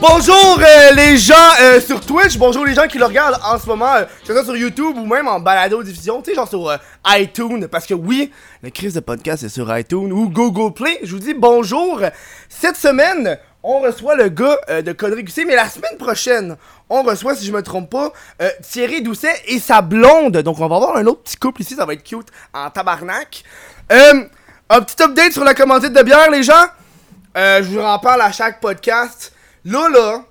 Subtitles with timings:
[0.00, 3.66] Bonjour euh, les gens euh, sur Twitch, bonjour les gens qui le regardent en ce
[3.66, 6.46] moment, euh, que ce soit sur YouTube ou même en balado diffusion, tu sais genre
[6.46, 8.30] sur iTunes, parce que oui,
[8.62, 11.00] le crise de podcast est sur iTunes ou Google Play.
[11.02, 12.02] Je vous dis bonjour.
[12.50, 16.56] Cette semaine, on reçoit le gars euh, de Connery QC, mais la semaine prochaine,
[16.90, 20.36] on reçoit, si je me trompe pas, euh, Thierry Doucet et sa blonde.
[20.36, 23.42] Donc on va avoir un autre petit couple ici, ça va être cute en tabarnak.
[23.90, 24.24] Euh,
[24.68, 26.66] un petit update sur la commandite de bière, les gens.
[27.34, 29.32] Je vous en parle à chaque podcast.
[29.64, 30.24] Là, là,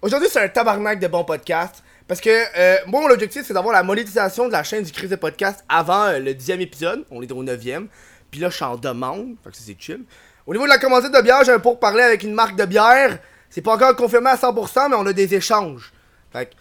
[0.00, 1.82] aujourd'hui, c'est un tabarnak de bons podcasts.
[2.08, 5.16] Parce que, moi, mon objectif, c'est d'avoir la monétisation de la chaîne du Crise de
[5.16, 7.04] Podcast avant le dixième épisode.
[7.10, 7.86] On est au neuvième.
[8.30, 9.36] Puis là, je suis en demande.
[9.44, 10.00] Fait que c'est chill.
[10.46, 12.64] Au niveau de la commandite de bière, j'ai un pour parler avec une marque de
[12.64, 13.18] bière.
[13.50, 15.92] C'est pas encore confirmé à 100%, mais on a des échanges.
[16.32, 16.54] Fait que,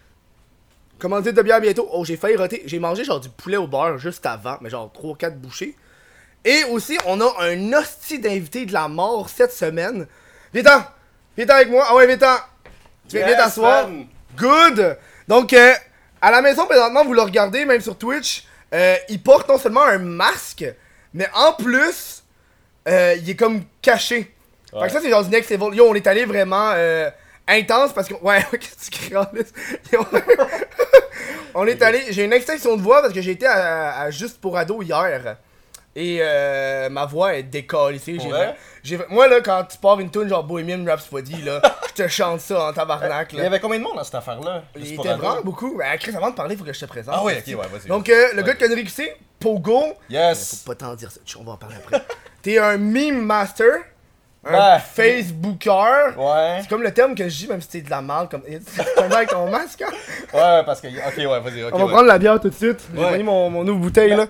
[1.00, 1.88] commandite de bière bientôt.
[1.92, 2.64] Oh, j'ai failli roter.
[2.66, 5.76] J'ai mangé genre du poulet au beurre juste avant, mais genre 3 4 bouchées.
[6.46, 10.08] Et aussi, on a un hostie d'invité de la mort cette semaine.
[10.54, 10.84] Viens-t'en!
[11.36, 11.86] Viens-t'en avec moi!
[11.90, 12.38] Ah ouais, viens-t'en!
[13.08, 13.90] Tu viens, Yes, t'asseoir.
[14.38, 14.98] Good!
[15.28, 15.74] Donc, euh,
[16.22, 19.84] à la maison, présentement, vous le regardez, même sur Twitch, euh, il porte non seulement
[19.84, 20.66] un masque,
[21.14, 22.19] mais en plus,
[22.88, 24.34] euh, il est comme caché.
[24.72, 25.74] Fait que ça, c'est genre du next level.
[25.76, 27.10] Yo, on est allé vraiment euh,
[27.48, 28.14] intense parce que.
[28.22, 29.98] Ouais, qu'est-ce que tu cries,
[31.56, 32.04] On est allé.
[32.12, 35.38] J'ai une extinction de voix parce que j'ai été à, à Juste pour ado hier.
[35.96, 37.46] Et euh, ma voix est.
[37.52, 38.56] J'ai, Ouais.
[38.84, 42.40] j'ai, moi, là, quand tu pars une tune genre Bohemian Rhapsody, là, je te chante
[42.42, 43.34] ça en tabarnak.
[43.34, 44.64] Il y avait combien de monde dans cette affaire-là?
[44.76, 45.76] Il était vraiment beaucoup.
[45.78, 47.16] Ben, Chris, avant de parler, faut que je te présente.
[47.18, 47.88] Ah oui, ok, ouais, vas-y.
[47.88, 48.48] Donc, euh, le Ouais.
[48.48, 49.94] gars de Connery QC, Pogo.
[50.10, 50.62] Yes!
[50.64, 52.02] Faut pas t'en dire ça, on va en parler après.
[52.42, 53.72] T'es un meme master,
[54.46, 54.80] un Ouais.
[54.80, 56.18] Facebooker.
[56.18, 56.60] Ouais.
[56.62, 58.30] C'est comme le terme que je dis, même si c'est de la merde.
[58.32, 58.44] Comme...
[58.48, 59.92] C'est un avec ton masque, hein?
[60.34, 60.88] Ouais, parce que.
[60.88, 61.70] Ok, ouais, vas-y, ok.
[61.74, 61.92] On va ouais.
[61.92, 62.80] prendre la bière tout de suite.
[62.96, 63.12] J'ai Ouais.
[63.14, 64.26] pris mon, mon nouveau bouteille, là.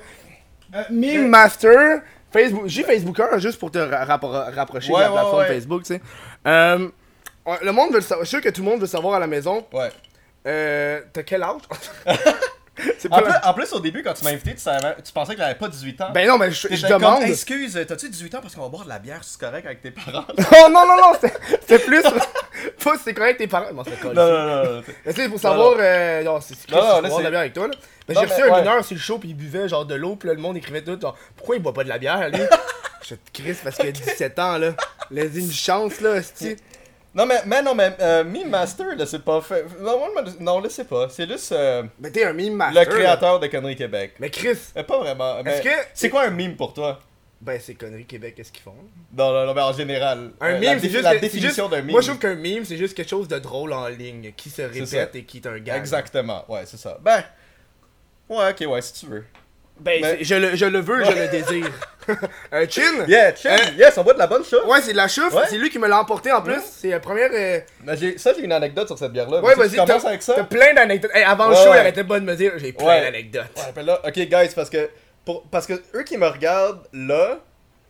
[0.75, 2.63] Euh, meme master, Facebook.
[2.65, 5.47] J'ai Facebooker, hein, juste pour te ra- rappro- rapprocher Ouais, de la plateforme ouais.
[5.47, 6.01] Facebook, tu sais.
[6.47, 6.87] Euh,
[7.63, 8.23] le monde veut le savoir.
[8.25, 9.65] Je suis sûr que tout le monde veut savoir à la maison.
[9.73, 9.89] Ouais.
[10.47, 11.61] Euh, T'as quel âge?
[12.97, 15.11] c'est En plus, la- en plus, au début, quand tu m'as invité, tu, savais, tu
[15.11, 16.09] pensais que j'avais pas 18 ans.
[16.13, 17.23] Ben non, mais je, comme, demande.
[17.23, 19.91] excuse, t'as-tu 18 ans parce qu'on va boire de la bière, c'est correct avec tes
[19.91, 20.25] parents?
[20.37, 21.33] Oh non, non, non, c'est-
[21.67, 22.01] c'est plus.
[22.03, 23.73] pas si c'est correct tes parents.
[23.73, 24.83] Bon, c'est non, non, non, non.
[25.05, 25.75] Mais tu sais, pour savoir.
[25.79, 27.67] Euh, non, c'est c'est Non, non, c'est là, boire de c'est- la bière avec toi,
[27.67, 27.73] là.
[28.07, 30.15] Mais Non, j'ai reçu un mineur sur le show, puis il buvait genre de l'eau,
[30.15, 30.99] puis là, le monde écrivait tout.
[30.99, 32.39] Genre, pourquoi il boit pas de la bière, lui
[33.07, 34.71] Je te crisse parce qu'il a 17 ans, là.
[35.11, 36.55] Laisse une chance, là, esti.
[37.15, 39.63] Non, mais, mais non, mais euh, Meme Master, là, c'est pas fait.
[39.79, 41.09] Me- non, là, c'est pas.
[41.09, 42.83] C'est juste euh, Mais t'es un meme master.
[42.85, 44.13] le créateur de Conneries Québec.
[44.19, 45.41] Mais Chris, Mais pas vraiment.
[45.43, 46.99] Mais Est-ce que- C'est quoi un meme pour toi?
[47.41, 48.75] ben c'est conneries Québec, qu'est-ce qu'ils font?
[49.17, 50.31] Non, non, non, mais en général.
[50.41, 51.03] Un euh, meme, c'est juste.
[51.03, 51.91] la c'est définition d'un meme.
[51.91, 54.61] Moi, je trouve qu'un meme, c'est juste quelque chose de drôle en ligne, qui se
[54.61, 55.77] répète et qui est un gars.
[55.77, 56.97] Exactement, ouais, c'est ça.
[57.01, 57.23] Ben.
[58.27, 59.25] Ouais, ok, ouais, si tu veux.
[59.79, 61.71] Ben, je, le, je le veux, je le désire.
[62.51, 63.05] un chin?
[63.07, 63.51] Yeah, chill.
[63.51, 64.63] Euh, yes, on boit de la bonne chose.
[64.67, 65.43] Ouais, c'est de la chouffe, Ouais.
[65.49, 66.53] c'est lui qui me l'a emporté en plus.
[66.55, 66.59] Ouais.
[66.63, 67.29] C'est la première.
[67.33, 69.41] euh, Mais j'ai- ça, j'ai une anecdote sur cette bière-là.
[69.41, 70.33] Ouais, vas-y, tu commences t'as avec ça?
[70.35, 71.11] t'as plein d'anecdotes.
[71.13, 73.01] Hey, avant le Ouais, show, il arrêtait pas de me dire j'ai plein Ouais.
[73.01, 73.43] d'anecdotes.
[73.57, 74.89] Ouais, ben là, ok, guys, parce que.
[75.25, 77.39] Pour, parce que eux qui me regardent là,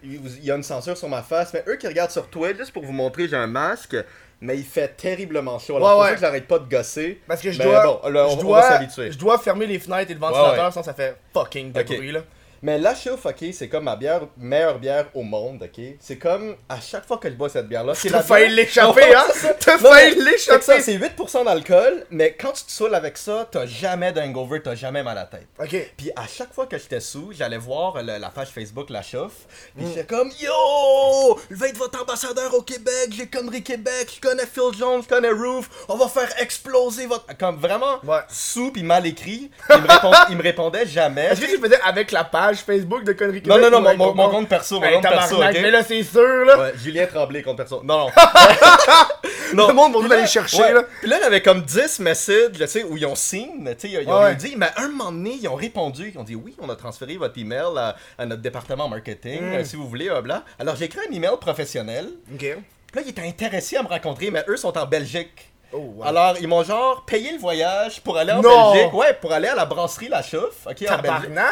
[0.04, 2.58] il il y a une censure sur ma face, mais eux qui regardent sur Twitch,
[2.58, 3.96] juste pour vous montrer, j'ai un masque,
[4.42, 5.76] mais il fait terriblement chaud.
[5.78, 6.14] Alors, Ouais, ouais.
[6.16, 7.22] que j'arrête pas de gosser.
[7.28, 7.84] Parce que je Mais dois.
[8.04, 8.80] bon, là, on- je on dois, va.
[9.10, 10.72] Je dois fermer les fenêtres et le ventilateur, ouais.
[10.72, 12.22] sinon ça fait fucking de bruit là.
[12.62, 15.84] Mais la chauffe, ok, c'est comme ma bière, meilleure bière au monde, ok?
[16.00, 19.14] C'est comme à chaque fois que je bois cette bière-là, c'est T'as la failli l'échapper,
[19.16, 19.26] hein?
[19.60, 20.82] T'as failli ça, l'échapper!
[20.82, 25.04] C'est 8% d'alcool, mais quand tu te saoules avec ça, t'as jamais d'hangover, t'as jamais
[25.04, 25.48] mal à la tête.
[25.60, 25.94] Ok.
[25.98, 29.46] Puis à chaque fois que j'étais sous, j'allais voir le- la page Facebook La Chauffe.
[29.76, 29.88] Puis Mm.
[29.90, 31.40] j'étais comme Yo!
[31.50, 35.08] Je vais être votre ambassadeur au Québec, j'ai Connery Québec, je connais Phil Jones, je
[35.08, 37.26] connais Roof, on va faire exploser votre.
[37.38, 38.20] Comme vraiment Ouais.
[38.30, 39.50] sous puis mal écrit.
[39.70, 41.26] Il me, répond- il me répondait jamais.
[41.26, 43.98] Est-ce que tu faisais avec la page Facebook de Connery Non, Québec non, non, ou
[43.98, 45.50] mon, mon, compte perso, mon Ben, compte perso, ok?
[45.54, 46.60] Mais là, c'est sûr, là.
[46.60, 47.82] Ouais, Julien Tremblay, compte perso.
[47.84, 48.10] Non, non.
[49.68, 50.74] Le monde va Puis nous aller là- chercher, ouais.
[50.74, 50.84] là.
[51.02, 53.90] Puis là, il y avait comme 10 messages, tu sais, où ils ont signé, tu
[53.90, 56.24] sais, ils ont Ouais, dit, mais à un moment donné, ils ont répondu, ils ont
[56.24, 59.64] dit, oui, on a transféré votre email à, à notre département marketing, Mm.
[59.66, 60.44] si vous voulez, euh, bla.
[60.60, 62.38] Alors, j'ai écrit un email professionnel, Ok.
[62.40, 62.50] puis
[62.96, 65.50] là, ils étaient intéressés à me rencontrer, mais eux sont en Belgique.
[65.72, 66.04] Oh, wow.
[66.04, 68.74] Alors, ils m'ont genre payé le voyage pour aller en Non!
[68.74, 68.94] Belgique.
[68.94, 70.66] Ouais, pour aller à la brasserie La Chauffe.
[70.66, 70.84] Ok.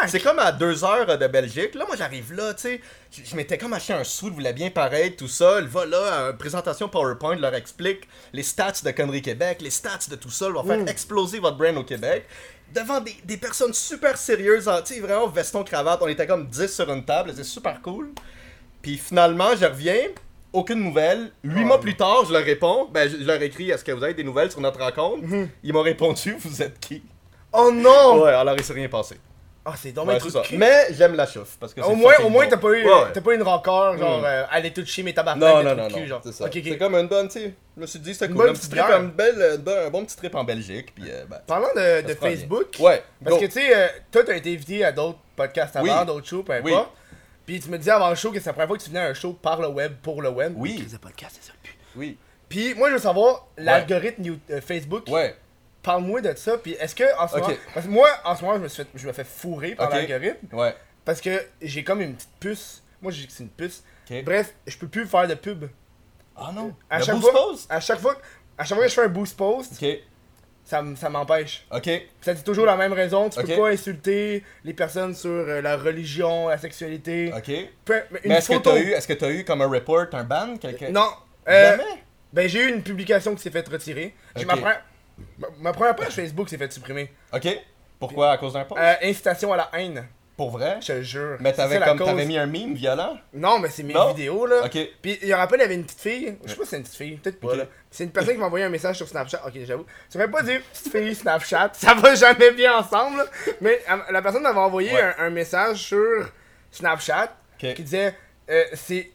[0.07, 1.75] C'est comme à deux heures euh, de Belgique.
[1.75, 2.81] Là, moi, j'arrive là, tu sais.
[3.11, 5.59] Je, je m'étais comme acheté un sou, je voulais bien paraître, tout ça.
[5.61, 10.09] Le va là, une présentation PowerPoint, leur explique les stats de Connery Québec, les stats
[10.09, 10.49] de tout ça.
[10.49, 10.87] va faire Mm.
[10.87, 12.25] exploser votre brand au Québec.
[12.73, 15.99] Devant des, des personnes super sérieuses, tu sais, vraiment veston, cravate.
[16.01, 18.09] On était comme 10 sur une table, c'était super cool.
[18.81, 20.07] Puis finalement, je reviens,
[20.57, 21.31] aucune nouvelle.
[21.43, 22.87] Huit Oh, mois plus tard, je leur réponds.
[22.91, 25.23] Ben, je, je leur écris Est-ce que vous avez des nouvelles sur notre rencontre?
[25.23, 25.49] Mhm.
[25.63, 27.03] Ils m'ont répondu Vous êtes qui?
[27.53, 28.23] Oh non!
[28.23, 29.15] Ouais, alors il s'est rien passé.
[29.69, 30.41] Ah, c'est dommage Ouais.
[30.57, 32.49] Mais j'aime la chauffe parce que Au moins, au moins bon.
[32.51, 34.25] t'as pas eu, Ouais, pas eu une rancœur, genre, Mm.
[34.25, 35.41] euh, aller tout chier mes tabarnak.
[35.41, 36.45] Non, non, non, non, c'est ça.
[36.45, 36.61] Ok, ok.
[36.63, 37.53] C'est comme une bonne, tu sais.
[37.75, 38.49] Je me suis dit, c'était Une cool.
[38.49, 38.95] Un petit trip, bière.
[38.97, 40.93] un, bel, euh, bon- un bon petit trip en Belgique.
[40.95, 42.15] Puis, euh, ben, Parlant de, de bien.
[42.15, 43.41] Facebook, Ouais, parce go.
[43.41, 46.05] que tu sais, euh, toi t'as été invité à d'autres podcasts avant, Oui.
[46.05, 46.71] d'autres shows, peu Oui.
[47.47, 48.99] Puis tu me disais avant le show que c'est la première fois que tu venais
[48.99, 50.53] à un show par le web, pour le web.
[50.55, 50.85] Oui.
[51.01, 51.77] Podcast, c'est ça le but.
[51.95, 52.17] Oui.
[52.49, 55.35] Puis moi je veux savoir, l'algorithme euh, Facebook, Ouais.
[55.81, 56.57] parle-moi de ça.
[56.57, 58.83] Puis est-ce que en ce moment, parce que moi en ce moment je me, suis
[58.83, 60.75] fait, je me fais fourrer par l'algorithme Ouais.
[61.05, 62.83] parce que j'ai comme une petite puce.
[63.01, 63.83] Moi je dis que c'est une puce.
[64.11, 64.23] Ok.
[64.23, 65.65] Bref, je peux plus faire de pub.
[66.35, 66.75] Ah non.
[66.89, 67.65] À le chaque boost fois, post?
[67.71, 68.15] à chaque fois,
[68.57, 69.87] à chaque fois que je fais un boost post, Ok.
[70.67, 71.65] Ça, ça m'empêche.
[71.71, 71.89] Ok.
[72.21, 73.29] Ça dit toujours la même raison.
[73.29, 77.31] Tu peux pas insulter les personnes sur euh, la religion, la sexualité.
[77.35, 77.51] Ok.
[77.85, 78.71] Peu- mais est-ce que photo.
[79.19, 80.89] t'as eu, comme un report, un ban, quelqu'un?
[80.89, 81.07] Non.
[81.47, 81.83] Euh, Jamais?
[82.33, 84.13] ben j'ai eu une publication qui s'est faite retirer.
[84.35, 84.47] J'ai Ok.
[84.47, 84.83] ma, première-
[85.39, 87.11] ma, ma première page Facebook s'est fait supprimer.
[87.33, 87.47] Ok.
[87.99, 88.31] Pourquoi?
[88.31, 88.81] À cause d'un post?
[88.81, 90.05] Euh, incitation à la haine.
[90.37, 90.77] Pour vrai?
[90.81, 91.37] Je te jure.
[91.39, 93.17] Mais t'avais comme, t'avais mis un meme violent?
[93.33, 94.09] Non, mais c'est mes Non?
[94.13, 94.61] vidéos là.
[94.65, 94.77] Ok.
[95.01, 96.37] Puis il y rappelle, il y avait une petite fille.
[96.45, 97.53] Je sais pas si c'est une petite fille, peut-être pas.
[97.89, 99.41] C'est une personne qui m'a envoyé un message sur Snapchat.
[99.47, 99.85] Ok, j'avoue.
[100.11, 103.17] Tu pourrais pas dire petite fille Snapchat, ça va jamais bien ensemble.
[103.17, 103.25] là.
[103.61, 105.01] Mais euh, la personne m'avait envoyé Ouais.
[105.01, 106.29] un, un message sur
[106.71, 108.13] Snapchat qui disait
[108.49, 109.11] euh, c'est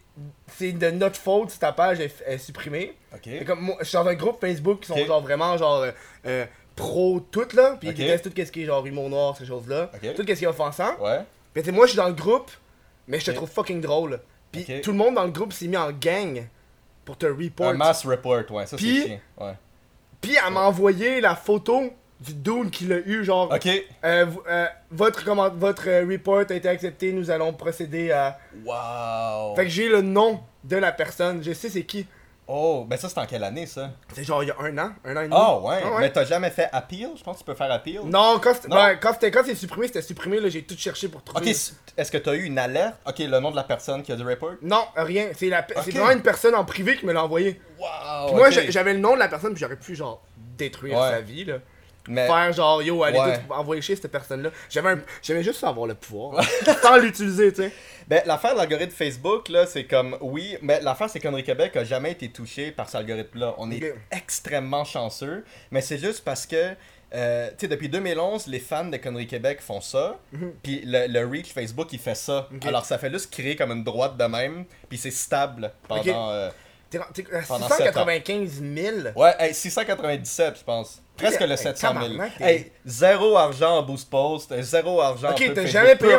[0.59, 2.95] c'est de notre faute si ta page est, est supprimée.
[3.15, 3.21] Ok.
[3.25, 5.91] C'est comme moi, je suis dans un groupe Facebook qui sont genre vraiment genre euh,
[6.27, 6.45] euh,
[6.83, 7.95] pro tout là, puis Ok.
[7.99, 10.15] ils détestent tout ce qui est genre humour noir, ces choses là, Ok.
[10.17, 10.97] tout ce qui est offensant.
[11.01, 11.21] Ouais.
[11.55, 12.51] Puis tu sais, moi je suis dans le groupe,
[13.07, 14.19] mais je te trouve fucking drôle.
[14.51, 16.47] Puis tout le monde dans le groupe s'est mis en gang
[17.05, 17.69] pour te report.
[17.69, 18.67] Un mass report, ouais.
[18.67, 19.21] Ça, c'est chiant.
[19.41, 19.55] Ouais.
[20.21, 23.67] Puis elle m'a envoyé la photo du dude qui l'a eu, genre Ok.
[23.67, 28.39] euh, euh, votre comment votre euh, report a été accepté, nous allons procéder à.
[28.65, 29.57] Wow.
[29.57, 32.07] Fait que j'ai le nom de la personne, je sais c'est qui.
[32.55, 33.91] Oh, ben ça, c'est en quelle année, ça?
[34.15, 35.35] C'est genre il y a un an, un an et demi.
[35.35, 35.81] Oh, ouais.
[35.83, 37.09] Ah Mais t'as jamais fait appeal?
[37.17, 38.03] Je pense que tu peux faire appeal.
[38.05, 41.51] Non, quand c'était- ben, quand supprimé, c'était supprimé là, j'ai tout cherché pour trouver.
[41.51, 41.57] Ok,
[41.97, 42.97] est-ce que t'as eu une alerte?
[43.07, 44.53] Ok, le nom de la personne qui a du report?
[44.61, 47.59] Non, rien, c'est la vraiment une personne en privé qui me l'a envoyé.
[47.79, 48.27] Wow.
[48.27, 51.11] Puis moi j'avais le nom de la personne, puis j'aurais pu genre détruire Ouais.
[51.11, 51.55] sa vie là.
[52.09, 52.27] Mais...
[52.27, 53.41] Faire genre yo, allez Ouais.
[53.49, 54.51] envoyer chez cette personne là.
[54.69, 55.41] J'avais un...
[55.43, 56.43] juste avoir le pouvoir.
[56.83, 57.73] Sans l'utiliser, tu sais.
[58.09, 61.85] Ben, l'affaire de l'algorithme Facebook, là, c'est comme, oui, mais l'affaire, c'est qu'Henri Québec a
[61.85, 63.55] jamais été touché par cet algorithme-là.
[63.59, 66.75] On est extrêmement chanceux, mais c'est juste parce que,
[67.15, 70.19] euh, tu sais, depuis 2011, les fans de Connery Québec font ça,
[70.63, 72.49] puis le, le reach Facebook, il fait ça.
[72.51, 72.61] Mhm.
[72.67, 76.01] Alors, ça fait juste créer comme une droite de même, puis c'est stable pendant...
[76.01, 76.09] Ok.
[76.09, 76.51] euh,
[77.49, 78.97] Pendant 695 000.
[79.17, 81.01] Ouais, hey, 697, je pense.
[81.23, 82.03] Presque le Hey, 700 000.
[82.03, 86.17] tabarnak, t'es- Hey, zéro argent en boost post, zéro argent Ok, t'as jamais payé.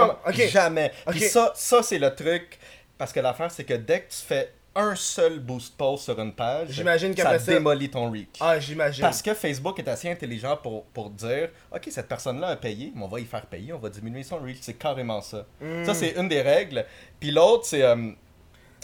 [0.50, 0.92] Jamais.
[1.10, 2.58] Puis ça, ça c'est le truc.
[2.98, 6.34] Parce que l'affaire, c'est que dès que tu fais un seul boost post sur une
[6.34, 8.30] page, J'imagine ça ça- démolit ton reach.
[8.40, 9.02] Ah, j'imagine.
[9.04, 13.04] Parce que Facebook est assez intelligent pour, pour dire Ok, cette personne-là a payé, mais
[13.04, 14.58] on va y faire payer, on va diminuer son reach.
[14.62, 15.46] C'est carrément ça.
[15.62, 15.84] Hmm.
[15.86, 16.86] Ça, c'est une des règles.
[17.20, 17.84] Puis l'autre, c'est.
[17.84, 18.12] euh,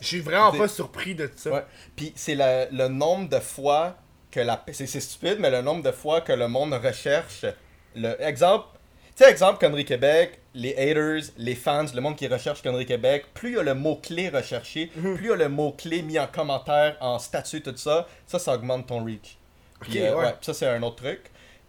[0.01, 1.50] Je suis vraiment Des- pas surpris de ça.
[1.51, 1.65] Ouais.
[1.95, 3.95] Puis c'est le, le nombre de fois
[4.31, 4.63] que la.
[4.71, 7.45] C'est c'est stupide, mais le nombre de fois que le monde recherche.
[7.95, 8.65] Le exemple.
[9.15, 13.25] Tu sais, exemple, Connery Québec, les haters, les fans, le monde qui recherche Connery Québec,
[13.33, 16.27] plus il y a le mot-clé recherché, plus il y a le mot-clé mis en
[16.27, 19.37] commentaire, en statut, tout ça, ça, ça augmente ton reach.
[19.81, 20.33] Puis, euh, ouais.
[20.39, 21.19] ça, c'est un autre truc.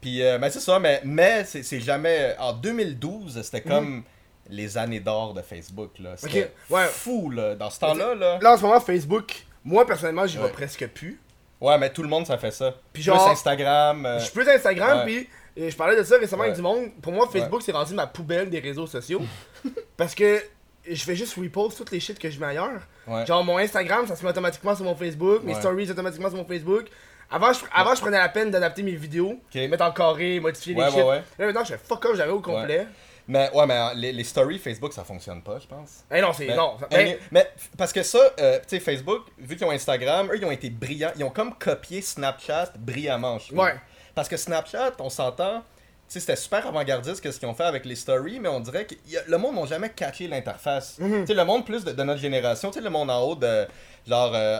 [0.01, 2.37] Puis, euh, mais c'est ça, mais, mais c'est c'est jamais.
[2.39, 4.05] En 2012, c'était comme
[4.49, 6.11] les années d'or de Facebook, là.
[6.17, 6.77] C'était Mhm.
[6.77, 6.87] ouais.
[6.87, 7.57] fou, là.
[7.57, 8.39] Dans ce temps-là, là.
[8.41, 10.45] Là, en ce moment, Facebook, moi, personnellement, j'y Ouais.
[10.45, 11.21] vais presque plus.
[11.61, 12.71] Ouais, mais tout le monde, ça fait ça.
[12.93, 14.07] Puis Plus genre- Instagram.
[14.07, 16.89] euh, Je suis plus Instagram, puis je parlais de ça récemment avec du monde.
[17.03, 19.21] Pour moi, Facebook, c'est rendu ma poubelle des réseaux sociaux.
[19.97, 20.43] parce que
[20.89, 22.81] je fais juste repost toutes les shit que je mets ailleurs.
[23.07, 23.27] ouais.
[23.27, 25.43] Genre, mon Instagram, ça se met automatiquement sur mon Facebook.
[25.45, 25.61] Mes Ouais.
[25.61, 26.87] stories automatiquement sur mon Facebook.
[27.31, 30.87] Avant, je, avant, je prenais la peine d'adapter mes vidéos, mettre en carré, modifier Ouais,
[30.87, 31.07] les ouais, shit.
[31.07, 31.23] ouais.
[31.39, 32.87] Là, maintenant, je fais fuck off, j'avais au complet.
[33.31, 36.05] Mais ouais, mais euh, les, les stories Facebook, ça fonctionne pas, je pense.
[36.13, 36.47] Eh non, c'est.
[36.47, 36.77] Mais, non.
[36.91, 40.45] mais, mais parce que ça, euh, tu sais, Facebook, vu qu'ils ont Instagram, eux, ils
[40.45, 41.13] ont été brillants.
[41.17, 43.61] Ils ont comme copié Snapchat brillamment, je trouve.
[43.61, 43.75] Ouais.
[44.15, 45.65] Parce que Snapchat, on s'entend, tu
[46.09, 48.85] sais, c'était super avant-gardiste que ce qu'ils ont fait avec les stories, mais on dirait
[48.87, 50.99] que a- le monde n'a jamais catché l'interface.
[50.99, 51.21] Mhm.
[51.21, 53.37] Tu sais, le monde plus de, de notre génération, tu sais, le monde en haut
[53.37, 53.67] de.
[54.09, 54.33] Genre.
[54.35, 54.59] euh,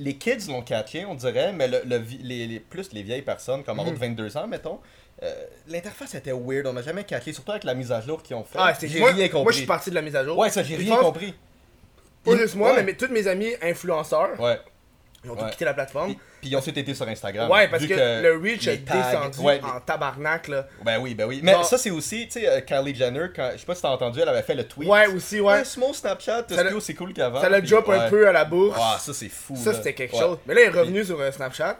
[0.00, 3.64] les kids l'ont catché, on dirait, mais le, le les, les- plus les vieilles personnes,
[3.64, 4.78] comme en haut de 22 ans, mettons,
[5.22, 5.34] euh,
[5.68, 8.44] l'interface était weird, on n'a jamais catché, surtout avec la mise à jour qu'ils ont
[8.44, 8.58] fait.
[8.60, 9.42] ah, c'est- j'ai rien compris.
[9.42, 10.36] Moi, je suis parti de la mise à jour.
[10.38, 11.34] Ouais, ça, j'ai rien pense- compris.
[12.24, 12.82] Pas juste moi, Ouais.
[12.82, 14.58] mais, tous mes amis influenceurs, Ouais.
[15.24, 15.50] ils ont Ouais.
[15.50, 16.14] quitté la plateforme.
[16.40, 17.50] Puis, ils ont ensuite été sur Instagram.
[17.50, 20.66] Ouais, parce que, le reach tags- descendu Ouais, en tabarnak, là.
[20.84, 21.40] Ben oui, ben oui.
[21.42, 23.88] Mais ça, c'est aussi, tu sais, euh, Kylie Jenner, quand, je sais pas si t'as
[23.90, 24.88] entendu, elle avait fait le tweet.
[24.88, 25.52] Ouais, aussi, ouais.
[25.54, 26.44] Ouais, small Snapchat,
[26.80, 27.40] c'est cool qu'avant.
[27.40, 28.78] Ça l'a puis drop un peu à la bourse.
[28.80, 29.56] Ah, ça, c'est fou.
[29.56, 30.38] ça, c'était quelque chose.
[30.46, 31.78] Mais là, il est revenu sur euh, Snapchat.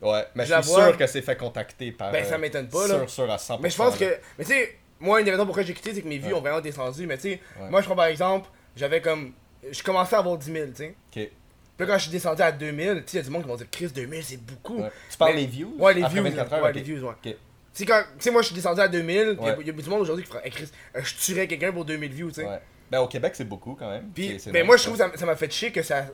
[0.00, 2.12] Ouais, mais Je suis sûr que c'est fait contacter par.
[2.12, 2.98] Ben, ça euh, m'étonne pas, là.
[3.06, 3.58] Sûr, sûr à 100%.
[3.60, 4.06] Mais je pense là.
[4.06, 4.16] que.
[4.38, 6.34] Mais tu sais, moi, une des raisons pourquoi j'ai quitté, c'est que mes vues Ouais.
[6.34, 7.06] ont vraiment descendu.
[7.06, 7.68] Mais tu sais, Ouais.
[7.70, 9.32] moi, je prends par exemple, j'avais comme.
[9.70, 10.94] Je commençais à avoir 10 000, tu sais.
[11.16, 11.30] Ok.
[11.76, 13.48] Puis quand je suis descendu à 2000, tu sais, il y a du monde qui
[13.48, 14.82] vont dire, Chris, 2000, c'est beaucoup.
[14.82, 14.90] Ouais.
[15.10, 15.74] Tu parles des views?
[15.78, 16.22] Ouais, les views.
[16.22, 16.56] 24 là.
[16.56, 16.74] heures, ouais, ok.
[16.76, 17.10] les views, ouais.
[17.10, 17.22] Ok.
[17.22, 17.34] Tu
[17.72, 19.88] sais, quand- tu sais, moi, je suis descendu à 2000, puis il y a- du
[19.88, 22.46] monde aujourd'hui qui fera, hey, Chris, euh, je tuerais quelqu'un pour 2000 views, tu sais.
[22.90, 24.08] Ben, au Québec, c'est beaucoup quand même.
[24.14, 26.06] Puis, ben moi, je trouve que ça ça m'a fait chier que ça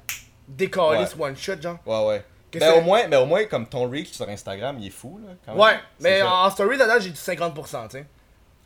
[0.49, 1.79] décalisse one shot, genre.
[1.87, 2.25] Ouais, ouais.
[2.59, 5.21] Ben c'est- au, moins, ben au moins, comme ton reach sur Instagram, il est fou,
[5.25, 5.33] là.
[5.45, 5.61] Quand même.
[5.61, 6.33] Ouais, mais ça.
[6.35, 8.07] en, story, là, j'ai du 50%, tu sais.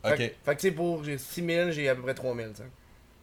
[0.05, 0.17] Ok.
[0.17, 2.69] fait que, tu sais, pour j'ai 6000, j'ai à peu près 3000, tu sais.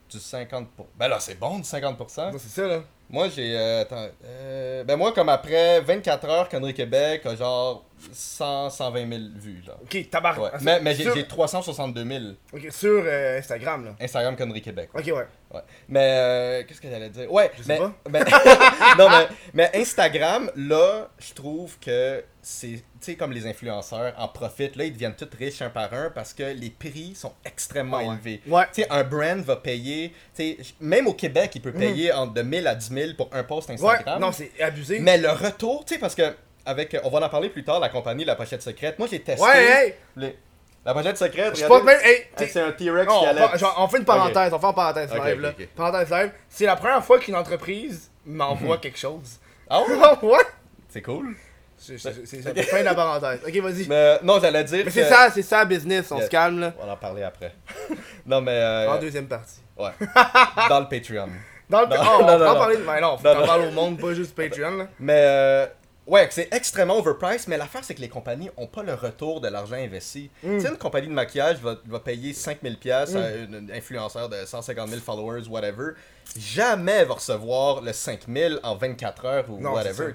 [0.09, 0.65] Du 50%.
[0.75, 2.31] pour- Ben là, c'est bon, du 50%.
[2.31, 2.81] Ça, C'est ça, là.
[3.09, 3.57] Moi, j'ai.
[3.57, 4.07] euh, attends.
[4.25, 9.63] euh, ben, moi, comme après 24 heures, Connery Québec a genre 100, 120 000 vues,
[9.65, 9.79] genre.
[9.81, 10.39] Ok, tabac.
[10.39, 10.49] Ouais.
[10.53, 12.23] Ah, Mais, mais j'ai sur, j'ai 362 000
[12.53, 13.95] ok, sur euh, Instagram, là.
[13.99, 14.89] Instagram Connery Québec.
[14.93, 15.13] Ok, ouais.
[15.53, 15.61] Ouais.
[15.87, 17.31] Mais euh, qu'est-ce que j'allais dire?
[17.31, 17.93] Ouais, Je sais mais, pas.
[18.09, 18.19] mais-
[18.97, 24.27] non, mais, mais Instagram, là, je trouve que c'est, tu sais, comme les influenceurs en
[24.27, 24.75] profitent.
[24.75, 28.03] Là, ils deviennent tous riches un par un parce que les prix sont extrêmement Ah
[28.09, 28.13] ouais.
[28.15, 28.41] élevés.
[28.47, 28.65] Ouais.
[28.73, 32.33] Tu sais, un brand va payer, tu sais, même au Québec, il peut payer entre
[32.33, 34.21] de 1000 à 10 000 pour un post Ouais, Instagram.
[34.21, 34.99] non, c'est abusé.
[34.99, 36.35] mais le retour, tu sais, parce que,
[36.67, 38.99] avec, on va en parler plus tard, la compagnie La Pochette Secrète.
[38.99, 39.41] Moi, j'ai testé.
[39.43, 39.93] Ouais, hey!
[40.15, 40.37] les-
[40.85, 41.67] La Pochette Secrète, Je regardez.
[41.67, 41.99] pense même.
[42.03, 42.25] Hey!
[42.35, 43.41] T'es- c'est un T-Rex Non, qui on, allait.
[43.47, 45.49] va- genre, on fait une parenthèse, on fait une parenthèse Ok, live, ok, là.
[45.59, 45.67] ok.
[45.75, 46.31] Parenthèse live.
[46.49, 49.39] C'est la première fois qu'une entreprise m'envoie quelque chose.
[49.69, 49.87] Ah ouais?
[50.29, 50.43] ouais?
[50.89, 51.35] C'est cool.
[51.79, 52.51] C'est c'est- c'est ça.
[52.63, 53.39] Fin de la parenthèse.
[53.45, 53.85] Ok, vas-y.
[53.87, 54.83] Mais non, j'allais dire.
[54.85, 56.25] Mais c'est que- ça, c'est ça, business, on Yeah.
[56.25, 56.73] se calme, là.
[56.81, 57.53] On va en parler après.
[58.25, 58.51] non, mais.
[58.53, 59.59] euh, En deuxième partie.
[59.77, 59.91] Ouais.
[60.69, 61.27] Dans le Patreon.
[61.69, 61.87] Dans le.
[61.87, 62.59] Non, oh, on non, non, en non.
[62.59, 62.77] parler.
[62.77, 63.45] Mais non, faut Non, qu'on non.
[63.45, 64.87] parle au monde, pas juste Patreon, là.
[64.99, 65.21] Mais.
[65.21, 65.65] euh,
[66.07, 69.49] Ouais, c'est extrêmement overpriced, mais l'affaire, c'est que les compagnies ont pas le retour de
[69.49, 70.29] l'argent investi.
[70.41, 70.55] Mm.
[70.57, 74.29] Tu sais, une compagnie de maquillage va, va payer 5000$ piastres à une, une influenceur
[74.29, 75.91] de 150 000 followers, whatever.
[76.39, 80.13] Jamais va recevoir le 5000 en 24 heures ou Non, whatever.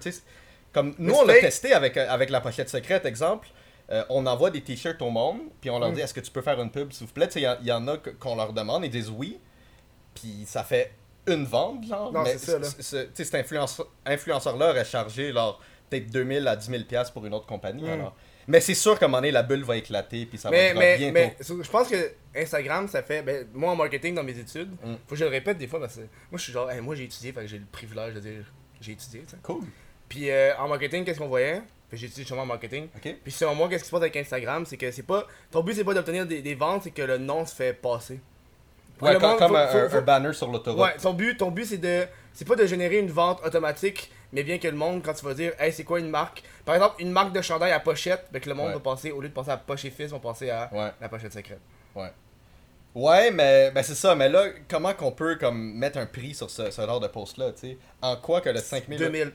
[0.72, 3.48] Comme nous, Mais on l'a testé avec, euh, avec la pochette secrète, exemple.
[3.90, 5.94] Euh, on envoie des t-shirts au monde, puis on leur Mm.
[5.94, 7.28] dit est-ce que tu peux faire une pub, s'il vous plaît?
[7.36, 9.38] Il y, en a qu'on leur demande, ils disent oui,
[10.14, 10.92] puis ça fait
[11.26, 12.10] une vente, genre.
[12.12, 13.08] Non, mais c'est ça, là.
[13.12, 15.60] cet influence- influenceur-là aurait chargé genre,
[16.00, 17.84] peut-être 2000 à 10 000 piastres pour une autre compagnie.
[17.84, 17.90] Mm.
[17.92, 18.16] alors.
[18.48, 20.80] Mais c'est sûr qu'à un moment donné, la bulle va éclater, puis ça Mais, va
[20.80, 21.12] mais, bientôt.
[21.14, 23.22] mais je pense que Instagram, ça fait.
[23.22, 24.94] Ben, moi, en marketing, dans mes études, Mm.
[25.06, 26.94] faut que je le répète des fois parce que moi, je suis genre, hey, moi,
[26.96, 29.36] j'ai étudié, fait que j'ai le privilège de dire, j'ai étudié, tu sais.
[29.42, 29.62] Cool.
[30.08, 31.62] Puis euh, en marketing, qu'est-ce qu'on voyait?
[31.92, 32.88] J'ai étudié justement en marketing.
[32.96, 33.16] Ok.
[33.22, 35.26] Puis selon moi, qu'est-ce qui se passe avec Instagram C'est que c'est pas.
[35.50, 38.18] Ton but, c'est pas d'obtenir des, des ventes, c'est que le nom se fait passer.
[39.00, 40.80] Ouais, comme, un banner sur l'autoroute.
[40.80, 42.06] Ouais, ton but, ton but c'est de.
[42.32, 45.34] C'est pas de générer une vente automatique, mais bien que le monde, quand tu vas
[45.34, 46.42] dire, hey, c'est quoi une marque?
[46.64, 48.74] Par exemple, une marque de chandail à pochette, ben que le monde Ouais.
[48.74, 50.90] va penser, au lieu de penser à poche et fils, vont penser à Ouais.
[51.00, 51.60] la pochette secrète.
[52.94, 54.14] Ouais, mais ben c'est ça.
[54.14, 57.52] Mais là, comment qu'on peut comme mettre un prix sur ce, ce genre de post-là,
[57.52, 57.78] tu sais?
[58.02, 58.98] En quoi que le 5000...
[58.98, 59.32] 2000.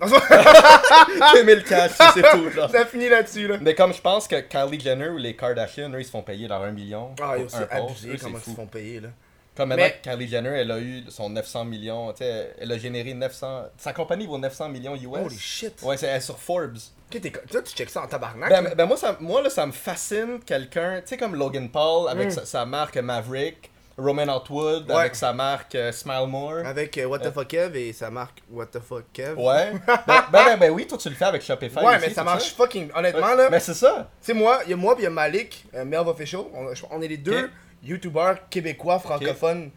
[1.34, 2.70] 2000 cash, c'est tout, genre.
[2.72, 3.58] ça finit là-dessus, là.
[3.60, 6.48] Mais comme je pense que Kylie Jenner ou les Kardashians, eux, ils se font payer
[6.48, 7.90] leur 1 million Ah, pour yo, c'est un post.
[7.90, 9.10] abusé Eux, comment ils se font payer, là.
[9.58, 12.78] Comme maintenant, Mais- Kylie Jenner, elle a eu son 900 millions, tu sais, elle a
[12.78, 13.64] généré 900...
[13.78, 15.26] Sa compagnie vaut 900 millions US.
[15.26, 15.82] Holy shit.
[15.82, 16.78] Ouais, c'est elle est sur Forbes.
[17.12, 18.50] Ok, t'es co- Toi, tu checkes ça en tabarnak.
[18.50, 22.08] Ben, ben moi, ça, moi là, ça me fascine quelqu'un, tu sais, comme Logan Paul
[22.10, 22.32] avec Mm.
[22.32, 24.96] sa, sa marque Maverick, Roman Outwood Ouais.
[24.96, 26.58] avec sa marque euh, Smile More.
[26.64, 29.34] Avec euh, What the fuck Kev et sa marque What the fuck Kev.
[29.40, 29.72] Ouais.
[29.88, 31.80] ben, ben, ben, ben oui, toi tu le fais avec Shopify.
[31.80, 32.92] Ouais, aussi, mais ça marche fucking.
[32.96, 33.50] Honnêtement, là.
[33.50, 34.12] Mais c'est ça.
[34.22, 36.42] C'est moi, il y a moi puis il y a Malik, euh, Official.
[36.54, 37.50] On, on est les deux.
[37.84, 39.72] Youtubeurs québécois francophones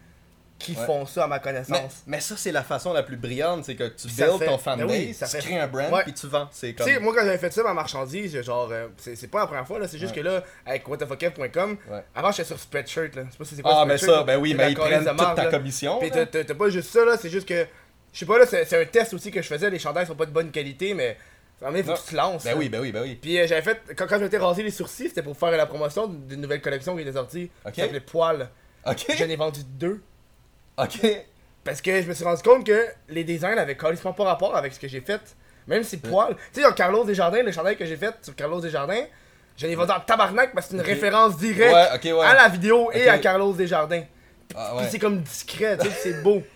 [0.59, 0.85] qui Ouais.
[0.85, 2.03] font ça à ma connaissance.
[2.05, 4.51] mais ça, c'est la façon la plus brillante, c'est que tu Ça builds fait- ton
[4.51, 6.03] Ben fanbase, oui, ça tu fait- crées un brand, Ouais.
[6.03, 6.47] puis tu vends.
[6.51, 6.85] C'est Tu comme...
[6.87, 9.79] sais, moi quand j'avais fait ça, ma marchandise, genre, euh, c'est pas la première fois,
[9.79, 10.21] là, c'est juste Ouais.
[10.21, 11.77] que là, avec whatthefuckev.com,
[12.13, 13.23] avant j'étais sur Spreadshirt, là.
[13.25, 15.17] Je sais pas si c'est quoi Ah, mais ça, ben oui, mais ils prennent toute
[15.17, 15.49] marde, ta là.
[15.49, 15.97] commission.
[15.99, 17.65] Puis t'as- pas juste ça, là, c'est juste que.
[18.13, 20.15] Je sais pas, là, c'est c'est un test aussi que je faisais, les chandails sont
[20.15, 21.17] pas de bonne qualité, mais.
[21.61, 22.43] Donné, faut que tu te lances.
[22.43, 23.15] Ben oui, ben oui, ben oui.
[23.21, 25.65] Puis euh, j'avais fait, quand, quand je m'étais rasé les sourcils, c'était pour faire la
[25.67, 27.51] promotion d'une nouvelle collection qui était sortie.
[27.65, 27.73] Ok.
[27.73, 28.49] Qui s'appelait Poil.
[28.85, 29.05] Ok.
[29.17, 30.01] J'en ai vendu deux.
[30.77, 30.99] Ok.
[31.63, 34.73] Parce que je me suis rendu compte que les designs avaient carrément pas rapport avec
[34.73, 35.21] ce que j'ai fait.
[35.67, 36.35] Même si Poil.
[36.35, 39.03] Tu sais, genre Carlos Desjardins, le chandail que j'ai fait sur Carlos Desjardins,
[39.55, 42.25] j'en ai vendu en tabarnak parce que c'est une référence directe Ouais, ok, ouais.
[42.25, 44.03] à la vidéo et à Carlos Desjardins.
[44.55, 44.87] Ah, ouais.
[44.89, 46.41] c'est comme discret, tu sais, c'est beau.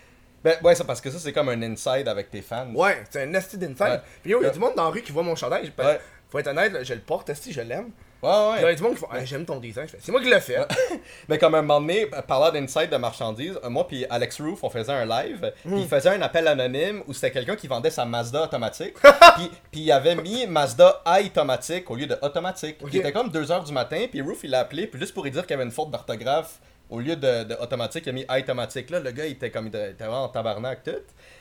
[0.46, 2.68] Ben, ouais, ça, parce que ça, c'est comme un inside avec tes fans.
[2.74, 3.80] Ouais, c'est un nasty d'inside.
[3.80, 4.00] Ouais.
[4.22, 4.54] Puis yo, il y a Ouais.
[4.54, 5.72] du monde dans la rue qui voit mon chandail.
[5.76, 6.00] Je- Ouais.
[6.28, 7.90] Faut être honnête, là, je le porte, esti, je l'aime.
[8.22, 8.70] Ouais, Puis Il y ouais.
[8.70, 9.86] a du monde qui font Ah, J'aime ton design.
[10.00, 10.58] C'est moi qui l'ai fait.
[11.28, 14.70] Mais comme un moment donné, parlant d'inside de marchandises, euh, moi puis Alex Roof, on
[14.70, 15.72] faisait un live, Hmm.
[15.72, 18.94] puis il faisait un appel anonyme où c'était quelqu'un qui vendait sa Mazda automatique,
[19.36, 22.76] puis, puis il avait mis Mazda automatique au lieu de automatique.
[22.82, 22.90] Ok.
[22.92, 25.30] Il était comme 2h du matin, puis Roof il l'a appelé, puis juste pour lui
[25.30, 26.58] dire qu'il y avait une faute d'orthographe
[26.88, 28.90] au lieu de, de automatique, il a mis automatique.
[28.90, 30.90] Là, le gars, il était comme, il était en tabarnak, tout.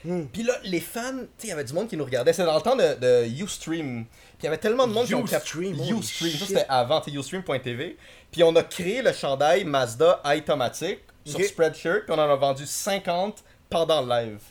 [0.03, 0.25] Hmm.
[0.25, 2.33] Puis là, les fans, tu sais, il y avait du monde qui nous regardait.
[2.33, 4.05] C'était dans le temps de, de Ustream.
[4.05, 5.43] Puis il y avait tellement de monde qui ont cap-
[5.99, 7.97] Ustream, ça c'était avant, Ustream.tv.
[8.31, 11.39] Puis on a créé le chandail Mazda automatique sur.
[11.43, 12.05] Spreadshirt.
[12.05, 14.41] Puis on en a vendu 50 pendant le live.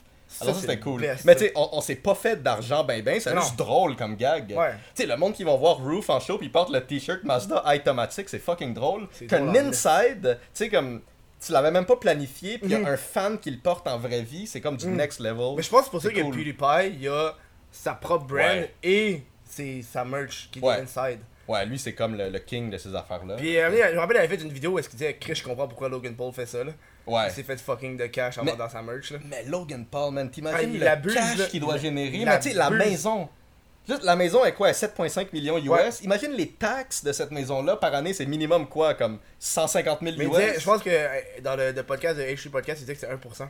[0.40, 1.00] Alors ça, c'était cool.
[1.00, 3.96] best, Mais tu sais, on, on s'est pas fait d'argent ben ben, c'est juste drôle
[3.96, 4.52] comme gag.
[4.56, 4.72] Ouais.
[4.94, 7.22] Tu sais, le monde qui va voir Roof en show puis ils portent le t-shirt
[7.24, 9.08] Mazda automatique, c'est fucking drôle.
[9.28, 11.02] Qu'un inside, tu sais, comme
[11.44, 12.86] tu l'avais même pas planifié, puis il y Mhm.
[12.86, 14.96] a un fan qui le porte en vraie vie, c'est comme du Mhm.
[14.96, 15.54] next level.
[15.56, 16.34] Mais je pense que c'est pour ça C'est que cool.
[16.34, 17.32] PewDiePie, il a
[17.70, 18.74] sa propre brand Ouais.
[18.82, 20.80] et c'est sa merch qui est Ouais.
[20.80, 21.18] inside.
[21.46, 23.36] Ouais, lui c'est comme le, le king de ces affaires-là.
[23.36, 25.34] Puis euh, je me rappelle, il avait fait une vidéo où est-ce qu'il disait Chris,
[25.34, 26.72] je comprends pourquoi Logan Paul fait ça là.
[27.06, 27.26] Ouais.
[27.28, 29.18] Il s'est fait fucking de cash en Mais- vendant sa merch là.
[29.26, 32.16] Mais Logan Paul, man, Ah, t'imagines il le cash qu'il doit générer.
[32.16, 33.28] il Mais tu sais, la maison.
[33.86, 34.72] Juste, la maison est quoi?
[34.72, 35.68] 7,5 millions US.
[35.68, 35.90] Ouais.
[36.04, 38.94] Imagine les taxes de cette maison-là par année, c'est minimum quoi?
[38.94, 40.30] Comme 150 000 Mais US?
[40.30, 43.00] disait, je pense que euh, dans le, le podcast de H3 Podcast, il disait que
[43.00, 43.46] c'est 1%.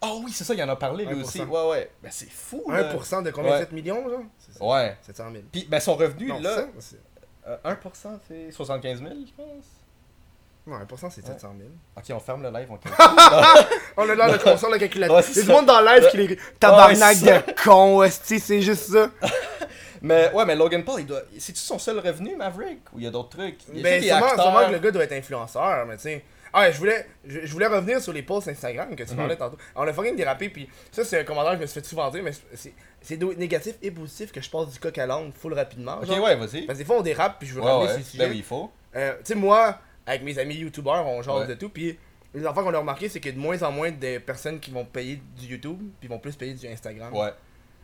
[0.00, 1.22] Oh oui, c'est ça, il en a parlé lui 1%.
[1.26, 1.42] aussi.
[1.42, 1.90] Ouais, ouais.
[2.02, 2.90] Ben c'est fou, là.
[2.94, 3.52] 1% de combien?
[3.52, 3.58] Ouais.
[3.58, 4.22] 7 millions genre?
[4.38, 4.64] Ça.
[4.64, 4.96] Ouais.
[5.02, 5.44] 700 000.
[5.52, 6.96] Puis, ben son revenu, Non, là, ça, c'est-
[7.46, 9.64] euh, 1%, c'est 75 000, je pense.
[10.66, 11.70] Non, 1% c'est 700 000.
[11.96, 15.20] Ok, on ferme le live, on là là, le sort le calculateur.
[15.20, 16.38] Il y c'est a du monde dans le live qui les.
[16.58, 19.10] Tabarnak de con, c'est juste ça.
[20.02, 21.22] Mais ouais, mais Logan Paul, il doit.
[21.38, 22.80] C'est-tu son seul revenu, Maverick?
[22.92, 23.58] Ou il y a d'autres trucs?
[23.74, 26.24] Il Ben, sûrement, que le gars doit être influenceur, mais tu sais.
[26.52, 29.16] Ah, ouais, je voulais, je, je voulais revenir sur les posts Instagram que tu Mhm.
[29.16, 29.56] parlais tantôt.
[29.74, 32.10] On a fucking dérapé, puis ça, c'est un commentaire que je me suis fait souvent
[32.10, 32.72] dire, mais c'est-
[33.36, 35.98] négatif et positif que je passe du coq à l'âne full rapidement.
[36.02, 36.62] Ok, ouais, vas-y.
[36.62, 38.00] Parce que des fois, on dérape, puis je veux Ouais, ramener ouais.
[38.18, 38.70] Ben oui, il faut.
[38.94, 41.46] Euh, tu sais, moi, avec mes amis youtubeurs, on jase Ouais.
[41.46, 41.98] de tout, puis
[42.34, 44.60] les affaires qu'on a remarqué, c'est qu'il y a de moins en moins de personnes
[44.60, 47.12] qui vont payer du YouTube, puis vont plus payer du Instagram.
[47.14, 47.30] Ouais,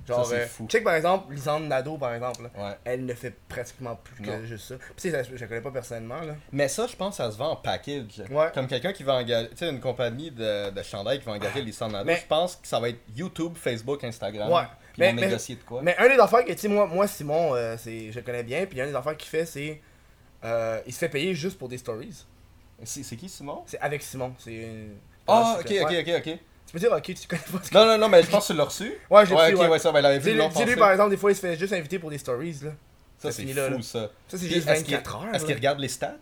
[0.07, 0.67] Genre, ça, c'est euh, fou.
[0.67, 2.51] check par exemple, Lisande Nado, par exemple, là.
[2.71, 2.75] ouais.
[2.85, 4.39] elle ne fait pratiquement plus Non.
[4.39, 4.75] que juste ça.
[4.77, 6.35] Puis tu sais, je la connais pas personnellement, là.
[6.51, 8.25] Mais ça, je pense, ça se vend en package.
[8.31, 8.49] Ouais.
[8.53, 9.49] Comme quelqu'un qui va engager.
[9.51, 12.05] Tu sais, une compagnie de, de chandail qui va engager les Nado.
[12.05, 14.51] Mais- Je pense que ça va être YouTube, Facebook, Instagram.
[14.51, 14.63] Ouais.
[14.93, 15.81] Puis Mais- ils vont mais- négocier de quoi.
[15.83, 18.67] Mais un des affaires que, tu sais, moi, moi Simon, euh, je le connais bien,
[18.67, 19.81] puis un des affaires qu'il fait, c'est.
[20.45, 22.25] Euh, il se fait payer juste pour des stories.
[22.85, 23.63] C'est qui, Simon?
[23.67, 24.35] C'est avec Simon.
[24.39, 24.87] C'est.
[25.29, 26.39] Ah, ok, ok, ok, ok.
[26.67, 28.53] Tu peux dire, ok, tu connais pas ce Non, non, non, mais je pense que
[28.53, 28.93] tu l'as reçu.
[29.11, 29.69] Ouais, je l'ai ouais, reçu, ok, ouais.
[29.69, 30.77] ouais, ça, ben, il avait vu dis-lui, passer.
[30.77, 32.71] par exemple, des fois, il se fait juste inviter pour des stories, là.
[33.19, 33.77] Ça, c'est fou, là, là.
[33.83, 34.11] ça.
[34.27, 35.35] Ça, c'est juste est-ce qu'il- 24 heures.
[35.35, 36.17] Est-ce qu'il regarde les stats?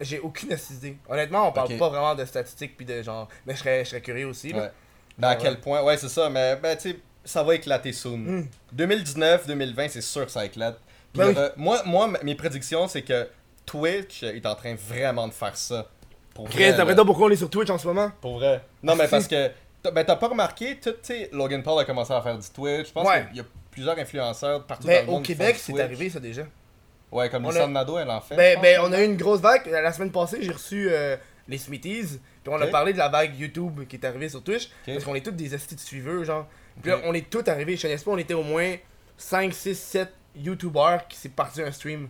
[0.00, 0.96] J'ai aucune idée.
[1.08, 3.28] Honnêtement, on parle pas vraiment de statistiques, puis de genre.
[3.46, 4.72] Mais je serais, je serais curieux aussi, là.
[5.18, 8.16] Ben, à quel point Ouais, c'est ça, mais ben, tu sais, ça va éclater soon.
[8.16, 8.46] Hmm.
[8.74, 10.78] 2019-2020, c'est sûr que ça éclate.
[11.12, 11.34] Puis, Ben oui.
[11.36, 13.28] euh, moi, moi, mes prédictions, c'est que
[13.66, 15.88] Twitch est en train vraiment de faire ça.
[16.34, 18.10] Pour Chris, d'après toi, pourquoi on est sur Twitch en ce moment?
[18.20, 18.62] Pour vrai.
[18.82, 19.50] Non, mais parce que.
[19.82, 20.94] t'as- Ben, t'as pas remarqué, tout,
[21.32, 22.88] Logan Paul a commencé à faire du Twitch.
[22.88, 23.26] Je pense Ouais.
[23.28, 25.22] qu'il y a plusieurs influenceurs partout dans Ben, le au monde.
[25.24, 26.42] qui Québec, c'est arrivé, ça déjà.
[27.10, 28.36] Ouais, comme On a- Lisa Nado, elle en fait.
[28.36, 29.66] Ben, ben, on a eu une grosse vague.
[29.66, 31.16] La semaine passée, j'ai reçu euh,
[31.48, 32.18] les Smithies.
[32.42, 34.70] Puis on a parlé de la vague YouTube qui est arrivée sur Twitch.
[34.86, 36.46] Parce qu'on est tous des estis de suiveurs, genre.
[36.80, 37.76] Puis là, on est tous arrivés.
[37.76, 38.76] Je sais pas, on était au moins
[39.18, 42.08] 5, 6, 7 YouTubers qui s'est parti un stream.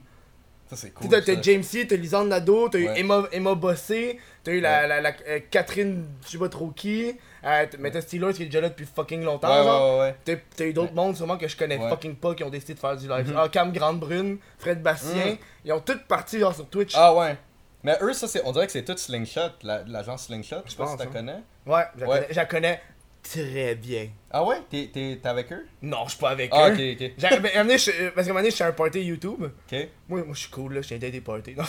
[0.72, 1.11] Ça, c'est cool.
[1.11, 2.88] t'as- t'as James C, t'as Lisande Nado, t'as eu.
[2.96, 7.14] Emma, Emma Bossé, t'as eu la, la, la- euh, Catherine, je sais pas trop qui.
[7.44, 9.98] Euh, t- mais t'as Steelers qui est déjà là depuis fucking longtemps, Ouais, genre.
[9.98, 10.14] ouais, ouais.
[10.24, 12.78] T'as t'as eu d'autres mondes sûrement que je connais fucking pas qui ont décidé de
[12.78, 13.28] faire du live.
[13.28, 13.37] Mhm.
[13.37, 15.37] Ah, Cam Grande-Brune, Fred Bastien, Mhm.
[15.66, 16.94] ils ont tous parti genre sur Twitch.
[16.96, 17.37] Ah, ouais.
[17.85, 20.62] Mais eux, ça, c'est, on dirait que c'est tout Slingshot, la- l'agence Slingshot.
[20.64, 21.06] Je sais pas si tu hein.
[21.12, 21.38] connais.
[21.66, 21.82] Ouais,
[22.30, 22.80] je la connais
[23.22, 24.08] très bien.
[24.30, 24.56] Ah ouais?
[24.70, 25.66] T'es, t'es, t'es avec eux?
[25.82, 26.72] Non, je suis pas avec Ah, eux.
[26.72, 27.11] ok, ok.
[27.18, 29.42] J'ai- ben, je- parce qu'à un moment donné, je suis à un party YouTube.
[29.44, 29.78] Ok.
[30.08, 31.54] Moi, moi je suis cool, là, je tiens des parties.
[31.56, 31.64] Non,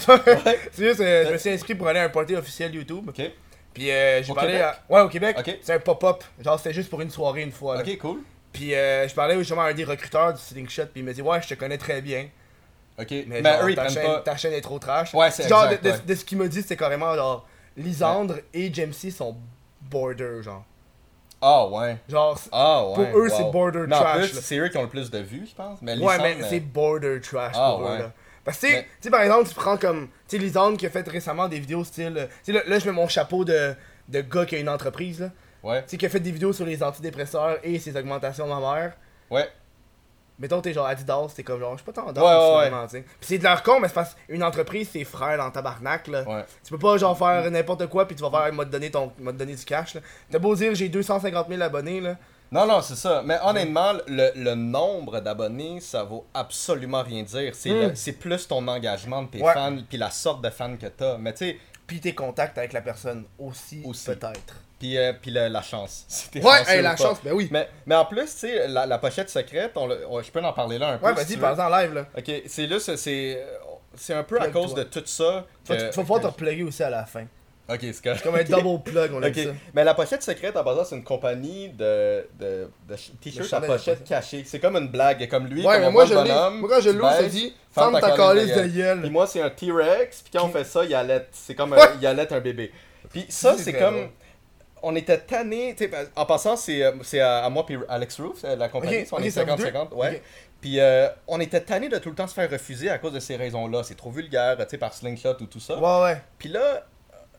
[0.72, 3.10] c'est juste, euh, je me suis inscrit pour aller à un party officiel YouTube.
[3.10, 3.22] Ok.
[3.74, 4.80] Puis euh, j'ai Au parlé à...
[4.90, 5.36] Ouais, au Québec.
[5.62, 6.24] C'est un pop-up.
[6.44, 7.76] Genre, c'était juste pour une soirée une fois.
[7.76, 7.82] là.
[7.82, 8.20] Ok, cool.
[8.52, 10.84] Puis euh, je parlais justement à un des recruteurs du Slingshot.
[10.94, 12.28] Puis il me dit, ouais, je te connais très bien.
[13.00, 13.08] Ok.
[13.10, 14.20] Mais, Mais, genre, eux, ils ta, chaîne, pas.
[14.20, 15.14] ta chaîne est trop trash.
[15.16, 16.02] Ouais, c'est Genre, exact, de, de- ouais.
[16.06, 19.36] de ce qu'il m'a dit, c'était carrément genre, Lisandre et Jamesy sont
[19.82, 20.64] border, genre.
[21.46, 21.98] Ah, ouais.
[22.08, 22.94] Genre, Ah, ouais.
[23.12, 23.36] Pour eux, wow.
[23.36, 25.80] c'est border trash, c'est eux qui ont le plus de vues, je pense.
[25.82, 28.12] Mais Ouais, mais euh, c'est border trash Ah, pour eux, là.
[28.46, 30.86] Parce que, tu sais- Mais- tu par exemple, tu prends comme, tu sais, Lisandre qui
[30.86, 33.44] a fait récemment des vidéos style, euh, tu sais, là, là, je mets mon chapeau
[33.46, 33.74] de,
[34.10, 35.30] de gars qui a une entreprise, là.
[35.64, 35.82] Ouais.
[35.84, 38.94] Tu sais, qui a fait des vidéos sur les antidépresseurs et ses augmentations mammaires.
[39.30, 39.48] Ouais.
[40.40, 43.02] Mettons, t'es genre Adidas, t'es comme genre, je suis pas tendance, Ouais, ouais, ouais.
[43.20, 46.24] Pis c'est de leur con, mais c'est parce qu'une entreprise, c'est frère dans tabarnak, là.
[46.24, 46.44] Ouais.
[46.64, 49.12] Tu peux pas genre faire n'importe quoi puis tu vas faire, il m'a donné ton,
[49.20, 50.02] donné du cash, là.
[50.32, 52.16] T'as beau dire, j'ai 250 000 abonnés, là.
[52.52, 53.24] Non, non, c'est ça.
[53.26, 57.54] Mais honnêtement, le, le nombre d'abonnés, ça vaut absolument rien dire.
[57.56, 58.14] C'est, Hmm.
[58.20, 59.54] plus ton engagement de tes Ouais.
[59.54, 61.18] fans, puis la sorte de fans que t'as.
[61.18, 64.06] Mais tu sais, Puis tes contacts avec la personne aussi, Aussi.
[64.06, 64.56] peut-être.
[64.84, 66.04] Puis, euh, puis le- la chance.
[66.10, 66.98] Si Ouais, hey, la pas.
[66.98, 67.48] chance, ben oui.
[67.52, 70.42] Mais, mais en plus, tu sais, la, la pochette secrète, on le- on- je peux
[70.44, 71.06] en parler là un peu.
[71.06, 72.06] Ouais, vas-y, parle en live, là.
[72.18, 73.42] Ok, c'est là, c'est, c'est,
[73.96, 75.46] c'est un peu à cause de tout ça.
[75.66, 77.26] Que- tu vas pouvoir te plugger aussi à la fin.
[77.70, 78.22] Ok, c'est correct.
[78.24, 79.52] Comme un double plug, on a dit ça.
[79.74, 84.04] mais la pochette secrète, en passant, c'est une compagnie de, de, de t-shirts à pochette
[84.04, 84.44] cachée.
[84.46, 86.90] C'est comme une blague, comme lui, Ouais, comme mais moi, je bonhomme, Moi, quand je
[86.90, 89.00] l'ouvre, ça dit Ferme ta calice de gueule.
[89.02, 91.26] Puis moi, c'est un T-Rex, puis quand on fait ça, il allait.
[91.32, 92.70] C'est comme un, il allait un bébé.
[93.10, 94.10] Puis ça, C'est c'est comme.
[94.84, 98.56] On était sais, en passant, c'est euh, c'est à, à moi puis Alex Roof, c'est
[98.56, 99.70] la compagnie, on est c'est à vous deux?
[99.70, 100.22] 50-50, ouais.
[100.62, 103.20] Puis euh, on était tannés de tout le temps se faire refuser à cause de
[103.20, 103.84] ces raisons-là.
[103.84, 105.78] C'est trop vulgaire, tu sais, par Slingshot ou tout ça.
[105.80, 106.22] Ouais, ouais.
[106.38, 106.86] Puis là,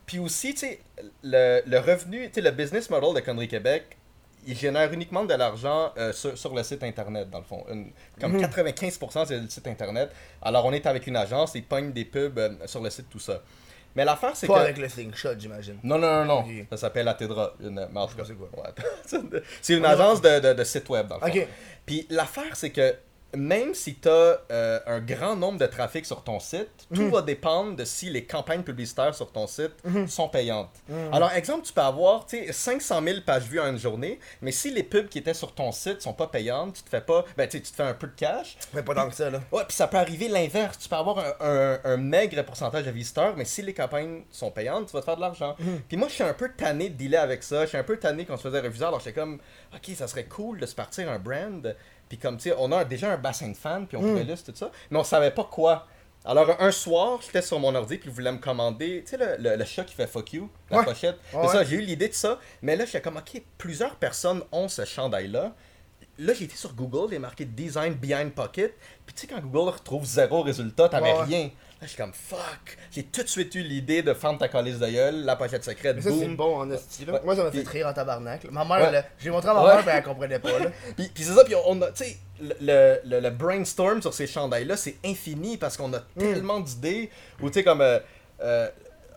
[0.05, 0.79] puis aussi, tu sais,
[1.23, 3.97] le, le revenu, tu sais, le business model de Connery Québec,
[4.47, 7.63] il génère uniquement de l'argent euh, sur, sur le site internet, dans le fond.
[7.71, 8.41] Une- comme Mhm.
[8.45, 10.11] 95% c'est le site internet.
[10.41, 13.19] Alors on est avec une agence, ils pognent des pubs euh, sur le site, tout
[13.19, 13.41] ça.
[13.95, 14.51] Mais l'affaire, c'est que.
[14.51, 15.77] Pas avec le slingshot, j'imagine.
[15.83, 16.45] Non, non, non, non.
[16.71, 17.53] Ça s'appelle Atedra.
[17.61, 17.87] Une...
[18.25, 18.49] sais quoi.
[18.57, 19.41] ouais.
[19.61, 21.47] c'est une agence de, de, de site web, dans le fond.
[21.85, 22.95] Puis l'affaire, c'est que
[23.35, 24.39] même si tu as
[24.87, 27.09] un grand nombre de trafic sur ton site, tout Mhm.
[27.11, 29.73] va dépendre de si les campagnes publicitaires sur ton site
[30.07, 30.69] sont payantes.
[30.87, 31.13] Mhm.
[31.13, 34.51] Alors, exemple, tu peux avoir tu sais, 500 000 pages vues en une journée, mais
[34.51, 37.25] si les pubs qui étaient sur ton site sont pas payantes, tu te fais pas,
[37.35, 38.57] ben, tu te fais un peu de cash.
[38.73, 39.41] Mais pas tant que ça, là.
[39.51, 40.77] Ouais, puis ça peut arriver l'inverse.
[40.79, 44.51] Tu peux avoir un, un- un maigre pourcentage de visiteurs, mais si les campagnes sont
[44.51, 45.55] payantes, tu vas te faire de l'argent.
[45.89, 47.63] Puis moi, je suis un peu tanné de dealer avec ça.
[47.63, 48.85] Je suis un peu tanné qu'on se faisait refuser.
[48.85, 49.39] Alors, j'étais comme,
[49.73, 51.75] ok, ça serait cool de se partir un brand.
[52.09, 54.57] Puis comme, tu sais, on a déjà un bassin de fans, puis on liste tout
[54.57, 54.71] ça.
[54.91, 55.87] Mais on savait pas quoi.
[56.27, 59.35] Alors, un soir, j'étais sur mon ordi, puis je voulais me commander, tu sais, le,
[59.37, 60.85] le- le chat qui fait fuck you, la Ouais.
[60.85, 61.17] pochette.
[61.33, 62.39] Ouais, ça, j'ai eu l'idée de ça.
[62.63, 65.53] Mais là, j'étais comme, ok, plusieurs personnes ont ce chandail-là.
[66.17, 68.73] Là, j'ai été sur Google, j'ai marqué Design Behind Pocket.
[69.05, 71.23] Puis tu sais, quand Google retrouve zéro résultat, t'avais ouais.
[71.25, 71.49] rien.
[71.85, 72.77] Je suis comme fuck.
[72.91, 75.95] J'ai tout de suite eu l'idée de fendre ta calice de gueule, la pochette secrète,
[75.97, 76.35] Mais ça, c'est boum.
[76.35, 77.13] bon en esti, là.
[77.13, 77.19] Ouais.
[77.23, 78.43] Moi, ça m'a fait Puis- rire en tabarnak.
[78.43, 78.49] là.
[78.51, 78.85] Ma mère, Ouais.
[78.89, 79.75] elle a- j'ai montré à ma Ouais.
[79.75, 80.65] mère, mais elle comprenait pas, là.
[80.97, 84.27] Puis, puis c'est ça, puis on a, tu sais, le, le, le brainstorm sur ces
[84.27, 86.19] chandails-là, c'est infini parce qu'on a Mm.
[86.19, 87.09] tellement d'idées.
[87.41, 87.99] Ou tu sais, comme euh,
[88.41, 88.67] euh,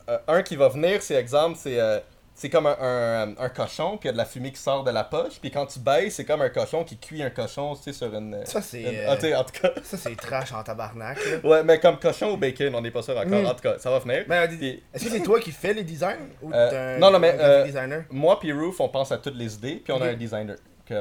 [0.09, 1.81] euh, un qui va venir, c'est exemple, c'est.
[1.81, 1.98] euh,
[2.40, 5.03] c'est comme un, un, un cochon qui a de la fumée qui sort de la
[5.03, 7.92] poche, puis quand tu baisses, c'est comme un cochon qui cuit un cochon, tu sais,
[7.92, 8.38] sur une...
[8.44, 9.70] Ça, c'est, une- euh, ah, en tout cas...
[9.83, 11.48] Ça, c'est trash en tabarnak, là.
[11.48, 13.42] Ouais, mais comme cochon ou bacon, on n'est pas sûr encore.
[13.42, 13.46] Mm.
[13.46, 14.24] En tout cas, ça va venir.
[14.29, 17.11] Mais, euh, Puis- est-ce que c'est toi qui fais les designs ou Euh, un, non,
[17.11, 18.05] non, mais, euh, designer?
[18.11, 20.57] Moi puis Roof, on pense à toutes les idées, puis on a un designer.
[20.90, 20.96] Oui.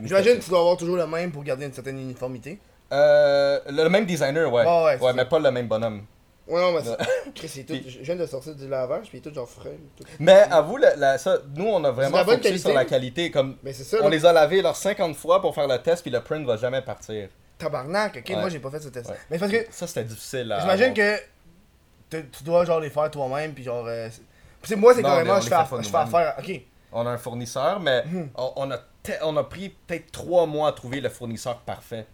[0.00, 2.58] il J'imagine que tu dois avoir toujours le même pour garder une certaine uniformité.
[2.92, 4.64] Euh, le, le même designer, ouais.
[5.00, 6.02] Ouais, mais pas le même bonhomme.
[6.50, 7.32] Ouais, non, mais c'est...
[7.34, 7.74] Chris, c'est tout...
[7.74, 9.78] Puis- Je viens de sortir du lavage, puis tout genre frais.
[9.96, 10.04] tout.
[10.18, 12.74] Mais avoue, la, la- ça, nous, on a vraiment la bonne focusé sur qualité?
[12.74, 13.30] la qualité.
[13.30, 14.10] Comme, Mais c'est ça, on là.
[14.10, 16.82] les a lavés leur 50 fois pour faire le test, puis le print va jamais
[16.82, 17.28] partir.
[17.58, 18.36] Tabarnak, ok, Ouais.
[18.36, 19.10] moi j'ai pas fait ce test.
[19.10, 19.16] Ouais.
[19.30, 20.50] Mais c'est parce que Ça, c'était difficile.
[20.52, 21.18] à j'imagine avoir.
[22.10, 23.86] que tu dois genre les faire toi-même, puis genre.
[23.86, 24.08] Euh...
[24.10, 24.22] c'est-
[24.62, 25.88] Puis c'est- moi c'est Non, carrément, mais on je les fais, fait aff- pas je
[25.88, 26.34] fais affaire.
[26.38, 26.60] Ok.
[26.92, 28.30] On a un fournisseur, mais Mhm.
[28.34, 32.06] on, on a te- on a pris peut-être trois mois à trouver le fournisseur parfait.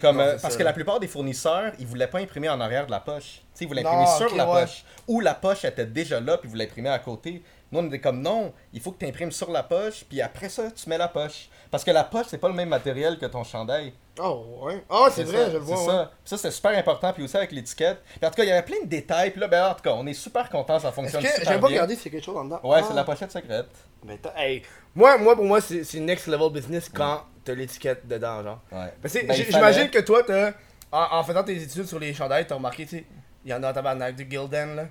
[0.00, 2.48] Comme, Non, euh, c'est parce ça, que la plupart des fournisseurs, ils voulaient pas imprimer
[2.48, 3.24] en arrière de la poche.
[3.24, 4.62] Tu sais, ils voulaient Non, imprimer sur la ouais.
[4.62, 4.84] poche.
[5.08, 7.42] Ou la poche était déjà là, puis ils voulaient imprimer à côté.
[7.70, 10.48] Nous, on était comme non, il faut que tu imprimes sur la poche, puis après
[10.48, 11.48] ça, tu mets la poche.
[11.70, 13.92] Parce que la poche, c'est pas le même matériel que ton chandail.
[14.20, 14.84] Oh, ouais.
[14.88, 15.76] Ah, c'est vrai, ça, je le vois.
[15.76, 15.88] C'est ouais.
[15.88, 16.10] ça.
[16.24, 17.12] Puis ça, c'est super important.
[17.12, 18.00] Puis aussi avec l'étiquette.
[18.04, 19.32] Puis en tout cas, il y avait plein de détails.
[19.32, 21.60] Puis là, ben, en tout cas, on est super content, ça fonctionne que super j'aime
[21.60, 21.76] pas bien.
[21.78, 22.84] regarder s'il y a quelque chose en dedans Ouais, Ah.
[22.88, 23.66] c'est la pochette secrète.
[24.04, 24.62] Mais hey,
[24.94, 28.60] moi, moi, pour moi, c'est next level business quand t'as l'étiquette dedans, genre.
[28.72, 28.92] Ouais.
[29.02, 29.90] Ben, J'imagine fallait.
[29.90, 30.52] que toi, t'as.
[30.92, 33.04] En, en faisant tes études sur les chandails, t'as remarqué, tu sais,
[33.44, 34.84] il y en a en tabarnak du Gildan, là.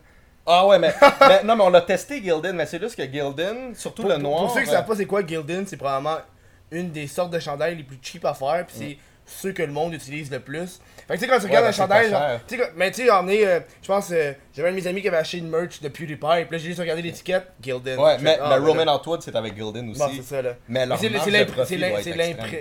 [0.46, 3.74] Ah ouais, mais, mais- non, mais on l'a testé Gildan, mais c'est juste que Gildan,
[3.74, 4.42] surtout Pour, le noir.
[4.42, 6.18] pour ceux qui euh, savent pas c'est quoi Gildan, c'est probablement
[6.72, 8.98] une des sortes de chandails les plus cheap à faire, puis c'est
[9.34, 10.80] ceux que le monde utilise le plus.
[11.08, 13.06] Fait que tu sais, quand tu regardes ben, un chandail, genre, tu sais, mais tu
[13.06, 15.82] sais, euh, je pense, euh, j'avais un de mes amis qui avait acheté une merch
[15.82, 18.00] de PewDiePie, puis là j'ai juste regardé l'étiquette, Gildan.
[18.00, 18.96] Ouais, mais, ah, mais ben Roman là.
[18.96, 20.00] Outwood, c'est avec Gildan aussi.
[20.00, 20.56] Bon, c'est ça, là.
[20.70, 20.86] Mais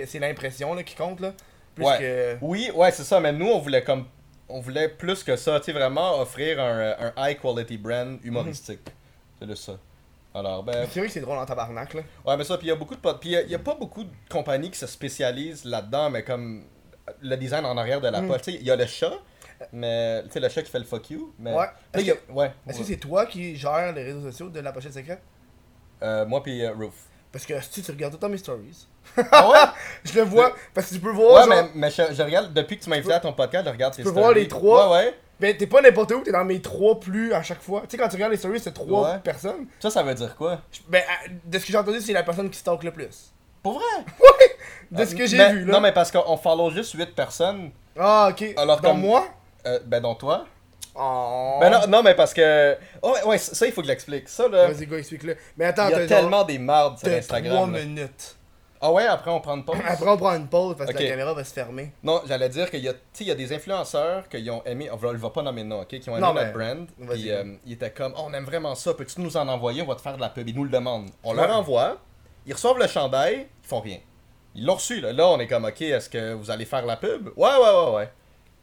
[0.05, 1.33] c'est l'impression qui compte, là.
[1.75, 1.97] Plus Ouais.
[1.97, 2.37] que.
[2.41, 4.05] Oui, ouais, c'est ça, mais nous, on voulait comme.
[4.49, 8.81] On voulait plus que ça, tu sais, vraiment offrir un, un high quality brand humoristique.
[9.39, 9.77] C'est juste ça.
[10.35, 10.87] Alors, ben.
[10.91, 12.01] C'est vrai que c'est drôle en tabarnak, là.
[12.25, 12.99] Ouais, mais ça, puis il y a beaucoup de.
[12.99, 16.63] Puis il y a- a pas beaucoup de compagnies qui se spécialisent là-dedans, mais comme
[17.21, 18.27] le design en arrière de la Mm.
[18.27, 18.41] poche.
[18.41, 19.13] Tu sais, il y a le chat,
[19.71, 20.23] mais.
[20.25, 21.33] Tu sais, le chat qui fait le fuck you.
[21.37, 21.53] Mais...
[21.53, 21.65] Ouais.
[21.93, 22.51] Est-ce a- que- Ouais.
[22.71, 25.21] C'est toi qui gères les réseaux sociaux de la pochette secrète?
[26.01, 26.93] Euh, moi, puis euh, Roof.
[27.31, 28.87] Parce que si tu regardes tout le temps mes stories,
[29.31, 29.57] Ah ouais?
[30.03, 32.53] je le vois, parce que tu peux voir, Ouais, genre, mais, mais je, je regarde,
[32.53, 34.23] depuis que tu m'as invité à ton podcast, je regarde tes peux stories.
[34.23, 34.89] voir les trois.
[34.91, 35.15] Ouais, ouais.
[35.43, 37.81] Ben t'es pas n'importe où, t'es dans mes trois plus à chaque fois.
[37.81, 39.19] Tu sais, quand tu regardes les stories, c'est trois Ouais.
[39.19, 39.67] personnes.
[39.79, 40.59] Ça, ça veut dire quoi?
[40.71, 43.31] Je- Ben, à- de ce que j'ai entendu, c'est la personne qui stalk le plus.
[43.61, 44.05] Pour vrai?
[44.91, 45.73] De ce que j'ai Mais- vu, là.
[45.73, 47.71] Non, mais parce qu'on follow juste 8 personnes.
[47.97, 48.53] Ah, ok.
[48.57, 49.25] Alors, dans comme- moi?
[49.65, 50.45] Euh, ben, dont toi.
[50.95, 51.57] Oh.
[51.59, 52.77] Ben, non, non, mais parce que.
[53.01, 54.29] Oh, ouais, ouais, ça, il faut que je l'explique.
[54.29, 54.67] Ça, là.
[54.67, 55.35] Vas-y, go, explique-le.
[55.57, 57.73] Mais attends, Il y a t'as genre- tellement des mardes sur T'as Instagram.
[57.73, 57.79] là.
[57.79, 58.35] minutes.
[58.85, 59.77] Ah ouais, après on prend une pause?
[59.87, 61.93] Après, on prend une pause parce que la caméra va se fermer.
[62.03, 64.97] Non, j'allais dire qu'il y a, il y a des influenceurs qui ont aimé, on
[64.97, 67.55] va, va pas nommer de nom, ok, qui ont aimé Non, notre brand, puis euh,
[67.65, 70.01] ils étaient comme, oh, on aime vraiment ça, peux-tu nous en envoyer, on va te
[70.01, 71.09] faire de la pub, ils nous le demandent.
[71.23, 71.97] On leur envoie,
[72.45, 73.99] ils reçoivent le chandail, ils font rien.
[74.53, 75.13] Ils l'ont reçu, là.
[75.13, 77.29] Là, on est comme, ok, est-ce que vous allez faire la pub?
[77.37, 78.09] Ouais, ouais, ouais, ouais.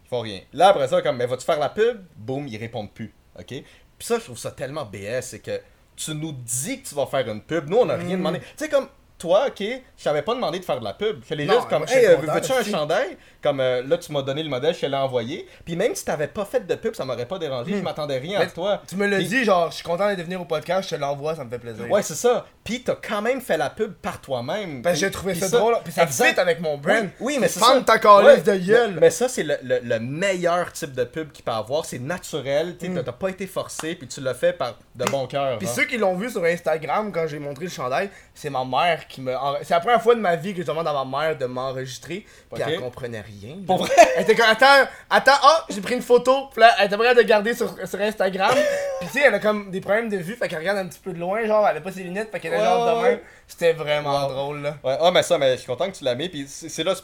[0.05, 0.41] Ils font rien.
[0.53, 2.05] Là, après ça, comme, mais vas-tu faire la pub?
[2.15, 3.47] Boum, ils répondent plus, ok?
[3.47, 3.65] Puis
[4.01, 5.61] ça, je trouve ça tellement BS, c'est que
[5.97, 8.07] tu nous dis que tu vas faire une pub, nous, on n'a Mm.
[8.07, 8.41] rien demandé.
[8.41, 8.87] Tu sais, comme,
[9.21, 9.63] toi, ok,
[9.97, 11.21] je t'avais pas demandé de faire de la pub.
[11.29, 13.17] Je l'ai juste comme, hey, veux-tu un chandail?
[13.43, 15.47] Comme, euh, là, tu m'as donné le modèle, je te l'ai envoyé.
[15.65, 18.41] Puis même si t'avais pas fait de pub, ça m'aurait pas dérangé, je m'attendais rien
[18.41, 18.51] à Hmm.
[18.55, 18.83] Toi.
[18.89, 21.35] Tu me l'as dit, genre, je suis content de venir au podcast, je te l'envoie,
[21.37, 21.89] ça me fait plaisir.
[21.91, 22.47] Ouais, c'est ça.
[22.71, 24.81] Puis t'as quand même fait la pub par toi-même.
[24.83, 26.35] Que j'ai trouvé ça, drôle, puis ça exact.
[26.35, 27.03] fit avec mon brand.
[27.19, 27.81] Oui, oui, mais c'est ça.
[27.85, 28.91] ta calice Ouais, de gueule.
[28.95, 31.85] Mais, mais ça, c'est le, le- le meilleur type de pub qu'il peut avoir.
[31.85, 32.77] C'est naturel.
[32.79, 35.59] Tu sais, t'as- pas été forcé, puis tu l'as fait par de bon cœur.
[35.59, 35.73] Puis hein.
[35.75, 39.21] ceux qui l'ont vu sur Instagram quand j'ai montré le chandail, c'est ma mère qui
[39.21, 39.35] me.
[39.63, 42.25] C'est la première fois de ma vie que je demande à ma mère de m'enregistrer.
[42.53, 42.69] Puis Ok.
[42.69, 43.57] elle comprenait rien.
[43.67, 43.91] Pour vrai?
[44.17, 46.47] Elle était comme, attends, attends, oh, j'ai pris une photo.
[46.53, 48.55] Puis là, elle était prête de garder sur, sur Instagram.
[49.01, 51.01] Puis tu sais, elle a comme des problèmes de vue, fait qu'elle regarde un petit
[51.01, 53.21] peu de loin, genre, elle a pas ses lunettes, fait qu'elle genre de ouais, même.
[53.47, 54.33] C'était vraiment Wow.
[54.33, 54.77] drôle, là.
[54.85, 56.29] Ouais, ah, mais ça, mais je suis content que tu l'as mis.
[56.29, 56.95] Puis c'est là,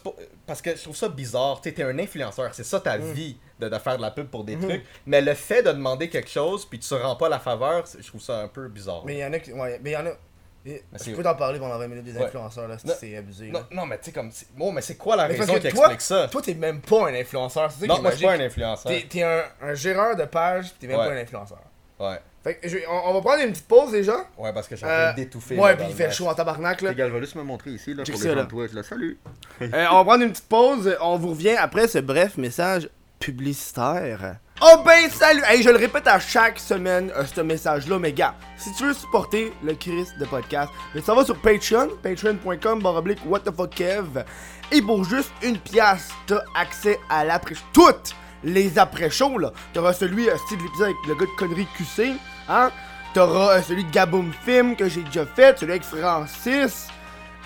[0.47, 1.61] parce que je trouve ça bizarre.
[1.61, 2.83] Tu t'es un influenceur, c'est ça Mm.
[2.83, 4.85] ta vie, de, de faire de la pub pour des trucs.
[5.07, 8.21] Mais le fait de demander quelque chose, puis tu rends pas la faveur, je trouve
[8.23, 9.03] ça un peu bizarre.
[9.05, 9.53] Mais il y en a qui.
[9.53, 10.11] Ouais, mais il y en a.
[10.11, 10.15] et-
[10.65, 12.25] Mais Je c'est- peux t'en parler pendant 20 minutes des Ouais.
[12.25, 13.47] influenceurs, là, c'est abusé.
[13.51, 13.67] Non, là.
[13.71, 14.31] non, mais tu sais, comme.
[14.33, 16.27] c'est- Bon, mais c'est quoi la Mais raison qui toi, explique ça?
[16.29, 18.91] toi, t'es même pas un influenceur, non, moi, je suis pas un influenceur.
[18.93, 21.07] T'es t'es un, un géreur de page, t'es même Ouais.
[21.07, 21.59] pas un influenceur.
[21.99, 22.21] Ouais.
[22.45, 24.17] Fait que je vais- on, on va prendre une petite pause déjà.
[24.39, 25.57] Ouais, parce que j'ai Euh, envie d'étouffer.
[25.57, 26.93] ouais, là, puis dans il le fait chaud en tabarnak là.
[26.93, 28.35] Égal, va juste me montrer ici là, Check pour ça, là.
[28.37, 28.73] gens de Twitch.
[28.73, 28.83] Là.
[28.83, 29.19] Salut!
[29.63, 34.37] Euh, on va prendre une petite pause, on vous revient après ce bref message publicitaire.
[34.63, 35.43] Oh ben salut!
[35.47, 38.95] Hey, je le répète à chaque semaine, euh, ce message-là, mais gars, si tu veux
[38.95, 43.71] supporter le Chris de podcast, mais ça va sur Patreon, patreon.com, baroblique what the fuck
[43.75, 44.25] Kev,
[44.73, 49.53] et pour juste une pièce, t'as accès à l'après toutes les après-shows, là.
[49.73, 52.13] T'auras celui, euh, style de l'épisode avec le gars de conneries QC,
[52.49, 52.71] hein?
[53.15, 56.89] T'auras euh, celui de Gaboum Film que j'ai déjà fait, celui avec Francis,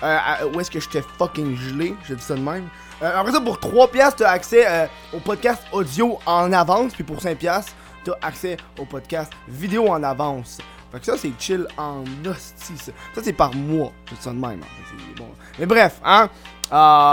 [0.03, 0.17] euh,
[0.53, 2.67] où est-ce que j'étais fucking gelé, j'ai dit ça de même.
[3.01, 7.03] Euh, après ça, pour 3 piastres, t'as accès euh, au podcast audio en avance, puis
[7.03, 7.73] pour 5 piastres,
[8.03, 10.57] t'as accès au podcast vidéo en avance.
[10.91, 12.91] Fait que ça, c'est chill en hostie, ça.
[13.23, 14.59] C'est par mois, j'ai dit ça de même.
[14.61, 15.23] hein.
[15.57, 16.29] Mais bref, hein,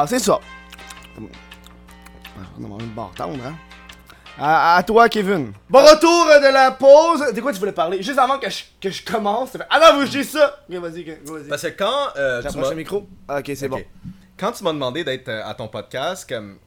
[0.08, 0.40] c'est ça.
[2.58, 3.54] On a mangé une barre tendre, hein.
[4.40, 5.52] À, à toi, Kevin.
[5.68, 7.32] Bon retour de la pause.
[7.34, 8.02] De quoi tu voulais parler?
[8.02, 9.50] Juste avant que je, que je commence.
[9.50, 10.60] fait- Ah non, vous je dis ça!
[10.70, 11.48] Ok, vas-y, vas-y.
[11.48, 12.16] Parce que quand.
[12.16, 13.06] euh, tu le micro.
[13.26, 13.80] Ah, ok, c'est bon.
[14.38, 16.58] Quand tu m'as demandé d'être euh, à ton podcast, comme.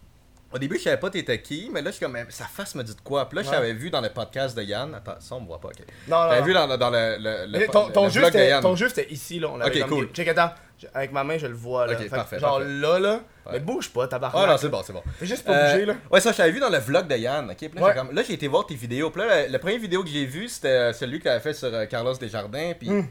[0.54, 2.84] Au début, je savais pas t'étais qui, mais là, je suis comme, sa face me
[2.84, 3.28] dit de quoi.
[3.30, 4.94] Puis là, je t'avais vu dans le podcast de Yann.
[4.94, 5.80] Attends, ça, on me voit pas, ok.
[6.08, 6.46] Non, non, T'avais non.
[6.46, 7.18] vu dans, dans le.
[7.48, 8.62] le, ton, ton le jeu, vlog de Yann.
[8.62, 9.48] ton jeu, c'était ici, là.
[9.50, 10.08] On l'avait Ok, cool.
[10.14, 10.54] Check, attends.
[10.78, 11.94] Je- Avec ma main, je le vois, là.
[11.94, 12.74] Ok, Fait que, parfait, Genre parfait.
[12.74, 13.14] là, là.
[13.46, 13.52] Ouais.
[13.54, 14.44] Mais bouge pas, tabarnak.
[14.44, 15.04] Ah non, c'est bon, c'est bon.
[15.20, 15.94] Fais juste pas Euh, bouger, là.
[16.12, 17.50] Ouais, ça, je t'avais vu dans le vlog de Yann.
[17.52, 17.56] ok?
[17.58, 17.92] Puis là, Ouais.
[17.94, 19.10] j'ai comme- là, j'ai été voir tes vidéos.
[19.12, 21.54] Puis là, la, la première vidéo que j'ai vue, c'était euh, celui que t'avais fait
[21.54, 22.74] sur euh, Carlos Desjardins.
[22.78, 23.04] Puis, que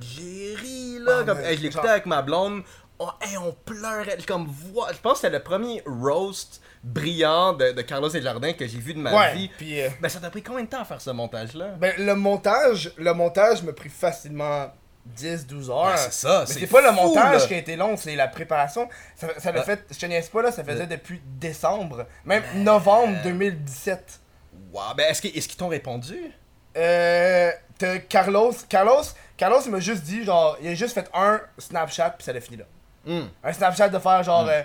[0.00, 1.18] j'ai ri, là.
[1.20, 2.62] Ah, comme, mais hey, je l'écoutais genre- avec ma blonde.
[3.00, 4.18] Oh, hey, on pleurait.
[4.28, 4.88] Comme, voix.
[4.92, 8.94] Je pense que c'était le premier roast brillant de, de Carlos Desjardins que j'ai vu
[8.94, 9.34] de ma Ouais.
[9.34, 9.50] vie.
[9.58, 11.68] Puis, euh, Ben, ça t'a pris combien de temps à faire ce montage-là?
[11.78, 14.72] ben, le montage, le montage m'a pris facilement
[15.16, 15.98] 10-12 heures.
[15.98, 17.46] C'est ça, c'est pas le montage là.
[17.46, 18.88] qui a été long, c'est la préparation.
[19.16, 19.64] Ça, ça l'a Ouais.
[19.66, 24.20] fait, je te niaise pas, là, ça faisait depuis décembre, même novembre 2017.
[24.72, 26.32] Wow, ben, est-ce qu'ils t'ont répondu?
[26.76, 29.02] Euh, t'as Carlos, Carlos,
[29.36, 32.58] Carlos m'a juste dit, genre, il a juste fait un Snapchat, puis ça l'a fini
[32.58, 32.64] là.
[33.06, 33.26] Hmm.
[33.42, 34.46] un Snapchat de faire genre.
[34.48, 34.62] euh,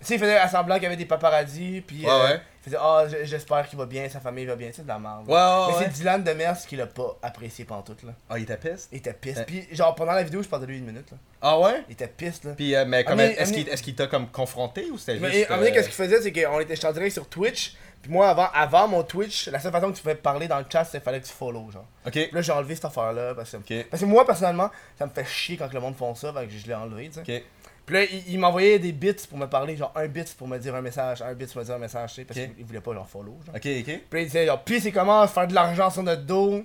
[0.00, 2.40] tu sais, il faisait semblant qu'il y avait des paparazzis, puis Ouais, euh, ouais.
[2.60, 4.98] il faisait Ah, j- j'espère qu'il va bien, sa famille va bien, c'est de la
[4.98, 5.28] merde.
[5.28, 5.36] Ouais,
[5.78, 8.12] Mais c'est Dylan Demers qui l'a pas apprécié pantoute, là.
[8.28, 8.88] Ah, il était piste?
[8.92, 9.16] Il était.
[9.24, 9.44] Ouais.
[9.46, 11.16] Puis, genre, pendant la vidéo, je parle de lui une minute, là.
[11.42, 11.82] Ah ouais?
[11.88, 12.52] Il était pisse, là.
[12.56, 15.48] Puis, euh, mais comme, mais- est-ce mais- qu'il t'a comme confronté ou c'était Mais juste.
[15.48, 17.74] donné, euh, qu'est-ce qu'il faisait, c'est qu'on était direct sur Twitch,
[18.06, 20.64] puis moi, avant, avant mon Twitch, la seule façon que tu pouvais parler dans le
[20.72, 21.84] chat, c'est qu'il fallait que tu follow, genre.
[22.06, 22.12] Ok.
[22.12, 25.24] Puis là, j'ai enlevé cette affaire-là, parce que, parce que moi, personnellement, ça me fait
[25.24, 27.44] chier quand le monde font ça, fait que je l'ai enlevé, tu sais.
[27.84, 30.58] Puis là, il, il m'envoyait des bits pour me parler, genre un bit pour me
[30.58, 32.54] dire un message, un bit pour me dire un message, tu sais, parce Ok.
[32.56, 33.54] qu'il voulait pas genre follow, genre.
[33.54, 33.84] Ok, ok.
[33.84, 36.64] Puis là, il disait, genre, puis c'est comment faire de l'argent sur notre dos.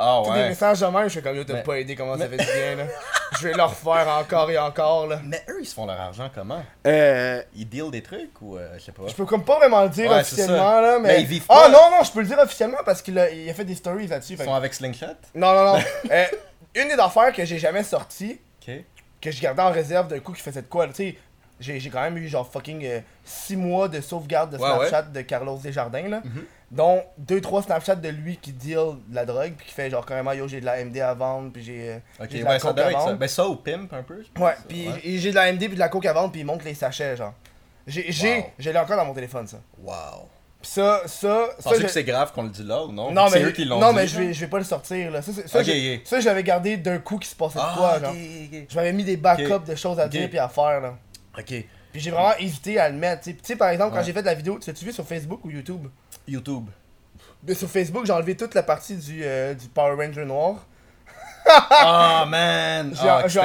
[0.00, 0.48] Ah Tous des ouais.
[0.50, 2.44] messages de même, je fais comme, yo, t'as Mais- pas aidé comment ça fait du
[2.44, 2.84] bien, là.
[3.40, 5.20] Je vais le refaire encore et encore, là.
[5.24, 6.62] Mais eux, ils se font leur argent comment?
[6.86, 7.42] Euh.
[7.56, 9.02] Ils deal des trucs ou euh, je sais pas?
[9.08, 11.08] Je peux comme pas vraiment le dire Ouais, officiellement, là, mais.
[11.08, 13.50] Mais ils vivent Ah non, non, je peux le dire officiellement parce qu'il a, il
[13.50, 14.34] a fait des stories là-dessus.
[14.34, 15.06] Ils fait sont avec Slingshot?
[15.34, 15.78] Non, non, non.
[16.12, 16.24] Euh,
[16.76, 18.74] une des affaires que j'ai jamais sorties, Ok.
[19.20, 21.18] que je gardais en réserve d'un coup qui faisait de quoi, tu sais.
[21.60, 22.86] J'ai j'ai quand même eu genre fucking
[23.24, 24.88] 6 mois de sauvegarde de Ouais, ouais.
[24.88, 26.20] Snapchat de Carlos Desjardins là.
[26.24, 26.44] Mhm.
[26.70, 28.76] Dont 2-3 Snapchats de lui qui deal
[29.08, 31.50] de la drogue, puis qui fait genre carrément yo j'ai de la MD à vendre,
[31.50, 33.12] puis j'ai euh, Ok, de la ouais, ça doit être ça.
[33.14, 34.22] Ben ça ou pimp un peu.
[34.22, 34.44] je pense.
[34.44, 35.00] Ouais, puis Ouais.
[35.18, 37.16] j'ai- de la MD puis de la coke à vendre, puis il montre les sachets
[37.16, 37.32] genre.
[37.86, 38.44] J'ai, j'ai, Wow.
[38.58, 39.56] je l'ai encore dans mon téléphone ça.
[39.82, 39.94] Wow.
[40.60, 41.70] Puis ça, ça, ça.
[41.70, 43.12] Pensez je- que c'est grave qu'on le dit là ou non?
[43.12, 44.64] Non, C'est mais, eux qui l'ont non dit, mais je vais, je vais pas le
[44.64, 45.22] sortir là.
[45.22, 46.00] Ça, ça, Ok, j'ai- ok.
[46.04, 48.10] ça, je l'avais gardé d'un coup qui se passait de Ah, quoi genre.
[48.10, 48.66] ok.
[48.68, 50.94] Je m'avais mis des backups de choses à dire puis à faire là.
[51.38, 51.46] Ok.
[51.92, 53.22] Puis j'ai vraiment hésité à le mettre.
[53.22, 54.04] Tu sais, Tu sais, par exemple, quand Ouais.
[54.04, 55.86] j'ai fait la vidéo, tu l'as-tu vu sur Facebook ou YouTube?
[56.26, 56.66] YouTube.
[57.42, 60.66] De- Sur Facebook, j'ai enlevé toute la partie du, euh, du Power Ranger noir.
[61.46, 62.92] Ah man!
[63.00, 63.38] Ah, je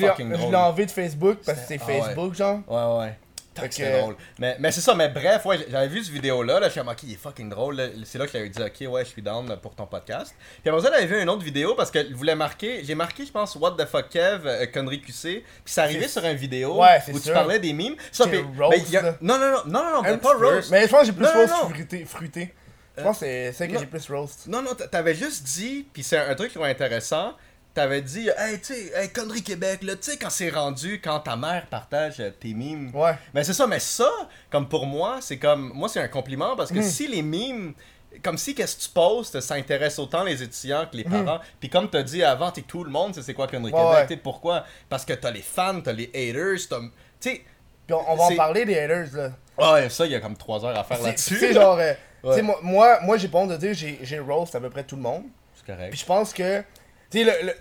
[0.00, 2.00] l'ai enlevé de Facebook parce que c'est ah ouais.
[2.00, 2.60] Facebook, genre.
[2.68, 3.18] Ouais, ouais.
[3.58, 4.16] Fait C'est que- drôle.
[4.38, 6.88] Mais, mais c'est ça, mais bref, ouais, j'avais vu cette vidéo-là, là, je suis comme,
[6.88, 7.82] ok, il est fucking drôle.
[8.04, 10.34] C'est là que j'avais dit, ok, ouais, je suis down pour ton podcast.
[10.62, 13.32] Puis après ça, j'avais vu une autre vidéo parce qu'elle voulait marquer, j'ai marqué, je
[13.32, 15.42] pense, What the fuck Kev, euh, connerie QC.
[15.42, 17.34] Puis c'est arrivé sur une vidéo Ouais, où tu sûr.
[17.34, 17.96] parlais des mimes.
[18.12, 19.16] Ça, puis- roast, il y a-.
[19.20, 20.70] Non, non, non, non, non, non, mais Un pas roast.
[20.70, 21.68] Mais je pense que j'ai plus Non, roast non.
[21.70, 22.04] fruité.
[22.04, 22.54] fruité.
[22.96, 24.46] Je pense que c'est que j'ai plus roast.
[24.46, 27.32] Non, non, t'a- t'avais juste dit, puis c'est un truc qui est intéressant.
[27.72, 31.20] T'avais dit, hey, tu sais, hey, Connerie Québec, là, tu sais, quand c'est rendu, quand
[31.20, 32.90] ta mère partage euh, tes mimes.
[32.92, 33.12] Ouais.
[33.32, 34.10] Mais c'est ça, mais ça,
[34.50, 35.70] comme pour moi, c'est comme.
[35.74, 36.82] Moi, c'est un compliment parce que Mhm.
[36.82, 37.74] si les mimes.
[38.24, 41.38] Comme si qu'est-ce que tu postes, ça intéresse autant les étudiants que les parents.
[41.60, 43.72] Puis comme t'as dit avant, t'es tout le monde, c'est c'est quoi Connerie.
[43.72, 44.10] Ouais, Québec.
[44.10, 44.16] ouais.
[44.16, 44.64] Pourquoi?
[44.88, 46.80] Parce que t'as les fans, t'as les haters, t'as.
[46.80, 46.88] Tu
[47.20, 47.44] sais.
[47.86, 49.30] Puis on, on va en parler des haters, là.
[49.74, 51.36] Ouais, ça, il y a comme 3 heures à faire là-dessus.
[51.38, 51.78] c'est genre.
[51.78, 52.30] euh, Ouais.
[52.32, 54.68] Tu sais, moi, moi, moi j'ai pas honte de dire, j'ai j'ai roast à peu
[54.68, 55.22] près tout le monde.
[55.54, 55.90] C'est correct.
[55.90, 56.62] Puis je pense que.
[57.10, 57.54] Tu sais, le, le-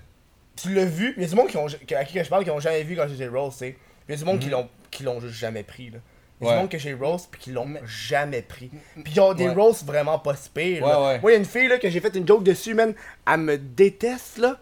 [0.56, 1.14] tu l'as vu.
[1.18, 2.84] Il y a du monde qui ont, qui- à qui je parle qui ont jamais
[2.84, 3.78] vu quand j'ai roast, tu sais.
[4.08, 6.00] Il y a du monde qui l'ont qui l'ont juste jamais pris, là.
[6.42, 6.52] Il y a.
[6.52, 6.56] Ouais.
[6.56, 8.72] du monde que j'ai roast puis qui l'ont jamais pris.
[9.04, 9.54] Puis ils ont des Ouais.
[9.54, 11.00] roasts vraiment pas si pires, là.
[11.00, 11.20] Ouais, ouais.
[11.20, 12.94] Moi, il y a une fille là, que j'ai fait une joke dessus, man.
[13.30, 14.58] Elle me déteste, là.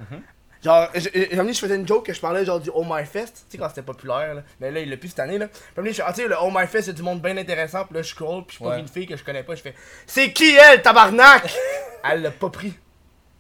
[0.64, 2.84] Genre, j'ai j'ai- j'ai amené, je faisais une joke que je parlais genre du Oh
[2.84, 4.44] My Fest, tu sais, quand c'était populaire, là.
[4.60, 5.48] Mais là, il l'a plus cette année, là.
[5.48, 7.86] Puis je fais, ah, tu sais, le Oh My Fest, c'est du monde bien intéressant.
[7.86, 9.76] Puis là, je scroll, puis je une fille que je connais pas, je fais,
[10.08, 11.48] c'est qui elle, tabarnak?
[12.12, 12.74] elle l'a pas pris.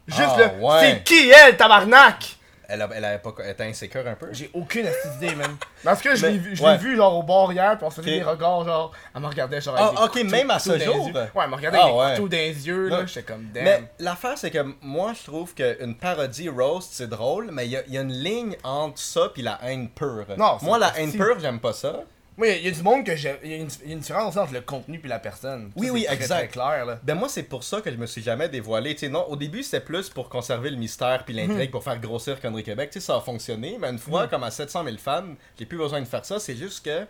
[0.07, 0.79] Juste Ah, là, ouais.
[0.81, 2.35] c'est qui elle, tabarnak?
[2.69, 4.27] Elle, a- elle, avait pas, elle était insécure un peu?
[4.33, 5.55] J'ai aucune astuce d'idée, man.
[5.85, 6.73] Parce que je l'ai vu, je ouais.
[6.73, 8.17] l'ai vu genre au bord hier, puis on se faisait Ok.
[8.17, 10.77] des regards, genre, elle me regardait genre Ah, avec des ok, couteaux- même à ce
[10.77, 11.07] jour?
[11.07, 11.13] yeux.
[11.13, 12.11] Ouais, elle me regardait Ah, avec des ouais.
[12.15, 13.63] couteaux dans les yeux, là, j'étais comme, damn.
[13.63, 17.77] Mais l'affaire, c'est que moi, je trouve qu'une parodie roast, c'est drôle, mais il y,
[17.77, 20.25] a- il y a une ligne entre ça puis la haine pure.
[20.37, 22.01] Non, moi, la haine pure, j'aime pas ça.
[22.37, 23.35] Moi, il y, a du monde que j'ai.
[23.43, 25.71] Il y, a une- il y a une différence entre le contenu puis la personne.
[25.75, 26.37] Oui, Ça, oui, très, exact.
[26.37, 26.99] très clair, là.
[27.01, 28.93] Ben moi, c'est pour ça que je me suis jamais dévoilé.
[28.93, 31.49] Tu sais, non, au début, c'était plus pour conserver le mystère puis Mhm.
[31.49, 32.91] l'intrigue, pour faire grossir Connery Québec.
[32.91, 35.23] Tu sais, ça a fonctionné, mais une fois, comme à 700 000 fans,
[35.57, 36.39] j'ai plus besoin de faire ça.
[36.39, 37.05] C'est juste que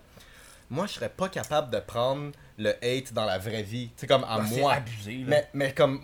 [0.70, 3.88] moi, je serais pas capable de prendre le hate dans la vraie vie.
[3.88, 4.74] Tu sais, comme à Ah, moi.
[4.76, 5.24] abusé, là.
[5.28, 6.00] Mais, mais comme.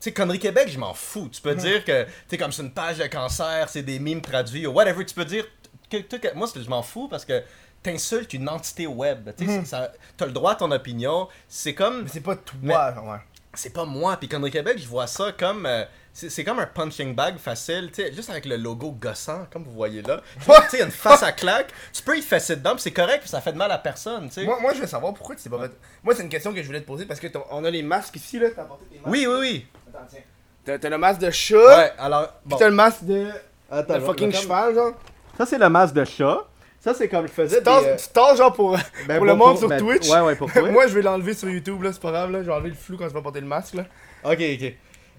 [0.00, 1.28] Tu sais, Connery Québec, je m'en fous.
[1.32, 1.60] Tu peux Mhm.
[1.60, 4.70] dire que, tu sais, comme c'est une page de cancer, c'est des mimes traduits ou
[4.72, 5.04] whatever.
[5.04, 5.44] Tu peux dire.
[5.90, 7.42] Que, moi, je m'en fous parce que
[7.82, 9.30] t'insultes une entité web.
[9.36, 11.28] Tu sais, ça- t'as le droit à ton opinion.
[11.48, 12.02] C'est comme.
[12.02, 13.18] Mais c'est pas toi, Mais- ouais.
[13.54, 14.16] C'est pas moi.
[14.18, 15.64] Puis Connery Québec, je vois ça comme.
[15.66, 19.46] euh, c'est c'est comme un punching bag facile, tu sais, juste avec le logo gossant,
[19.52, 20.20] comme vous voyez là.
[20.70, 21.72] Tu sais, une face à claque.
[21.92, 24.28] Tu peux y fesser dedans, puis c'est correct, puis ça fait de mal à personne,
[24.28, 24.44] tu sais.
[24.44, 25.72] Moi, moi, je veux savoir pourquoi tu t'es pas fait.
[26.02, 27.82] Moi, c'est une question que je voulais te poser parce que t'as- on a les
[27.82, 28.48] masques ici, là.
[28.54, 29.08] T'as apporté tes masques?
[29.10, 29.66] Oui, oui, oui.
[29.88, 30.20] Attends, tiens.
[30.64, 32.28] T'as t'as le masque de chat, Ouais, alors.
[32.28, 32.56] puis Bon.
[32.58, 33.28] t'as le masque de.
[33.70, 34.92] Attends, je- fucking cheval, genre.
[35.38, 36.38] Ça, c'est le masque de chat.
[36.80, 37.58] Ça, c'est comme je faisais.
[37.58, 38.76] Tu tu tasses, genre, pour,
[39.08, 40.08] Ben, pour le pour- monde pour- sur ben, Twitch.
[40.08, 40.70] ouais, ouais, pour toi.
[40.70, 42.40] Moi, je vais l'enlever sur YouTube, là, c'est pas grave, là.
[42.42, 43.84] Je vais enlever le flou quand je vais porter le masque, là.
[44.24, 44.72] Ok, ok.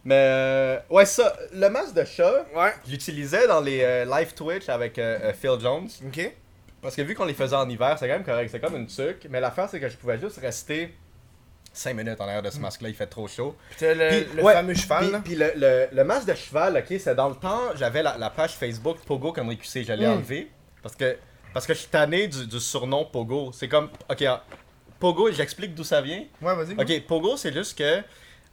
[0.05, 2.73] Mais, euh, ouais, ça, le masque de chat, Ouais.
[2.87, 5.89] j'utilisais dans les euh, live Twitch avec euh, euh, Phil Jones.
[6.07, 6.31] Ok.
[6.81, 8.87] Parce que vu qu'on les faisait en hiver, c'est quand même correct, c'est comme une
[8.87, 9.27] tuque.
[9.29, 10.95] Mais l'affaire, c'est que je pouvais juste rester
[11.73, 13.55] 5 minutes en arrière de ce masque-là, il fait trop chaud.
[13.77, 16.97] Puis le, Puis, le ouais, fameux cheval, Puis, le, le, le masque de cheval, ok,
[16.97, 20.11] c'est dans le temps, j'avais la, la page Facebook Pogo comme QC, je l'ai Mm.
[20.11, 20.49] enlevé.
[20.81, 21.17] Parce que,
[21.53, 23.51] parce que je suis tanné du, du surnom Pogo.
[23.53, 24.39] C'est comme, ok, en-
[24.99, 26.23] Pogo, j'explique d'où ça vient.
[26.41, 26.73] Ouais, vas-y.
[26.73, 28.01] Ok, Pogo, c'est juste que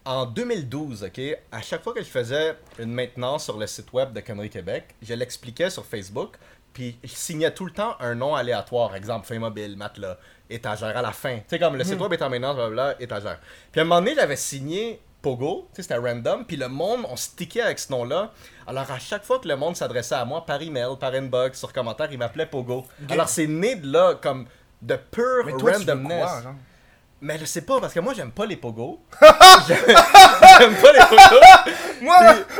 [0.04, 4.12] en 2012, ok, à chaque fois que je faisais une maintenance sur le site web
[4.12, 6.36] de Connery Québec, je l'expliquais sur Facebook,
[6.72, 10.16] puis je signais tout le temps un nom aléatoire, exemple, fin mobile, matelas,
[10.48, 11.38] étagère à la fin.
[11.38, 13.40] Tu sais, comme le site web est en maintenance, blablabla, étagère.
[13.72, 17.62] Puis à un moment donné, j'avais signé Pogo, c'était random, puis le monde, on stickait
[17.62, 18.30] avec ce nom-là.
[18.64, 21.72] Alors à chaque fois que le monde s'adressait à moi par email, par inbox, sur
[21.72, 22.84] commentaire, il m'appelait Pogo.
[23.10, 24.46] Alors c'est né de là, comme
[24.82, 26.30] de pure Mais toi, randomness.
[27.20, 29.00] Mais je sais pas, parce que moi j'aime pas les pogos.
[29.66, 31.72] j'aime pas les pogos.
[32.00, 32.16] Moi,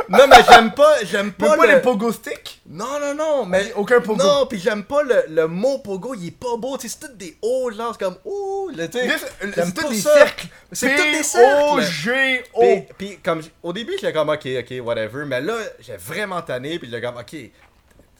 [0.09, 1.75] Non, mais j'aime pas, j'aime même pas, le...
[1.75, 2.61] les pogo sticks.
[2.67, 3.73] Non, non, non, mais...
[3.75, 4.23] Aucun pogo.
[4.23, 6.77] Non, puis j'aime pas le, le mot pogo, il est pas beau.
[6.77, 8.17] Tu sais, c'est tout des hauts, genre, c'est comme...
[8.25, 10.47] Ouh, là, tu C'est tous des cercles.
[10.71, 11.81] C'est tous des cercles.
[11.81, 12.61] P-O-G-O.
[12.61, 16.79] Puis, puis comme au début, j'étais comme ok, ok, whatever, mais là, j'ai vraiment tanné,
[16.79, 17.35] puis j'étais comme ok,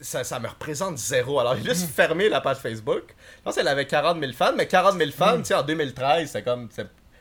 [0.00, 1.40] ça, ça me représente zéro.
[1.40, 3.02] Alors, j'ai juste fermé la page Facebook.
[3.38, 6.30] Je pense qu'elle avait 40 000 fans, mais 40 000 fans, tu sais, en 2013,
[6.30, 6.68] c'est comme.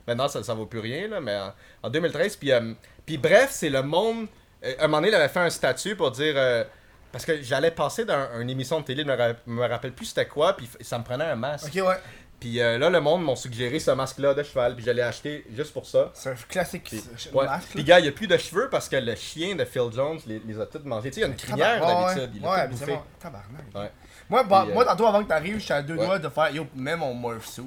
[0.07, 2.73] Maintenant, ça, ça vaut plus rien, là, mais en, en 2013, puis, euh,
[3.07, 4.27] puis bref, c'est le monde.
[4.63, 6.35] euh, un moment donné, il avait fait un statut pour dire.
[6.37, 6.63] euh,
[7.11, 10.05] parce que j'allais passer dans une émission de télé, je me, ra- me rappelle plus
[10.07, 11.73] c'était quoi, puis ça me prenait un masque.
[11.75, 11.95] Ok, ouais.
[12.39, 15.73] Puis euh, là, le monde m'a suggéré ce masque-là de cheval, puis j'allais acheter juste
[15.73, 16.11] pour ça.
[16.13, 17.01] C'est un classique Puis,
[17.33, 17.45] ouais.
[17.45, 17.69] masque.
[17.73, 20.19] Puis gars, il n'y a plus de cheveux parce que le chien de Phil Jones
[20.27, 21.09] les, les a toutes mangés.
[21.09, 22.33] Tu sais, il y a une crinière d'habitude.
[22.35, 22.99] Ouais, Il ouais bouffé.
[23.19, 23.61] Tabarnak.
[23.73, 23.91] Ouais.
[24.29, 26.51] Moi, bah, Puis, euh, moi, tantôt, avant que t'arrives, j'étais à deux doigts de faire,
[26.51, 27.63] yo, mets mon morph suit.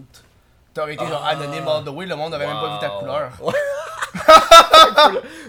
[0.74, 1.30] T'aurais été genre Ah.
[1.30, 3.30] anonyme all the way, le monde avait même pas vu ta couleur.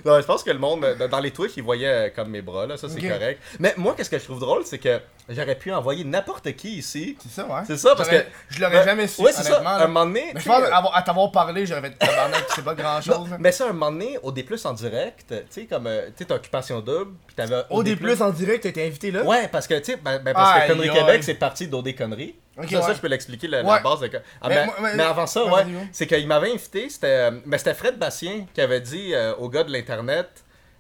[0.06, 2.42] Non, je pense que le monde, euh, dans les Twitch, ils voyaient euh, comme mes
[2.42, 3.42] bras, là, ça c'est correct.
[3.60, 5.00] Mais moi, qu'est-ce que je trouve drôle, c'est que
[5.30, 7.18] j'aurais pu envoyer n'importe qui ici.
[7.22, 7.62] C'est ça, ouais.
[7.66, 9.62] C'est ça, parce que- Je l'aurais Ben, jamais su, Ouais, c'est ça.
[9.62, 9.70] là.
[9.84, 10.32] un moment donné.
[10.34, 10.64] Mais je pense
[10.94, 13.28] à t'avoir parlé, j'aurais fait tabarnak, c'est pas grand non, chose.
[13.40, 16.26] mais ça, un moment donné, au D+, en direct, tu sais, comme, euh, tu sais,
[16.26, 17.64] t'as Occupation Double, puis t'avais...
[17.70, 19.24] OD Plus en direct, été invité là?
[19.24, 20.90] Ouais, parce que, tu sais, ben, ben, parce que aïe.
[20.92, 22.36] Québec, c'est parti d'OD Connery.
[22.64, 23.76] Ok, ça, je peux l'expliquer, la, Ouais.
[23.76, 24.10] la base de...
[24.42, 27.32] Ah, Mais mais, moi- mais- mais avant ça, ouais, c'est qu'il m'avait invité, c'était euh,
[27.46, 30.30] ben, c'était Fred Bastien qui avait dit euh, au gars de l'Internet,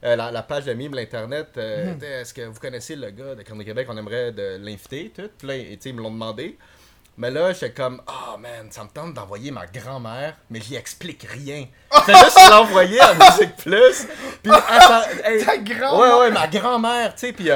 [0.04, 2.04] euh, la, la page de mime, l'Internet, euh, Mhm.
[2.04, 5.30] Est-ce que vous connaissez le gars de Connery Québec, on aimerait de l'inviter, tout.
[5.38, 6.58] Puis là, et, ils me l'ont demandé.
[7.18, 11.28] Mais là, j'étais comme, ah man, ça me tente d'envoyer ma grand-mère, mais j'y explique
[11.30, 11.66] rien.
[12.06, 14.08] C'est juste l'envoyer à Musique Plus.
[14.42, 16.00] Puis, attends, hey, Ta grand-mère.
[16.00, 17.50] Ouais, ouais, ma grand-mère, tu sais, puis.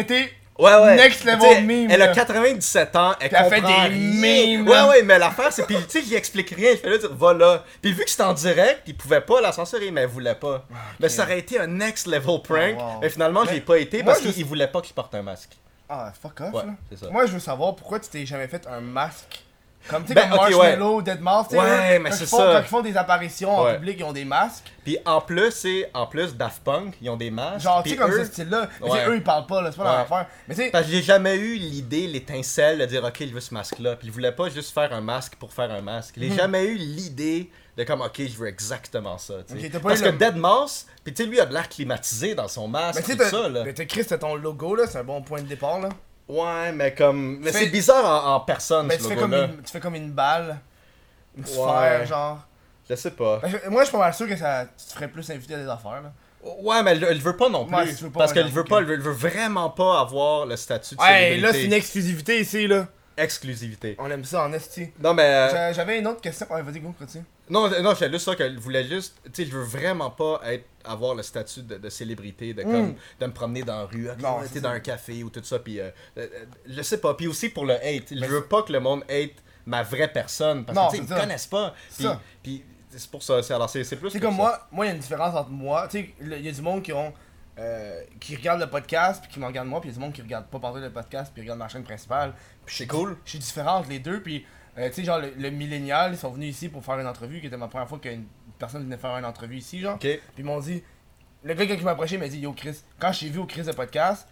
[0.00, 0.32] été.
[0.58, 0.96] Ouais, ouais.
[0.96, 2.12] Next level meme, Elle a là.
[2.14, 3.88] 97 ans, elle fait des rien.
[3.90, 5.66] memes, Ouais, ouais, mais l'affaire, c'est.
[5.66, 6.74] Puis, tu sais, j'y explique rien.
[6.76, 7.62] Fais là, dire, va là.
[7.82, 10.64] Puis, vu que c'était en direct, il pouvait pas la censurer, mais elle voulait pas.
[10.98, 12.76] Mais ça aurait été un next level prank.
[12.78, 13.00] Ah, wow.
[13.02, 15.50] Mais finalement, j'ai pas été parce je- qu'il voulait pas je porte un masque.
[15.88, 16.96] Ah, fuck off, Ouais, là.
[17.00, 17.10] ça.
[17.10, 19.42] Moi, je veux savoir pourquoi tu t'es jamais fait un masque.
[19.88, 22.26] Comme, tu sais, Ben, comme ok, Marshmallow, Deadmau5, tu sais, Ouais, là, mais c'est ils
[22.26, 22.52] font- ça.
[22.54, 23.74] Quand ils font des apparitions en Ouais.
[23.76, 24.64] public, ils ont des masques.
[24.84, 25.90] Puis, en plus, c'est.
[25.94, 27.60] En plus, Daft Punk, ils ont des masques.
[27.64, 28.68] Genre, tu sais, comme eux- ce style-là.
[28.80, 29.06] Ouais.
[29.08, 29.90] eux, ils parlent pas, là, c'est pas Ouais.
[29.90, 30.26] leur affaire.
[30.48, 33.52] Mais tu Parce que j'ai jamais eu l'idée, l'étincelle de dire ok, je veux ce
[33.54, 33.96] masque-là.
[33.96, 36.14] Puis il voulait pas juste faire un masque pour faire un masque.
[36.18, 39.34] J'ai jamais eu l'idée de comme ok, je veux exactement ça.
[39.82, 42.68] Parce que le- Dead Mouse, puis tu sais, lui a de l'air climatisé dans son
[42.68, 43.04] masque.
[43.08, 43.64] mais tout ça là.
[43.64, 45.88] mais Chris, c'est ton logo, là, c'est un bon point de départ, là.
[46.28, 47.38] Ouais, mais comme.
[47.40, 49.80] Mais Fais- c'est bizarre en, en personne Mais ce tu fais, comme une, tu fais
[49.80, 50.58] comme une balle,
[51.36, 51.48] une Ouais.
[51.50, 52.38] sphère, genre.
[52.88, 53.38] Je sais pas.
[53.42, 55.58] Ben, Moi, je suis pas mal sûr que ça, tu te ferais plus inviter à
[55.58, 56.12] des affaires, là.
[56.62, 57.74] Ouais, mais elle, elle veut pas non plus.
[57.76, 60.00] Ouais, si tu veux pas, parce qu'elle veut pas, elle veut, elle veut vraiment pas
[60.00, 61.40] avoir le statut de Ouais, célébrité.
[61.42, 62.86] là, c'est une exclusivité ici, là.
[63.16, 63.96] exclusivité.
[63.98, 64.90] On aime ça en esti.
[65.00, 65.24] Non, mais.
[65.24, 66.46] euh, J'a- J'avais une autre question.
[66.50, 67.24] Ouais, vas-y, go, continue.
[67.48, 69.16] Non, non, j'étais juste ça qu'elle voulait juste.
[69.24, 72.94] Tu sais, je veux vraiment pas être, avoir le statut de, de célébrité, de, comme,
[73.20, 74.20] de me promener dans la rue, Hmm.
[74.22, 77.14] Non, c'est dans un café ou tout ça, puis euh, euh, euh, je sais pas.
[77.14, 79.34] Puis aussi pour le hate, je veux pas que le monde hate
[79.64, 81.74] ma vraie personne parce Non, que ils c'est me connaissent pas.
[81.90, 82.08] C'est
[82.42, 83.42] Puis, c'est pour ça.
[83.42, 84.10] c'est- Alors c'est c'est plus.
[84.10, 84.36] C'est comme ça.
[84.36, 85.86] moi, moi, il y a une différence entre moi.
[85.88, 87.12] Tu sais, il y a du monde qui ont.
[87.58, 90.04] euh, qui regarde le podcast puis qui me regarde moi, puis il y a du
[90.04, 92.34] monde qui regarde pas parler le podcast puis regarde ma chaîne principale.
[92.66, 93.16] Puis C'est cool.
[93.24, 94.44] Je suis différent entre les deux, puis
[94.78, 97.40] euh, tu sais, genre, le, le millénial, ils sont venus ici pour faire une entrevue,
[97.40, 98.24] qui était ma première fois qu'une
[98.58, 99.94] personne venait faire une entrevue ici, genre.
[99.94, 100.00] Ok.
[100.02, 100.82] Puis ils m'ont dit,
[101.44, 103.62] le gars il m'a approché, m'a dit, yo Chris, quand je t'ai vu au Chris
[103.62, 104.26] de podcast,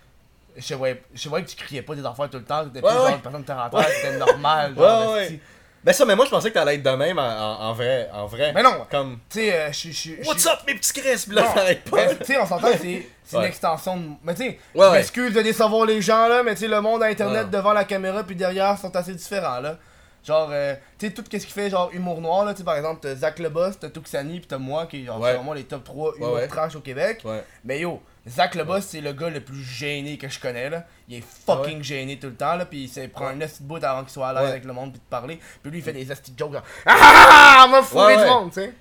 [0.57, 2.91] je voyais, je voyais que tu criais pas des affaires tout le temps, t'étais Ouais,
[2.93, 5.41] plus genre une personne de terre à terre, c'était normal, genre, Ouais, ouais.
[5.83, 8.09] Ben ça, mais moi je pensais que t'allais être de même en, vrai.
[8.11, 8.53] En vrai.
[8.55, 9.19] Mais non, Comme.
[9.29, 10.17] tu sais, euh, je suis.
[10.25, 11.27] What's up, mes petits Chris?
[11.31, 12.07] Là, t'arrêtes pas.
[12.07, 14.07] mais, tu sais, on s'entend que c'est une extension de.
[14.23, 17.03] Mais tu sais, Ouais, m'excuse de décevoir les gens là, mais tu sais, le monde
[17.03, 17.51] à internet Ouais.
[17.51, 19.77] devant la caméra puis derrière sont assez différents là.
[20.25, 22.77] Genre, euh, tu sais, tout ce qui fait genre humour noir là, tu sais, par
[22.77, 25.35] exemple, t'as Zach Leboss, t'as Tuxani puis t'as moi qui est genre Ouais.
[25.35, 26.49] vraiment les top 3 humour ouais.
[26.49, 27.21] trash au Québec.
[27.25, 27.45] Ouais.
[27.63, 30.85] Mais yo, Zach Leboss, c'est le gars le plus gêné que je connais là.
[31.09, 34.01] Il est fucking gêné tout le temps là, puis il prend un de bout avant
[34.01, 35.39] qu'il soit à l'aise avec le monde puis de parler.
[35.63, 38.23] Puis lui il fait des esti de jokes genre Ah, on va fourrer Ouais, du
[38.23, 38.29] ouais.
[38.31, 38.73] monde, tu sais.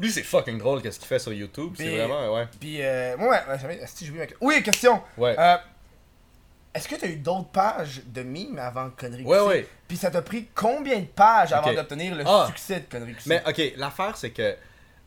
[0.00, 1.72] Lui, c'est fucking drôle qu'est-ce qu'il fait sur YouTube.
[1.76, 2.46] C'est vraiment, ouais.
[2.60, 5.02] Puis, euh, ouais, ouais, j'ai oublié ma- Oui, question.
[5.16, 5.34] Ouais.
[5.36, 5.56] Euh,
[6.74, 9.68] Est-ce que t'as eu d'autres pages de mimes avant Conneries Ouais, ouais.
[9.88, 12.44] Puis ça t'a pris combien de pages avant d'obtenir le Ah.
[12.48, 13.28] succès de Conneries QC?
[13.28, 14.54] Mais ok, l'affaire c'est que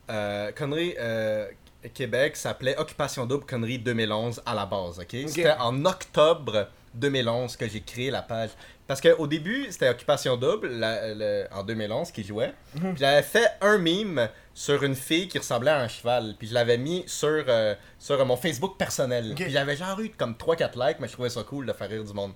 [0.09, 1.47] euh, Connery euh,
[1.93, 5.15] Québec s'appelait Occupation Double Connery 2011 à la base, ok?
[5.27, 8.49] C'était en octobre 2011 que j'ai créé la page.
[8.91, 12.53] Parce qu'au début, c'était Occupation Double la- en 2011 qui jouait.
[12.75, 12.81] Mhm.
[12.93, 16.35] Puis j'avais fait un mime sur une fille qui ressemblait à un cheval.
[16.37, 19.31] Puis je l'avais mis sur, euh, sur mon Facebook personnel.
[19.33, 22.03] Puis j'avais genre eu comme 3-4 likes, mais je trouvais ça cool de faire rire
[22.03, 22.33] du monde.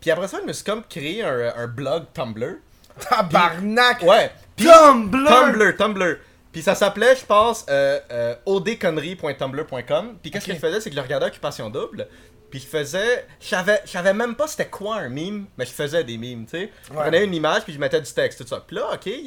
[0.00, 2.54] Puis après ça, je me suis comme créé un, un blog Tumblr.
[3.10, 4.00] Tabarnak!
[4.02, 4.30] Ouais.
[4.56, 5.26] Puis- Tumblr!
[5.28, 6.16] Tumblr, Tumblr.
[6.50, 10.16] Puis ça s'appelait, je pense, euh, euh, odconnerie.tumblr.com.
[10.22, 10.48] Puis qu'est-ce Ok.
[10.48, 12.08] que je faisais, c'est que je regardais Occupation Double.
[12.50, 13.26] Puis je faisais.
[13.40, 16.44] Je savais, je savais même pas c'était quoi un mime, mais je faisais des mimes,
[16.46, 16.70] tu sais.
[16.88, 17.02] Je Ouais.
[17.02, 18.62] prenais une image, puis je mettais du texte, tout ça.
[18.66, 19.24] Puis là, ok, il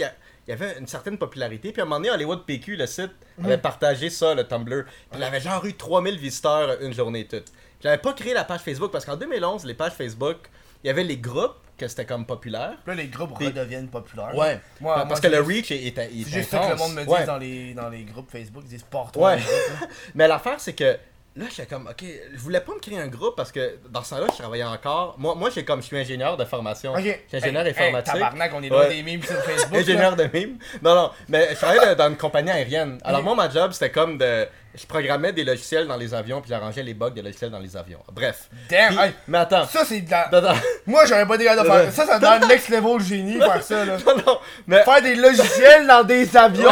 [0.47, 1.71] y, avait une certaine popularité.
[1.71, 3.11] Puis à un moment donné, Hollywood PQ, le site,
[3.43, 4.83] avait partagé ça, le Tumblr.
[4.85, 7.45] Puis il avait genre eu 3000 visiteurs une journée toute.
[7.81, 10.37] J'avais pas créé la page Facebook parce qu'en 2011, les pages Facebook,
[10.83, 12.73] il y avait les groupes que c'était comme populaire.
[12.85, 14.35] Puis là, les groupes Puis- redeviennent populaires.
[14.35, 14.59] Ouais.
[14.79, 17.09] Moi, parce moi, que le reach est, est, est juste que le monde me dit
[17.09, 17.25] Ouais.
[17.25, 18.61] dans, les, dans les groupes Facebook.
[18.65, 19.39] Ils disent porte Ouais.
[20.15, 20.97] Mais l'affaire, c'est que
[21.35, 22.03] là, j'étais comme, ok,
[22.33, 25.15] je voulais pas me créer un groupe parce que dans ce temps-là, je travaillais encore.
[25.17, 26.93] Moi, moi j'ai comme, je suis ingénieur de formation.
[26.93, 26.99] Ok.
[27.03, 28.13] Je suis ingénieur Hey, informatique.
[28.15, 28.89] Hey, tabarnak, on est loin Ouais.
[28.95, 29.77] des memes sur Facebook.
[29.79, 30.57] ingénieur de mime.
[30.81, 32.99] Non, non, mais je travaillais dans une compagnie aérienne.
[33.03, 34.47] Alors, moi, ma job, c'était comme de.
[34.73, 37.75] Je programmais des logiciels dans les avions, puis j'arrangeais les bugs des logiciels dans les
[37.75, 37.99] avions.
[38.09, 38.47] Bref.
[38.69, 39.65] Damn, Puis- hey, mais attends.
[39.65, 40.27] ça c'est de la...
[40.29, 40.53] Attends,
[40.85, 43.61] Moi j'aurais pas des gars de faire ça, ça dans le next level génie faire
[43.61, 43.97] ça là.
[43.97, 44.81] non, non, mais.
[44.85, 46.71] Faire des logiciels dans des avions?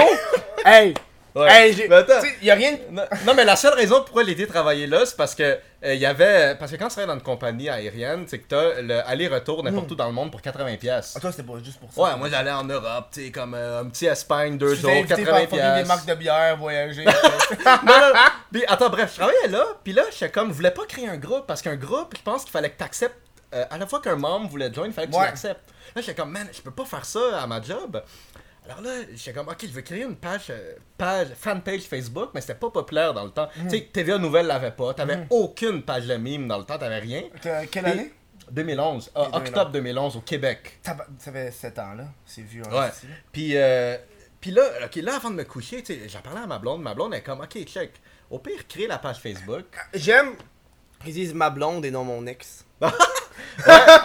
[0.66, 0.94] Hey,
[1.36, 1.48] Ouais.
[1.52, 2.22] hey, j'ai- Mais attends.
[2.22, 2.78] tu sais, y a rien de...
[2.92, 5.94] Non, non, mais la seule raison pourquoi il était travaillé là, c'est parce que euh,
[5.94, 6.56] il y avait.
[6.60, 9.92] Parce que quand tu travailles dans une compagnie aérienne, c'est que t'as le aller-retour n'importe
[9.92, 10.78] où dans le monde pour 80$.
[10.78, 12.02] pièces Ah toi c'était pas juste pour ça.
[12.02, 14.92] Ouais, moi j'allais en Europe, tu sais, comme euh, un petit Espagne, deux Tu jours,
[14.92, 15.48] t'es invité par 80$.
[15.50, 17.06] fucking des marques de bière, voyager.
[17.06, 17.12] non,
[17.66, 18.14] non, non.
[18.52, 21.18] Puis attends, bref, je travaillais là, puis là, j'étais comme, je voulais pas créer un
[21.18, 23.16] groupe, parce qu'un groupe, je pense qu'il fallait que t'acceptes,
[23.54, 25.20] euh, à la fois qu'un membre voulait join, il fallait que Ouais.
[25.26, 25.70] tu l'acceptes.
[25.96, 28.02] Là, j'étais comme, man, je peux pas faire ça à ma job.
[28.70, 32.42] Alors là, j'étais comme, ok, je vais créer une page, euh, page, fanpage Facebook, mais
[32.42, 33.50] c'était pas populaire dans le temps.
[33.58, 33.64] Mhm.
[33.70, 37.00] Tu sais, TVA Nouvelle l'avait pas, t'avais aucune page de mime dans le temps, t'avais
[37.00, 37.24] rien.
[37.72, 38.14] Quelle année?
[38.52, 39.48] 2011, ah, Ok, 2011.
[39.50, 40.80] octobre 2011 au Québec.
[40.84, 42.64] Ça ça fait 7 ans là, c'est vieux.
[42.72, 42.90] hein, Ouais.
[43.32, 43.96] Puis, euh,
[44.42, 46.82] puis là, ok, là, avant de me coucher, j'en parlais à ma blonde.
[46.82, 47.92] Ma blonde est comme, ok, check.
[48.32, 49.66] Au pire, crée la page Facebook.
[49.94, 50.34] J'aime
[51.04, 52.66] qu'ils disent ma blonde et non mon ex.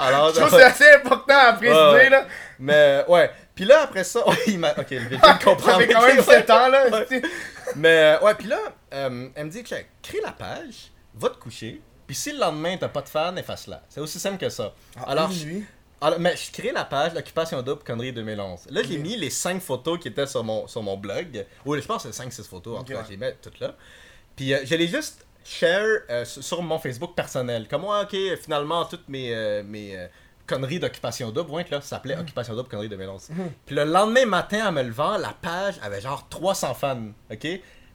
[0.01, 2.11] Alors, Je trouve que c'est assez important à préciser Ouais, ouais.
[2.11, 2.27] là.
[2.59, 3.31] mais ouais.
[3.55, 4.73] Puis là, après ça, ouais, il m'a.
[4.73, 5.63] Ok, je viens de comprendre.
[5.73, 6.23] Ça fait quand même Ouais.
[6.23, 6.89] 7 ans là.
[6.91, 7.23] Ouais.
[7.77, 8.59] Mais euh, ouais, puis là,
[8.93, 11.81] euh, elle me dit, check, crée la page, va te coucher.
[12.07, 13.83] Puis si le lendemain, t'as pas de fan, efface-la.
[13.89, 14.75] C'est aussi simple que ça.
[15.07, 15.65] Alors, une je-
[16.01, 18.67] alors, mais je crée la page l'occupation double connerie 2011.
[18.71, 21.47] Là, j'ai mis les 5 photos qui étaient sur mon, sur mon blog.
[21.65, 23.05] Ou je pense que c'est 5-6 photos, en tout cas, ouais.
[23.07, 23.75] je les mets toutes là.
[24.37, 27.67] Puis euh, je les juste share euh, sur mon Facebook personnel.
[27.69, 29.97] Comme moi, ok, finalement, toutes mes, euh, mes
[30.47, 33.29] conneries d'occupation double, ouais, que là, ça s'appelait Occupation double connerie 2011.
[33.67, 37.47] Puis le lendemain matin, en me levant, la page avait genre 300 fans, ok?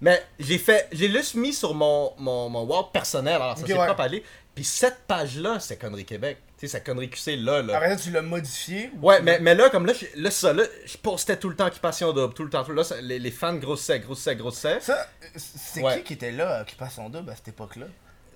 [0.02, 3.68] Mais j'ai fait, j'ai juste mis sur mon, mon, mon wall personnel, alors ça Ok,
[3.68, 3.94] s'est ouais.
[3.96, 4.24] pas allé.
[4.56, 6.38] Puis cette page-là, c'est Connerie Québec.
[6.58, 7.76] Tu sais, c'est Connerie QC là, là.
[7.78, 8.92] Après ça tu l'as modifié.
[9.00, 11.68] ou Ouais, mais, mais là, comme là, là, ça, là, je postais tout le temps
[11.68, 14.80] Occupation Double, tout le temps, tout ça- les, les fans grossissaient, grossissaient, grossissaient.
[14.82, 15.98] Ça, c'est Ouais.
[15.98, 17.86] qui qui était là à Occupation Double à cette époque-là?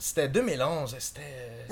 [0.06, 1.22] C'était 2011, c'était.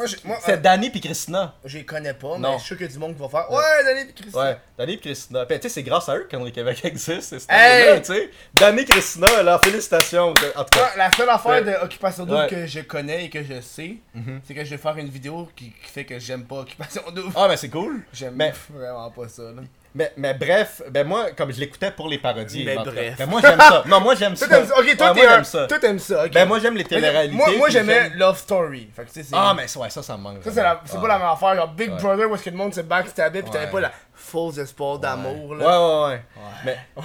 [0.07, 1.53] C'était euh, Danny puis Christina.
[1.65, 3.27] Je les connais pas, mais je suis sûr qu'il y a du monde qui va
[3.27, 4.37] faire Ouais, Danny pis Christy.
[4.37, 5.45] Ouais, Danny puis Christina.
[5.45, 7.35] Puis, tu sais, c'est grâce à eux que Connerie Québec existe.
[7.49, 7.99] Hey!
[8.01, 8.29] tu sais.
[8.53, 10.29] Danny Christina, là, félicitations.
[10.29, 10.79] En tout cas.
[10.79, 14.39] Moi, la seule affaire de Occupation Double que je connais et que je sais, Mhm.
[14.47, 17.33] c'est que je vais faire une vidéo qui, fait que j'aime pas Occupation Double.
[17.35, 18.01] Ah, mais c'est cool.
[18.13, 19.43] J'aime mais- vraiment pas ça.
[19.43, 19.61] Là.
[19.93, 22.63] Mais, mais bref, ben moi, comme je l'écoutais pour les parodies.
[22.63, 23.15] Mais bref.
[23.17, 23.83] Ben moi, j'aime ça.
[23.85, 24.47] Non, moi, j'aime ça.
[24.47, 24.79] Toi, t'aimes ça.
[24.79, 25.29] Ok, toi, Ouais, un.
[25.35, 25.67] j'aime ça.
[25.67, 26.27] Toi, t'aimes ça.
[26.29, 27.35] Ben moi, j'aime les téléréalités.
[27.35, 28.89] Moi, moi j'aimais j'aime- Love Story.
[28.95, 29.35] Fait que, tu sais, c'est.
[29.37, 30.43] Ah, mais ouais, ça, ça me manque.
[30.45, 31.01] Ça, c'est, la- c'est Ah.
[31.01, 31.55] pas la même affaire.
[31.55, 31.97] Genre Big Ouais.
[32.01, 33.71] Brother où est-ce que le monde se backstabait pis t'avais Ouais.
[33.71, 35.49] pas la fausse espoir d'amour.
[35.49, 36.05] Ouais, Là.
[36.07, 36.21] ouais, ouais.
[36.63, 36.77] Mais,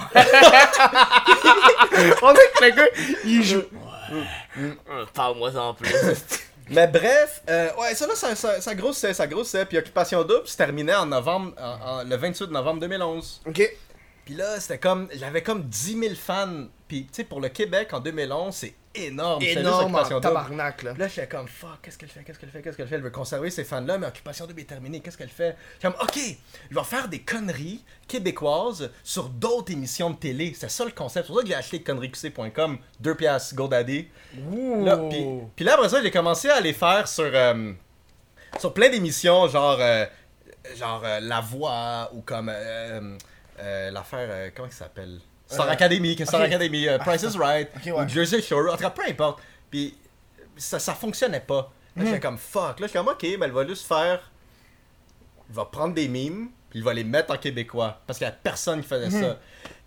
[2.21, 2.87] On dirait que le gars,
[3.25, 3.63] il joue.
[4.59, 5.93] Euh, Parle-moi en plus.
[6.69, 9.65] mais bref, euh, ouais, ça là, ça, ça, ça grossait, ça grossait.
[9.65, 13.41] Puis Occupation Double se terminait en novembre, en- en- le 28 novembre 2011.
[13.47, 13.75] ok.
[14.25, 16.65] Puis là, c'était comme, j'avais comme 10 000 fans.
[16.89, 18.73] Puis, tu sais, pour le Québec en 2011, c'est
[19.05, 19.43] énorme.
[19.43, 20.93] Énorme Occupation en tabarnak là.
[20.97, 22.95] Là, j'étais comme, fuck, qu'est-ce qu'elle fait, qu'est-ce qu'elle fait, qu'est-ce qu'elle fait?
[22.95, 25.55] Elle veut conserver ces fans-là, mais Occupation Double est terminée, qu'est-ce qu'elle fait?
[25.75, 26.19] J'étais comme, ok,
[26.69, 30.53] je vais faire des conneries québécoises sur d'autres émissions de télé.
[30.57, 31.25] C'est ça le concept.
[31.25, 34.07] C'est pour ça que j'ai acheté connerieqc.com, 2 piastres GoDaddy.
[34.83, 35.25] Là, puis,
[35.55, 37.73] puis là, après ça, j'ai commencé à les faire sur, euh,
[38.59, 40.05] sur plein d'émissions, genre, euh,
[40.75, 42.51] genre euh, La Voix, ou comme
[43.59, 45.19] l'affaire, comment ça s'appelle?
[45.47, 46.41] Star Euh, Academy, que Star.
[46.41, 47.91] Academy, euh, Price is Right, Ok, ouais.
[48.03, 49.39] ou Jersey Shore, en tout cas, peu importe.
[49.71, 49.97] Puis
[50.57, 51.71] ça, ça fonctionnait pas.
[51.95, 52.79] Là, j'étais comme fuck.
[52.79, 54.31] Là, je suis comme ok, ben, elle va juste faire.
[55.49, 58.01] Il va prendre des mimes, puis il va les mettre en québécois.
[58.05, 59.37] Parce qu'il y a personne qui faisait ça.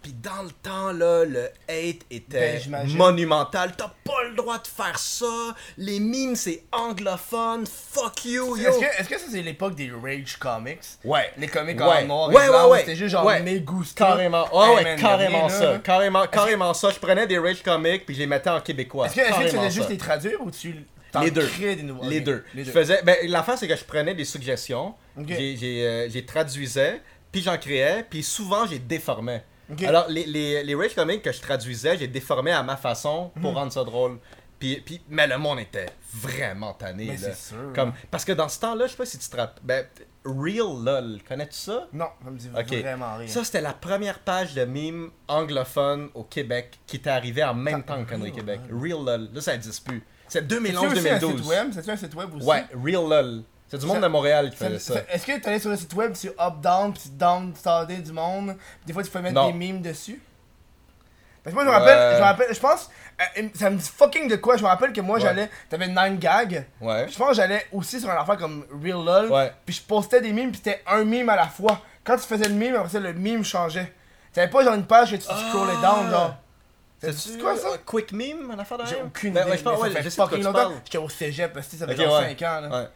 [0.03, 2.97] Puis dans le temps, là, le hate Ben, était j'imagine.
[2.97, 3.73] monumental.
[3.77, 5.55] T'as pas le droit de faire ça.
[5.77, 7.67] Les mimes, c'est anglophone.
[7.67, 8.71] Fuck you, yo.
[8.99, 10.79] Est-ce que, ça c'est l'époque des Rage Comics?
[11.05, 11.31] Ouais.
[11.37, 12.03] Les comics Ouais.
[12.03, 12.79] en noir et Ouais, blanc, ouais, ouais.
[12.81, 13.43] c'était juste genre Ouais.
[13.43, 13.85] mes goûts.
[13.95, 14.47] Carrément.
[14.53, 15.73] Oh, Hey, ouais, man, carrément ça.
[15.73, 15.79] là.
[15.81, 16.91] Carrément, carrément ça.
[16.91, 19.07] Je prenais des Rage Comics, puis je les mettais en québécois.
[19.07, 20.75] Est-ce que, tu faisais juste les traduire ou tu
[21.21, 21.47] Les deux.
[21.59, 22.09] des nouveaux?
[22.09, 22.45] Les deux.
[22.55, 22.81] Les Je deux.
[22.81, 23.03] faisais.
[23.03, 25.27] Ben, l'affaire, c'est que je prenais des suggestions, Ok.
[25.29, 29.45] j'ai, euh, traduisais, puis j'en créais, puis souvent, j'ai déformais.
[29.87, 33.43] Alors, les, les, les Rage Comics que je traduisais, j'ai déformé à ma façon Mhm.
[33.43, 34.19] pour rendre ça drôle.
[34.59, 37.07] Puis, puis, mais le monde était vraiment tanné.
[37.07, 37.15] Là.
[37.17, 37.73] c'est sûr.
[37.75, 39.63] Comme, parce que dans ce temps-là, je sais pas si tu te rappelles.
[39.63, 39.87] Ben,
[40.23, 41.89] Real LOL, connais-tu ça?
[41.95, 42.73] Non, ça me dit Ok.
[42.83, 43.27] vraiment rien.
[43.27, 47.83] Ça, c'était la première page de mime anglophone au Québec qui était arrivée en même
[47.89, 48.61] Ah, temps que Connerie Québec.
[48.71, 49.29] Real LOL.
[49.33, 50.03] Là, ça existe plus.
[50.29, 51.47] C'est C'est-tu aussi un site 2011-2012.
[51.49, 51.69] web?
[51.73, 52.47] C'est-tu un site web aussi?
[52.47, 53.43] Ouais, Real LOL.
[53.71, 54.95] C'est du monde Ça- de Montréal qui Ça- faisait ça.
[54.95, 57.99] ça- Est-ce que tu allais sur le site web sur up down puis down starter
[57.99, 59.47] du monde puis des fois tu peux mettre Non.
[59.51, 60.21] des memes dessus?
[61.43, 62.15] Parce que moi je me rappelle Ouais.
[62.17, 62.91] je me rappelle je pense
[63.39, 65.23] euh, ça me dit fucking de quoi je me rappelle que moi Ouais.
[65.23, 67.07] j'allais t'avais 9 gags Ouais.
[67.09, 69.53] je pense que j'allais aussi sur un affaire comme Real LOL Ouais.
[69.65, 72.49] puis je postais des memes puis c'était un meme à la fois quand tu faisais
[72.49, 73.93] le meme après ça le meme changeait
[74.33, 76.35] t'avais pas genre une page que tu scrollais down genre
[77.01, 77.69] C'est quoi ça?
[77.87, 79.97] Quick meme, une affaire de j'ai aucune Ben, idée ouais, je pense, mais ouais, ça
[79.97, 82.19] fait je sais fucking tu longtemps j'étais au cégep parce que ça fait Ok, genre
[82.21, 82.37] ouais.
[82.39, 82.91] 5 ans là.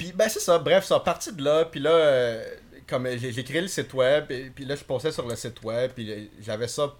[0.00, 2.42] Puis ben c'est ça, bref, ça parti de là, puis là, euh,
[2.88, 5.62] comme euh, j'ai créé le site web, et puis là je postais sur le site
[5.62, 6.90] web, puis euh, j'avais ça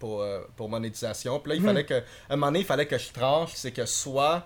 [0.00, 0.24] pour,
[0.56, 3.12] pour, monétisation, puis là il fallait que, à un moment donné, il fallait que je
[3.12, 4.44] tranche, c'est que soit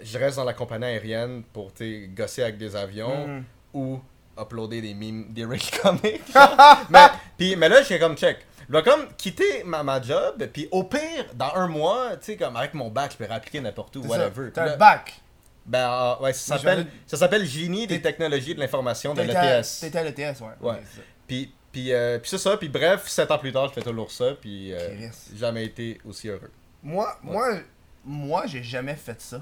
[0.00, 1.70] je reste dans la compagnie aérienne pour,
[2.16, 3.44] gosser avec des avions, Mm.
[3.74, 4.00] ou
[4.40, 6.22] uploader des memes, des reels comics.
[6.88, 8.38] mais, puis, mais là, j'ai comme check.
[8.66, 12.36] Je dois comme quitter ma, ma job, puis au pire, dans un mois, tu sais,
[12.38, 14.50] comme avec mon bac, je peux réappliquer n'importe où, whatever.
[14.50, 15.20] T'as un bac
[15.66, 19.80] ben, euh, ouais, ça s'appelle, ça s'appelle Génie des technologies de l'information de l'ETS.
[19.80, 20.48] T'étais à l'ETS, ouais.
[20.70, 20.82] Ouais.
[21.26, 24.10] Puis, puis, euh, puis c'est ça, puis bref, 7 ans plus tard, je fais toujours
[24.10, 26.50] ça, puis euh, jamais été aussi heureux.
[26.82, 27.58] Moi, moi,
[28.04, 29.40] moi, j'ai jamais fait ça.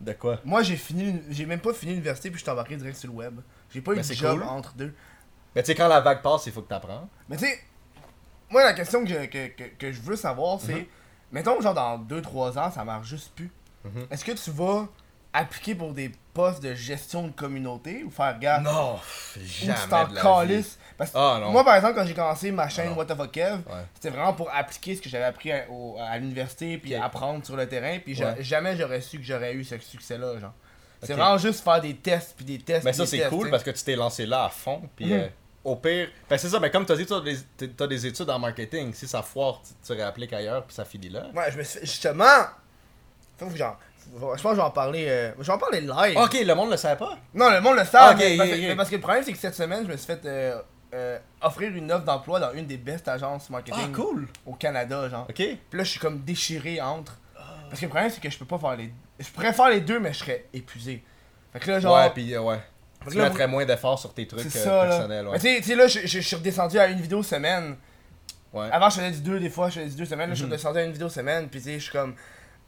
[0.00, 0.40] De quoi?
[0.44, 3.14] Moi, j'ai fini, j'ai même pas fini l'université puis je suis embarqué direct sur le
[3.14, 3.40] web.
[3.70, 4.48] J'ai pas eu Ben, de job cool.
[4.48, 4.92] entre deux.
[5.54, 7.08] Ben, tu sais, quand la vague passe, il faut que t'apprends.
[7.28, 7.58] Mais tu sais,
[8.50, 10.86] moi, la question que je, que, que, que je veux savoir, c'est, Mhm.
[11.30, 13.50] mettons, genre dans 2-3 ans, ça marche juste plus.
[13.84, 14.06] Mhm.
[14.10, 14.88] Est-ce que tu vas
[15.32, 19.88] appliquer pour des postes de gestion de communauté ou faire gaffe Non, ou jamais tu
[19.88, 20.06] t'en?
[20.98, 22.96] Parce que Ah, moi, par exemple, quand j'ai commencé ma chaîne non.
[22.96, 23.82] What the fuck Kev, Ouais.
[23.94, 27.56] c'était vraiment pour appliquer ce que j'avais appris à, au- à l'université puis apprendre sur
[27.56, 27.98] le terrain.
[27.98, 28.36] Puis Ouais.
[28.42, 30.52] jamais j'aurais su que j'aurais eu ce succès-là, genre.
[31.02, 32.84] C'est vraiment juste faire des tests puis des tests.
[32.84, 35.12] Mais ça, c'est cool parce que tu t'es lancé là à fond, puis Mhm.
[35.12, 35.28] euh,
[35.64, 36.08] au pire.
[36.30, 38.92] Ben, c'est ça, mais comme tu as dit, tu as, des- études en marketing.
[38.94, 41.26] Si ça foire, tu, tu réappliques ailleurs, puis ça finit là.
[41.34, 42.24] Ouais, je me suis fait- justement.
[43.38, 43.76] Faut que j'en.
[44.14, 45.06] Je pense que je vais en parler.
[45.08, 46.16] euh, Je vais en parler live.
[46.18, 47.16] Ok, le monde le savait pas?
[47.34, 47.82] Non, le monde le.
[47.82, 47.88] Ok,
[48.18, 48.60] mais, parce, que- ok.
[48.62, 50.60] mais parce que le problème, c'est que cette semaine, je me suis fait euh,
[50.94, 54.28] euh, offrir une offre d'emploi dans une des best agences marketing Ah, cool.
[54.46, 55.26] au Canada, genre.
[55.28, 55.34] Ok.
[55.36, 57.18] Puis là, je suis comme déchiré entre.
[57.68, 58.92] Parce que le problème, c'est que je peux pas faire les.
[59.18, 61.02] Je pourrais faire les deux, mais je serais épuisé.
[61.52, 61.96] Fait que là, genre.
[61.96, 62.60] ouais, puis ouais.
[63.10, 65.26] Tu là, mettrais moins d'efforts sur tes trucs ça, personnels.
[65.26, 65.38] Ouais.
[65.42, 67.76] Mais tu sais- là, je, je- je suis redescendu à une vidéo semaine.
[68.52, 68.68] Ouais.
[68.70, 70.28] Avant, je faisais du 2 des fois, je faisais du 2 semaines.
[70.28, 70.52] Là, je suis Mhm.
[70.52, 71.48] redescendu à une vidéo semaine.
[71.48, 72.14] Puis tu sais, je suis comme.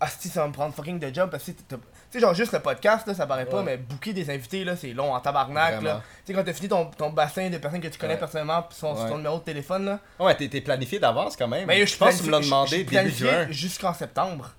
[0.00, 1.30] Ah, si, ça va me prendre fucking de job.
[1.30, 1.76] Parce que tu
[2.10, 3.62] sais, genre, juste le podcast, là, ça paraît pas, Ouais.
[3.64, 5.88] mais booker des invités, là, c'est long en tabarnak, Vraiment.
[5.94, 6.02] là.
[6.24, 8.18] Tu sais, quand t'as fini ton, ton bassin de personnes que tu connais Ouais.
[8.20, 9.08] personnellement, puis son, Ouais.
[9.08, 9.98] ton numéro de téléphone, là.
[10.20, 11.66] Ouais, t'es t'es planifié d'avance quand même.
[11.66, 13.46] Mais je pense que tu me l'as demandé début juin.
[13.50, 14.52] Jusqu'en septembre.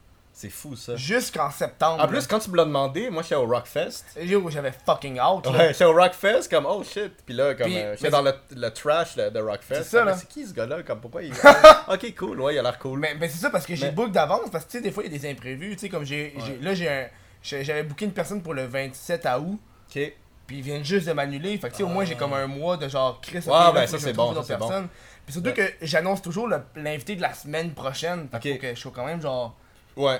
[0.45, 0.95] C'est fou ça.
[0.95, 2.03] Jusqu'en septembre.
[2.03, 4.03] En plus, quand tu me l'as demandé, moi j'étais au Rockfest.
[4.21, 5.51] Yo, j'avais fucking out, là.
[5.51, 7.13] Ouais, j'étais au Rockfest comme oh shit.
[7.25, 9.75] Puis là, comme euh, j'étais dans le, le trash de, de Rockfest.
[9.77, 10.13] C'est ça, Comme, là.
[10.13, 11.33] mais C'est qui ce gars-là Comme pourquoi il.
[11.87, 12.99] ok, cool, ouais, il a l'air cool.
[12.99, 14.91] Mais, mais c'est ça parce que j'ai Mais- book d'avance parce que tu sais des
[14.91, 16.59] fois il y a des imprévus, tu sais comme j'ai Ouais.
[16.61, 17.07] là j'ai un
[17.41, 20.13] j'avais booké une personne pour le 27 août Ok.
[20.47, 22.47] puis ils viennent juste de m'annuler, fait que tu sais au moins j'ai comme un
[22.47, 24.87] mois de genre Chris Ouais, ben, ça, c'est bon, ça, c'est bon.
[25.25, 28.91] Puis surtout que j'annonce toujours l'invité de la semaine prochaine, fait faut que je sois
[28.93, 29.55] quand même genre
[29.95, 30.19] Ouais.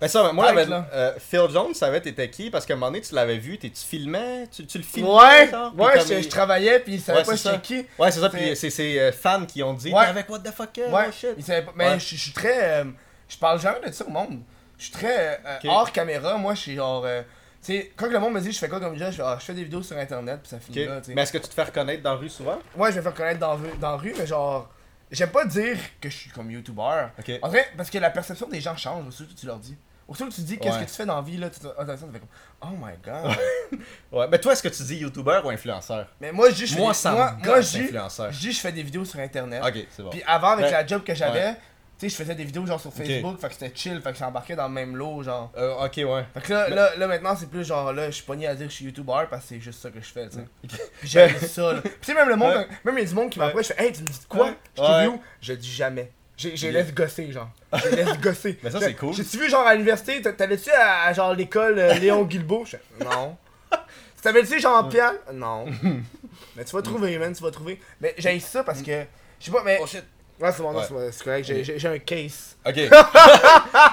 [0.00, 0.88] Ben ça, moi, j'avais- là.
[0.92, 2.50] euh, Phil Jones savait t'étais qui?
[2.50, 5.10] Parce qu'à un moment donné, tu l'avais vu, tu filmais, tu, tu le filmais.
[5.10, 7.52] Ouais, genre, ouais, je, il- je travaillais puis ils savaient Ouais, pas ça.
[7.52, 7.86] j'étais qui.
[7.98, 10.06] Ouais, c'est ça, puis c'est ses euh, fans qui ont dit Ouais.
[10.06, 11.36] Avec What the fuck, Ouais, oh shit.
[11.46, 11.98] pas mais Ouais.
[12.00, 12.84] je je suis très euh,
[13.28, 14.40] je parle jamais de ça au monde.
[14.78, 17.20] Je suis très euh, hors caméra, moi je suis genre euh,
[17.62, 19.36] tu sais quand le monde me dit je fais quoi comme job, je fais, ah,
[19.38, 21.14] je fais des vidéos sur internet puis ça finit là, tu sais.
[21.14, 22.58] Mais est-ce que tu te fais reconnaître dans la rue souvent?
[22.74, 24.70] Moi, je vais me faire connaître dans, dans la rue, mais genre,
[25.10, 27.08] j'aime pas dire que je suis comme YouTuber.
[27.18, 27.32] Ok.
[27.42, 29.76] En vrai, parce que la perception des gens change, aussi que tu leur dis.
[30.10, 30.84] Aussitôt que tu dis qu'est-ce Ouais.
[30.84, 32.28] que tu fais dans la vie, là, tu te ah, tu fais comme,
[32.62, 33.80] oh my god.
[34.12, 36.08] Ouais, mais toi, est-ce que tu dis YouTuber ou influenceur?
[36.20, 38.32] Mais moi, je dis, Moi, des- moi, moi, je influenceur.
[38.32, 39.62] je dis, je fais des vidéos sur internet.
[39.64, 40.10] Ok, c'est bon.
[40.10, 41.54] Puis avant, avec la job que j'avais, Ouais.
[41.96, 44.18] tu sais, je faisais des vidéos genre sur Facebook, fait que c'était chill, fait que
[44.18, 45.52] j'embarquais dans le même lot, genre.
[45.56, 46.24] Euh, ok, ouais.
[46.34, 48.54] Fait que là, Mais- là, là, maintenant, c'est plus genre, là, je suis pogné à
[48.56, 50.82] dire que je suis YouTuber parce que c'est juste ça que je fais, tu sais.
[51.04, 51.80] J'aime ça, là.
[51.82, 53.74] Puis tu sais, même le monde, même il y a du monde qui m'approche, je
[53.74, 54.50] fais, hey, tu me dis quoi?
[54.76, 56.10] Je Je dis jamais.
[56.40, 56.82] J'ai j'ai Yeah.
[56.82, 57.50] laisse gosser, genre.
[57.74, 58.58] Je laisse gosser.
[58.62, 59.12] Mais ça, c'est cool.
[59.14, 62.64] J'ai-tu vu, genre, à l'université, t'a- t'allais-tu à, à, genre, l'école euh, Léon Guilbeault?
[62.64, 63.36] Je fais, non.
[64.22, 65.66] T'avais-tu Jean-Pierre Non.
[66.56, 67.78] Mais tu vas trouver, man, tu vas trouver.
[68.00, 69.04] Mais j'ai ça parce que,
[69.38, 69.78] je sais pas, mais.
[69.82, 70.02] Oh shit.
[70.40, 70.86] Ouais, c'est bon, non, Ouais.
[70.88, 72.56] c'est- c'est correct, j'ai- j'ai j'ai un case.
[72.66, 72.76] Ok.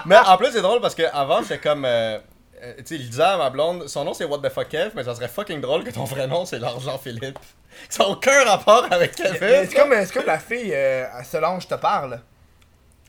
[0.06, 1.84] mais en plus, c'est drôle parce que avant j'étais comme.
[1.86, 2.20] euh,
[2.64, 4.91] euh, tu sais, je disais à ma blonde, son nom c'est What the fuck Kev,
[4.95, 7.38] mais ça serait fucking drôle que ton vrai nom c'est l'argent Philippe.
[7.89, 9.68] Ça n'a aucun rapport avec Mais Kevin.
[9.70, 12.20] C'est comme, c'est comme la fille, euh, à Solange te parle.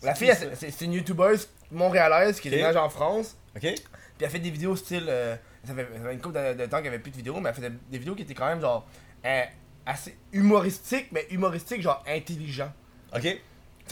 [0.03, 2.53] La fille, elle, c'est c'est une youtubeuse montréalaise qui Ok.
[2.53, 3.37] déménage en France.
[3.57, 3.63] Ok.
[3.63, 3.75] Puis
[4.21, 5.07] elle fait des vidéos style.
[5.09, 7.17] euh, ça, fait, ça fait une couple de, de temps qu'il n'y avait plus de
[7.17, 8.87] vidéos, mais elle faisait des vidéos qui étaient quand même genre.
[9.25, 9.43] euh,
[9.87, 12.73] assez humoristiques, mais humoristiques, genre intelligents.
[13.15, 13.23] Ok.
[13.23, 13.41] Tu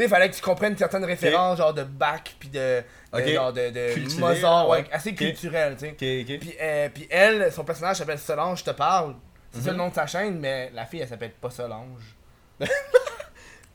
[0.03, 2.83] sais, fallait que tu comprennes certaines références, genre de Bach, puis de,
[3.15, 3.27] de, Ok.
[3.29, 4.93] genre de, de Cultivé, Mozart, ouais, ouais.
[4.93, 5.17] assez Ok.
[5.17, 5.91] culturel, tu sais.
[5.93, 6.39] Ok, ok.
[6.39, 9.15] Puis, euh, puis elle, son personnage s'appelle Solange, je te parle.
[9.53, 9.79] C'est ça le Mhm.
[9.85, 12.15] nom de sa chaîne, mais la fille, elle s'appelle pas Solange.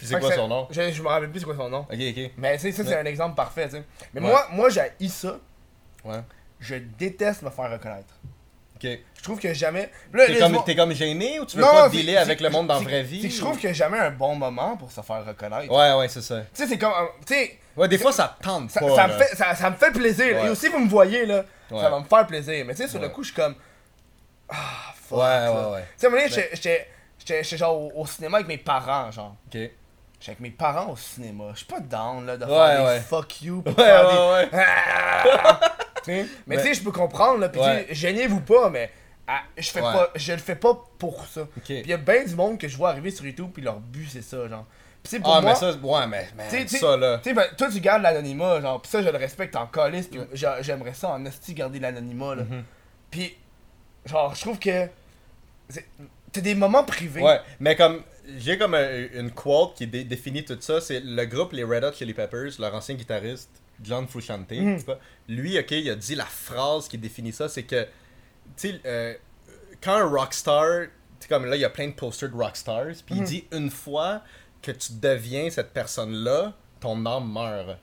[0.01, 0.67] Puis c'est que quoi son nom?
[0.71, 1.81] Je, je me rappelle plus c'est quoi son nom.
[1.81, 2.31] Ok, ok.
[2.37, 3.83] Mais tu sais, ça, c'est un exemple parfait, tu sais.
[4.13, 5.37] Mais moi, moi j'ai ça.
[6.03, 6.19] Ouais.
[6.59, 8.13] Je déteste me faire reconnaître.
[8.75, 8.89] Ok.
[9.17, 9.91] Je trouve que jamais.
[10.11, 12.79] T'es comme, comme gêné ou tu veux Non, pas dealer avec le monde dans la
[12.81, 13.21] vraie vie?
[13.21, 15.71] Que je ou- trouve a jamais un bon moment pour se faire reconnaître.
[15.71, 16.41] Ouais, ouais, c'est ça.
[16.41, 16.91] Tu sais, c'est comme.
[16.93, 18.95] euh, Tu sais, Ouais, des fois ça te tente ça, pas.
[18.95, 20.35] ça me fait, ça, ça me fait plaisir.
[20.35, 20.47] Ouais.
[20.47, 21.45] Et aussi, vous me voyez, là.
[21.69, 21.79] Ouais.
[21.79, 22.65] Ça va me faire plaisir.
[22.65, 23.53] Mais tu sais, sur le coup, je suis comme.
[24.49, 24.55] Ah,
[24.95, 25.19] fuck.
[25.19, 25.81] Ouais, ouais, ouais.
[25.81, 26.87] Tu sais, à un moment donné, j'étais- j'étais
[27.19, 29.35] j'étais- j'étais genre au, au cinéma avec mes parents, genre.
[29.53, 29.59] Ok.
[30.21, 31.45] J'étais avec mes parents au cinéma.
[31.53, 32.95] Je suis pas down, là, de Ouais, faire ouais.
[32.99, 33.61] des fuck you.
[33.63, 34.55] Pour Ouais, faire ouais, des...
[34.55, 34.63] ouais.
[34.65, 35.59] Ah!
[36.47, 37.49] Mais tu sais, je peux comprendre, là.
[37.49, 37.59] Pis
[37.89, 38.89] gênez-vous pas, mais.
[39.27, 41.41] ah, je fais pas, je le fais pas pour ça.
[41.41, 41.63] Ok.
[41.65, 44.07] Pis y a ben du monde que je vois arriver sur YouTube pis leur but
[44.09, 44.65] c'est ça, genre.
[45.03, 47.17] Pis pour Ah, moi, mais ça, ouais, mais, mais T'sais, t'sais- ça là.
[47.17, 50.07] tu sais, ben, toi tu gardes l'anonymat, genre, pis ça je le respecte en calice,
[50.07, 52.43] pis j'a- j'aimerais ça en esti garder l'anonymat, là.
[52.43, 52.63] Mhm.
[53.09, 53.35] Pis,
[54.05, 54.87] genre, je trouve que.
[56.33, 57.21] T'as des moments privés.
[57.21, 58.01] Ouais, mais comme
[58.37, 61.83] j'ai comme un- une quote qui dé- définit tout ça, c'est le groupe les Red
[61.83, 63.49] Hot Chili Peppers, leur ancien guitariste
[63.83, 64.47] John Frusciante,
[64.85, 64.97] cas,
[65.27, 67.83] lui, ok, il a dit la phrase qui définit ça, c'est que,
[68.55, 69.13] tu sais, euh,
[69.83, 70.87] quand un rockstar,
[71.19, 73.25] tu comme là, il y a plein de posters de rockstars, puis il Mhm.
[73.27, 74.21] dit une fois
[74.61, 77.77] que tu deviens cette personne-là, ton âme meurt.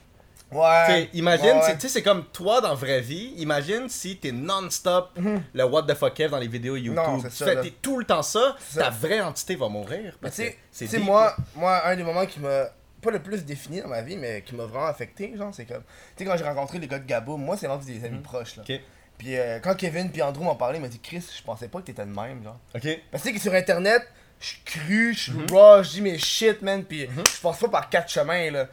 [0.50, 0.84] Ouais.
[0.84, 1.88] T'sais, imagine, Ouais, tu ouais.
[1.90, 3.34] c'est comme toi dans la vraie vie.
[3.36, 5.10] Imagine si t'es non-stop
[5.52, 7.02] le what the fuck Kev dans les vidéos YouTube.
[7.06, 7.16] Mhm.
[7.16, 8.90] Non, tu ça, fais tout le temps ça, ta ça.
[8.90, 10.16] vraie entité va mourir.
[10.34, 12.64] Tu moi, moi, un des moments qui m'a
[13.02, 15.82] pas le plus défini dans ma vie, mais qui m'a vraiment affecté, genre, c'est comme.
[16.16, 18.56] Tu sais, quand j'ai rencontré les gars de Gabo, moi, c'est vraiment des amis proches,
[18.56, 18.64] là.
[18.68, 18.78] Mhm.
[19.18, 21.80] Puis euh, quand Kevin puis Andrew m'ont parlé, ils m'ont dit Chris, je pensais pas
[21.80, 22.58] que t'étais de même, genre.
[22.74, 22.88] ok.
[23.10, 24.02] Parce que tu sais que sur internet,
[24.40, 25.46] je suis cru, je suis Mhm.
[25.50, 28.68] raw, je dis mes shit, man, pis je passe pas par quatre chemins, là.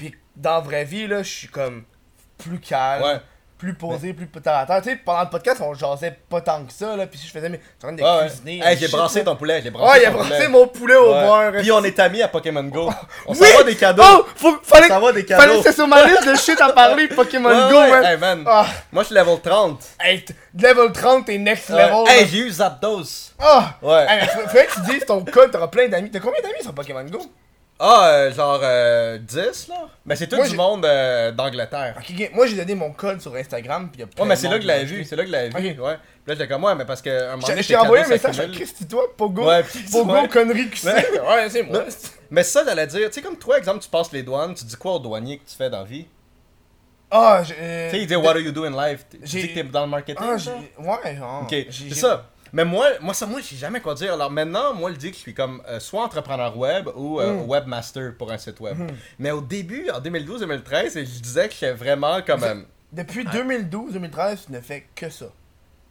[0.00, 1.84] Pis dans la vraie vie, là, je suis comme
[2.38, 3.20] plus calme, Ouais.
[3.58, 4.80] plus posé, plus terre à terre.
[4.80, 7.32] Tu sais, pendant le podcast, on jasait pas tant que ça, là, pis si je
[7.32, 7.58] faisais mes.
[7.58, 8.60] Je suis en train de Ouais, cuisiner.
[8.64, 9.24] Hey, j'ai brassé là.
[9.26, 11.52] ton poulet, j'ai brassé Ouais, il a brassé mon poulet au beurre.
[11.60, 12.90] Puis on est amis à Pokémon Go.
[13.26, 13.38] On Oui!
[13.46, 14.02] s'envoie des cadeaux.
[14.06, 15.58] Oh, faut, fallait, On s'envoie des fallait cadeaux.
[15.62, 17.90] que c'est sur ma liste de shit à parler, Pokémon Go, ouais.
[17.90, 18.04] man.
[18.04, 18.44] Hey, man.
[18.46, 19.84] Ah, Moi, je suis level 30.
[20.00, 20.24] hey,
[20.58, 22.08] level 30, t'es next level.
[22.08, 23.34] Hey, j'ai eu Zapdos.
[23.38, 23.74] Ah!
[23.82, 24.06] Ouais.
[24.08, 26.10] Hey, mais faudrait que tu dises ton code, t'auras plein d'amis.
[26.10, 27.20] T'as combien d'amis sur Pokémon Go?
[27.82, 29.88] Ah, euh, genre euh, 10 là.
[30.04, 31.94] Mais c'est tout Moi, du j'ai- monde euh, d'Angleterre.
[31.98, 34.40] Ok, ok, moi j'ai donné mon code sur Instagram, pis y'a plein Ouais, mais de
[34.40, 35.96] c'est là monde que je l'avais qui vu, c'est là que je l'avais vu, ouais.
[35.96, 38.04] Puis là, j'étais comme, ouais, mais parce que un moment donné, je tes t'ai envoyé
[38.04, 38.66] un cadeaux message à s'accumulent.
[38.66, 39.46] Chris, toi, Pogo.
[39.48, 40.68] Ouais, puis tu- Pogo, connerie.
[40.84, 41.84] Ouais, c'est moi.
[42.30, 44.76] Mais ça, j'allais dire, tu sais, comme toi, exemple, tu passes les douanes, tu dis
[44.76, 46.06] quoi au douanier que tu fais dans la vie?
[47.10, 47.54] Ah, j'ai.
[47.54, 49.04] Tu sais, il dit, what do you do in life?
[49.10, 50.50] Tu j'ai- dis que t'es dans le marketing Ah, j'ai.
[50.78, 51.42] Ouais, genre.
[51.42, 52.26] Ok, j'ai- c'est j'ai- ça.
[52.52, 54.12] Mais moi, moi, ça, moi, je sais jamais quoi dire.
[54.14, 57.34] Alors maintenant, moi, je dis que je suis comme euh, soit entrepreneur web ou euh,
[57.44, 57.48] Mm.
[57.48, 58.76] webmaster pour un site web.
[58.78, 58.86] Mm.
[59.18, 62.42] Mais au début, en 2012-2013, je disais que j'étais vraiment comme.
[62.44, 62.54] euh,
[62.92, 65.26] Depuis 2012-2013, tu ne fais que ça.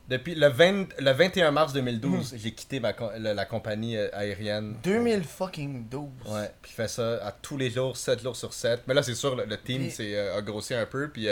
[0.09, 2.37] depuis le, 20 le 21 mars 2012, Mm.
[2.37, 4.75] j'ai quitté ma la, la compagnie euh, aérienne.
[4.83, 6.09] 2000 fucking 12.
[6.27, 8.81] Ouais, puis je fais ça à tous les jours, 7 jours sur 7.
[8.87, 11.27] Mais là, c'est sûr, le, le team c'est, a grossi un peu, puis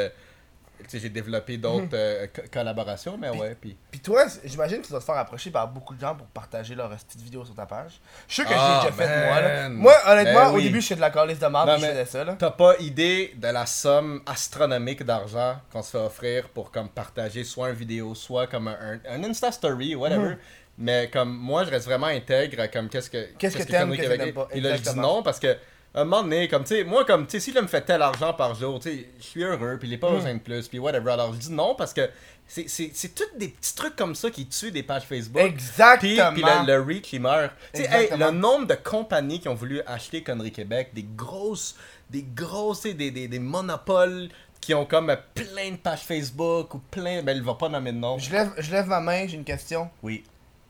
[0.91, 3.77] j'ai développé d'autres euh, co- collaborations, mais ouais, puis...
[3.91, 6.75] Pis toi, j'imagine que tu dois te faire approcher par beaucoup de gens pour partager
[6.75, 7.99] leur petite vidéo sur ta page.
[8.27, 9.47] Je suis sûr que Ah, j'ai déjà fait moi, là.
[9.69, 9.73] man.
[9.73, 12.35] Moi, honnêtement, Ben au début, je fais de la calice de pis je faisais ça.
[12.37, 17.43] T'as pas idée de la somme astronomique d'argent qu'on se fait offrir pour comme partager
[17.43, 20.29] soit une vidéo, soit comme un, un, Insta Story, whatever.
[20.29, 20.37] Mhm.
[20.79, 24.07] Mais comme moi, je reste vraiment intègre comme qu'est-ce que Qu'est-ce que t'aimes, Connery qu'est-ce
[24.09, 24.47] que Québec t'aimes pas.
[24.53, 24.57] est.
[24.57, 25.57] Et là, je dis non parce que
[25.95, 28.01] un moment donné, comme tu sais, moi comme tu sais, si je me fais tel
[28.01, 30.67] argent par jour, tu sais, je suis heureux, puis il est pas besoin de plus,
[30.67, 31.11] puis whatever.
[31.11, 32.09] Alors je dis non parce que
[32.47, 35.41] c'est c'est c'est tous des petits trucs comme ça qui tuent des pages Facebook.
[35.41, 36.31] Exactement.
[36.33, 37.51] puis le, le reach il meurt.
[37.73, 41.75] Tu sais, hey, le nombre de compagnies qui ont voulu acheter Connery Québec, des grosses,
[42.09, 44.29] des grosses, tu sais, des, des, des monopoles
[44.61, 47.23] qui ont comme plein de pages Facebook ou plein.
[47.23, 48.17] Ben, il va pas nommer de nom.
[48.17, 49.89] Je lève, je lève ma main, j'ai une question.
[50.03, 50.23] Oui.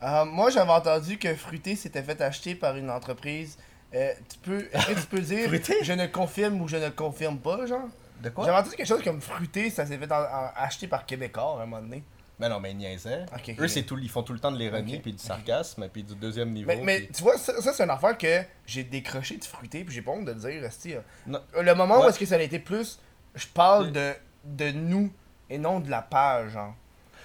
[0.03, 3.57] Euh, moi, j'avais entendu que Fruité s'était fait acheter par une entreprise.
[3.95, 5.75] Euh, tu peux, est-ce que tu peux dire Fruité?
[5.81, 7.87] je ne confirme ou je ne confirme pas, genre?
[8.21, 8.45] De quoi?
[8.45, 11.63] J'avais entendu quelque chose comme Fruité, ça s'est fait en- en- acheter par Québécois à
[11.63, 12.03] un moment donné.
[12.39, 13.23] Ben non, mais ils niaisaient.
[13.33, 13.55] Ok, ok.
[13.61, 16.03] Eux, c'est tout, ils font tout le temps de l'ironie, Ok, puis du sarcasme, puis
[16.03, 16.67] du deuxième niveau.
[16.67, 19.83] Mais, mais puis- tu vois, ça, ça, c'est une affaire que j'ai décroché de Fruité,
[19.83, 20.95] puis j'ai pas honte de le dire, esti.
[21.25, 21.39] Non.
[21.59, 22.09] Le moment où Ouais.
[22.09, 22.99] est-ce que ça a été plus,
[23.35, 24.13] je parle de,
[24.43, 25.11] de nous
[25.49, 26.75] et non de la page, genre.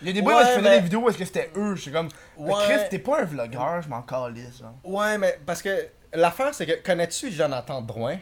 [0.01, 1.51] Il y a des bouts où je faisais mais- des vidéos où est-ce que c'était
[1.57, 2.09] eux, je suis comme,
[2.39, 2.53] Ouais.
[2.65, 4.75] Chris, t'es pas un vlogueur, je m'en calisse, genre.
[4.85, 8.17] Ouais, mais parce que l'affaire, c'est que connais-tu Jonathan Drouin?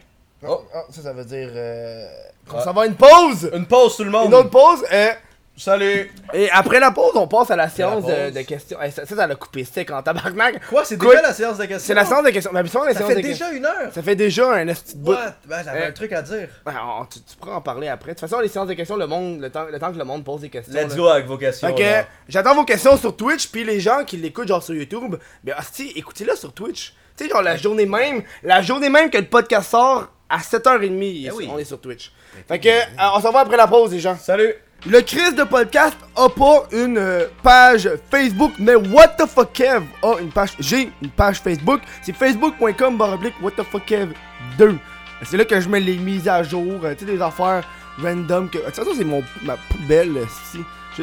[0.47, 2.07] Oh, oh, ça, ça veut dire euh,
[2.49, 2.63] qu'on Ah.
[2.63, 3.49] s'en va à une pause!
[3.53, 5.11] Une pause, tout le monde Une autre pause, euh,
[5.57, 6.09] Salut!
[6.33, 8.81] Et après la pause, on passe à la séance de, questions.
[8.81, 10.65] Hey, ça, ça, ça l'a coupé sec en tabarnak.
[10.67, 11.11] Quoi, c'est Quoi?
[11.11, 11.85] déjà la séance de questions?
[11.87, 12.51] C'est la séance de questions.
[12.53, 13.93] Mais Ça fait de déjà une heure!
[13.93, 15.11] Ça fait déjà un de bout.
[15.11, 15.35] What?
[15.45, 16.47] Ben, j'avais Euh, un truc à dire.
[16.65, 18.13] Ben, on- tu, tu pourras en parler après.
[18.15, 20.05] De toute façon, les séances de questions, le monde, le temps, le temps que le
[20.05, 20.73] monde pose des questions.
[20.73, 20.95] Let's là.
[20.97, 21.67] go avec vos questions.
[21.67, 22.05] Là.
[22.27, 25.91] j'attends vos questions sur Twitch, puis les gens qui l'écoutent genre sur YouTube, ben hostie,
[25.95, 26.95] écoutez-le sur Twitch.
[27.17, 31.25] Tu sais, genre la journée même, la journée même que le podcast sort, à 7h30,
[31.27, 31.49] Eh oui.
[31.51, 32.11] on est sur Twitch.
[32.47, 32.81] Fait que, euh,
[33.15, 34.15] on s'en va après la pause, les gens.
[34.17, 34.53] Salut!
[34.87, 39.83] Le Chris de podcast a pas une euh, page Facebook, mais What the fuck Kev
[40.01, 40.53] a une page.
[40.59, 41.81] J'ai une page Facebook.
[42.01, 44.13] C'est facebook.com baroblique What the fuck Kev
[44.57, 44.75] 2.
[45.23, 47.63] C'est là que je mets les mises à jour, euh, tu sais, des affaires
[48.01, 48.49] random.
[48.49, 48.57] Que...
[48.57, 50.25] De toute façon, c'est mon ma poubelle, euh,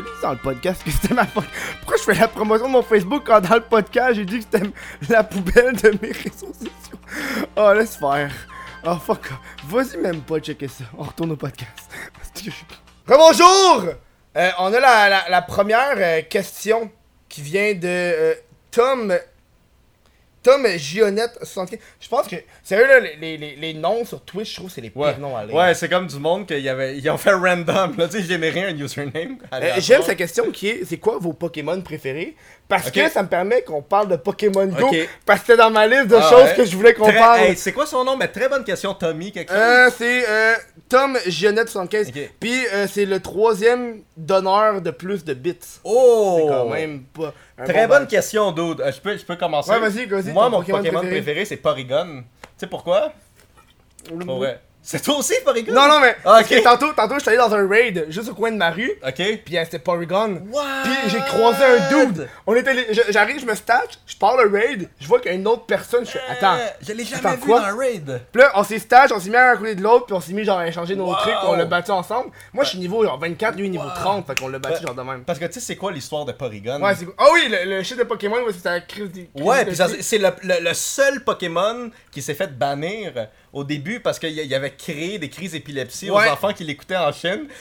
[0.00, 1.44] dis dans le podcast que c'était ma fuck.
[1.80, 4.44] Pourquoi je fais la promotion de mon Facebook quand dans le podcast j'ai dit que
[4.52, 4.70] c'était
[5.08, 6.98] la poubelle de mes réseaux sociaux?
[7.56, 8.30] Oh, laisse faire.
[8.84, 9.28] Oh, fuck.
[9.66, 10.84] Vas-y même pas checker ça.
[10.96, 11.90] On retourne au podcast.
[13.06, 13.92] Rebonjour!
[14.36, 16.90] Euh, on a la, la- la première euh, question
[17.28, 18.34] qui vient de euh,
[18.70, 19.16] Tom.
[20.48, 21.78] Tom Gionette 75.
[22.00, 24.90] Je pense que, sérieux, là, les, les- les- noms sur Twitch, je trouve c'est les
[24.90, 25.54] pires Ouais, noms à lire.
[25.54, 26.64] ouais c'est comme du monde qu'ils
[26.96, 27.94] ils ont fait random.
[27.98, 29.36] Là, tu sais, généré un username.
[29.52, 29.72] Euh.
[29.78, 32.34] J'aime sa question qui est c'est quoi vos Pokémon préférés?
[32.66, 34.90] Parce que ça me permet qu'on parle de Pokémon Go.
[35.24, 36.54] Parce que c'était dans ma liste de Ah choses ouais.
[36.54, 37.40] que je voulais qu'on parle.
[37.40, 38.16] hey, c'est quoi son nom?
[38.16, 39.58] Mais très bonne question, Tommy, quelque chose.
[39.58, 40.54] Euh, c'est euh,
[40.88, 42.08] Tom Gionette 75.
[42.08, 42.30] Ok.
[42.40, 45.56] Puis euh, c'est le troisième donneur de plus de bits.
[45.84, 46.40] oh!
[46.42, 47.32] C'est quand même pas.
[47.64, 48.80] Très bon bonne question, dude.
[48.80, 49.70] Euh, je, peux, je peux commencer?
[49.70, 52.22] Ouais, vas-y, vas-y, Moi, mon Pokémon préféré, c'est Porygon.
[52.22, 53.12] Tu sais pourquoi?
[54.24, 54.60] Pour vrai.
[54.90, 55.74] C'est toi aussi, Porygon?
[55.74, 56.16] Non, non, mais.
[56.24, 56.62] Ah, ok.
[56.62, 58.90] tantôt, tantôt, je suis allé dans un raid juste au coin de ma rue.
[59.06, 59.22] Ok.
[59.44, 60.40] Puis euh, c'était Porygon.
[60.50, 60.64] What?
[60.84, 62.26] Puis j'ai croisé un dude.
[62.46, 65.36] On était, j'arrive, je me stage, je pars le raid, je vois qu'il y a
[65.36, 66.06] une autre personne.
[66.06, 66.54] Je fais, attends.
[66.54, 67.60] Euh, Je l'ai jamais Attends, vu quoi?
[67.60, 68.22] dans un raid.
[68.32, 70.20] Puis là, on s'est stage, on s'est mis à un côté de l'autre, puis on
[70.22, 71.16] s'est mis genre à échanger nos Wow.
[71.16, 72.30] trucs, on l'a battu ensemble.
[72.54, 75.02] Moi, je suis niveau genre 24, lui niveau 30, fait qu'on l'a battu genre de
[75.02, 75.22] même.
[75.24, 76.80] Parce que tu sais, c'est quoi l'histoire de Porygon?
[76.82, 80.00] Ouais, c'est Ah oui, le, le shit de Pokémon, c'est la crise Ouais, puis c'est-
[80.00, 83.12] c'est le, le- le seul Pokémon qui s'est fait bannir
[83.52, 86.28] au début parce qu'il y avait créé des crises d'épilepsie Ouais.
[86.28, 87.12] aux enfants qui l'écoutaient en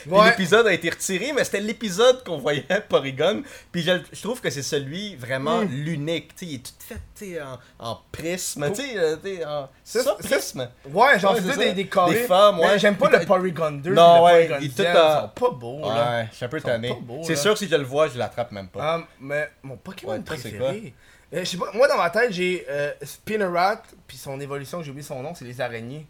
[0.06, 0.30] Ouais.
[0.30, 3.42] l'épisode a été retiré, mais c'était l'épisode qu'on voyait Porygon.
[3.72, 5.68] Puis je, je trouve que c'est celui vraiment Mm.
[5.70, 6.30] l'unique.
[6.42, 6.72] Il est tout
[7.14, 8.70] fait en, en prisme.
[8.72, 9.68] Tu sais, euh, tu sais, en.
[9.82, 10.68] C'est Ça, prisme.
[10.92, 12.14] Ouais, genre, Ouais, des, des carrés.
[12.14, 12.78] Des femmes, ouais.
[12.78, 13.92] J'aime pas le Porygon 2.
[13.94, 16.10] Non, ouais, le tout ils sont pas beaux, là.
[16.20, 16.94] Ouais, je suis un peu tanné.
[17.24, 18.80] C'est sûr, si je le vois, je l'attrape même pas.
[18.82, 20.94] Ah, mais mon Pokémon Ouais, préféré.
[21.34, 24.90] Euh, je sais pas, moi dans ma tête j'ai euh, Spinnerat, puis son évolution, j'ai
[24.90, 26.06] oublié son nom, c'est les araignées.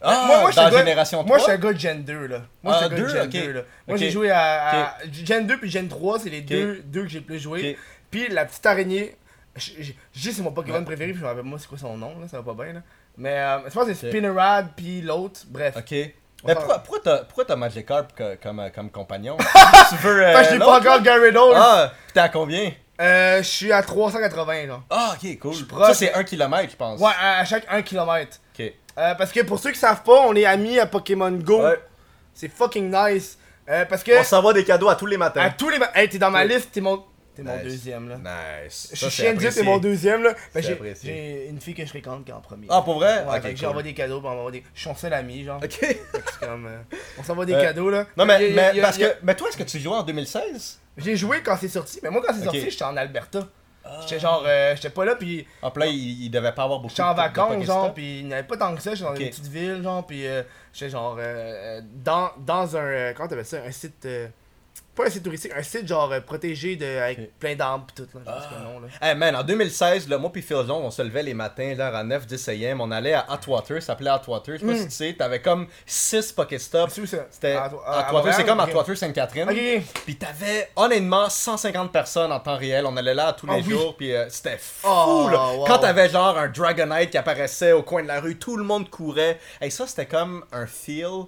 [0.00, 1.26] Ah, moi, dans suis un gars- Génération 3?
[1.26, 2.42] Moi, je suis un gars de Gen 2, là.
[2.62, 3.32] Moi, je suis Ah, un gars de deux, Gen ok.
[3.46, 3.60] 2, là.
[3.88, 7.08] Moi, j'ai joué à, à- Gen 2 puis Gen 3, c'est les deux, deux que
[7.08, 7.76] j'ai plus joué.
[8.10, 9.16] Puis la petite araignée,
[9.56, 10.84] je dis c'est mon Pokémon Ouais.
[10.84, 12.74] préféré, puis je me rappelle moi c'est quoi son nom, là, ça va pas bien,
[12.74, 12.80] là.
[13.16, 14.08] Mais euh, je pense que c'est.
[14.10, 15.74] Spinnerad, puis l'autre, bref.
[15.76, 15.90] Ok.
[15.90, 19.36] Mais pourquoi, pourquoi t'as, pourquoi t'as Magikarp co- comme, euh, comme compagnon?
[19.90, 20.22] tu veux.
[20.22, 21.02] euh, Enfin, je l'ai pas encore?
[21.02, 21.52] Gyarados.
[21.56, 22.70] Ah, pis t'es à combien?
[23.00, 24.82] Euh, je suis à 380, genre.
[24.90, 25.54] Ah, ok, cool.
[25.54, 27.00] Ça, c'est un kilomètre, je pense.
[27.00, 28.38] Ouais, à, à chaque 1 km.
[28.58, 28.72] Ok.
[28.98, 31.62] Euh, parce que pour ceux qui savent pas, on est amis à Pokémon Go.
[31.62, 31.80] Ouais.
[32.34, 33.38] C'est fucking nice.
[33.68, 35.54] Euh, parce que On s'envoie des cadeaux à tous les à matins.
[35.56, 35.78] tous les.
[35.78, 36.48] ma- Hey, t'es dans ma Ouais.
[36.48, 37.04] liste, t'es mon.
[37.38, 37.62] T'es mon Nice.
[37.62, 38.16] deuxième là.
[38.16, 38.88] Nice.
[38.90, 40.34] Je Ça, suis c'est chien de dire, t'es mon deuxième là.
[40.52, 42.66] Ben, j'ai, une fille que je fréquente qui est en premier.
[42.68, 43.24] Ah, pour vrai?
[43.30, 43.56] Ouais, cool.
[43.56, 44.64] j'envoie des cadeaux, puis on m'envoie des.
[44.74, 45.60] Je suis son seul ami, genre.
[45.62, 45.70] Ok.
[45.80, 46.02] C'est
[46.40, 46.78] comme, euh,
[47.16, 48.06] On s'envoie des Euh, cadeaux là.
[48.16, 49.16] Non, mais, a- parce a- que.
[49.22, 50.80] Mais toi, est-ce que tu jouais en 2016?
[50.96, 53.46] J'ai joué quand c'est sorti, mais moi quand c'est sorti, j'étais en Alberta.
[54.02, 54.42] J'étais genre.
[54.46, 57.12] euh, j'étais pas là, puis En plein, il, il devait pas avoir beaucoup J'étais en
[57.12, 59.28] de- de vacances, genre, pis il n'y avait pas tant que ça, j'étais dans une
[59.30, 60.42] petite ville, genre, pis euh,
[60.74, 61.16] j'étais genre
[62.04, 64.28] dans, dans un, euh, comment t'appelles ça, un site, euh,
[64.98, 68.08] pas un site touristique, un site genre euh, protégé de, avec plein d'arbres pis tout,
[68.18, 68.54] là, je sais Ah.
[68.54, 68.88] pas le nom, là.
[69.00, 71.94] Hey man, en 2016, là, moi pis Phil Jones, on se levait les matins, genre
[71.94, 74.76] à 9-10 am, on allait à Atwater, ça s'appelait Atwater, je sais pas Mm.
[74.76, 76.92] si tu sais, t'avais comme 6 Pokéstops.
[76.92, 77.26] C'est où ça?
[77.30, 78.60] C'était Atwater, c'est comme.
[78.60, 79.48] Atwater Sainte-Catherine.
[79.48, 79.82] Ok, ok.
[80.04, 82.84] Puis t'avais honnêtement 150 personnes en temps réel.
[82.86, 83.70] On allait là tous les Ah oui.
[83.70, 83.96] jours.
[83.96, 85.52] Puis euh, c'était fou Oh, là.
[85.54, 85.64] wow.
[85.66, 88.90] Quand t'avais genre un Dragonite qui apparaissait au coin de la rue, tout le monde
[88.90, 89.38] courait.
[89.60, 91.24] Et ça, c'était comme un feel.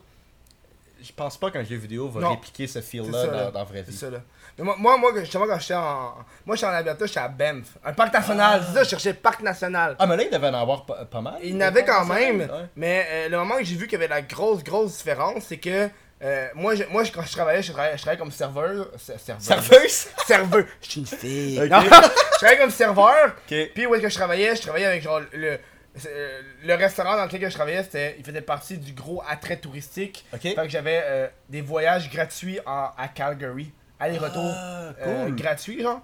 [1.03, 2.31] Je pense pas qu'un jeu vidéo va Non.
[2.31, 3.51] répliquer ce feel-là dans, là.
[3.51, 3.97] dans la vraie vie.
[3.97, 4.19] ça, là.
[4.59, 6.15] Mais moi, moi, moi, justement, quand j'étais en.
[6.47, 7.77] Moi, j'étais en Alberta, j'étais à Banff.
[7.85, 9.97] Un parc national, c'est ça, je cherchais parc national.
[9.99, 11.35] Ah, mais là, il devait en avoir pas, pas mal.
[11.43, 12.49] Il en avait quand même, Ouais.
[12.77, 15.59] mais euh, le moment que j'ai vu qu'il y avait la grosse, grosse différence, c'est
[15.59, 15.89] que
[16.23, 18.89] euh, moi, je- moi je- quand je travaillais, je travaillais, je travaillais comme serveur.
[18.99, 19.41] se- Serveur.
[19.43, 20.09] Serveuse?
[20.27, 20.65] serveur.
[20.83, 21.59] Je suis une fille.
[21.71, 23.35] Non, je travaillais comme serveur.
[23.47, 24.55] Puis où est-ce que je travaillais?
[24.55, 25.59] Je travaillais avec genre le.
[26.07, 30.25] Euh, Le restaurant dans lequel je travaillais, c'était, il faisait partie du gros attrait touristique.
[30.33, 30.41] Ok.
[30.43, 33.73] Fait que j'avais euh, des voyages gratuits en- à Calgary.
[33.99, 35.37] Aller-retour Ah, euh, cool.
[35.37, 36.01] gratuit, genre.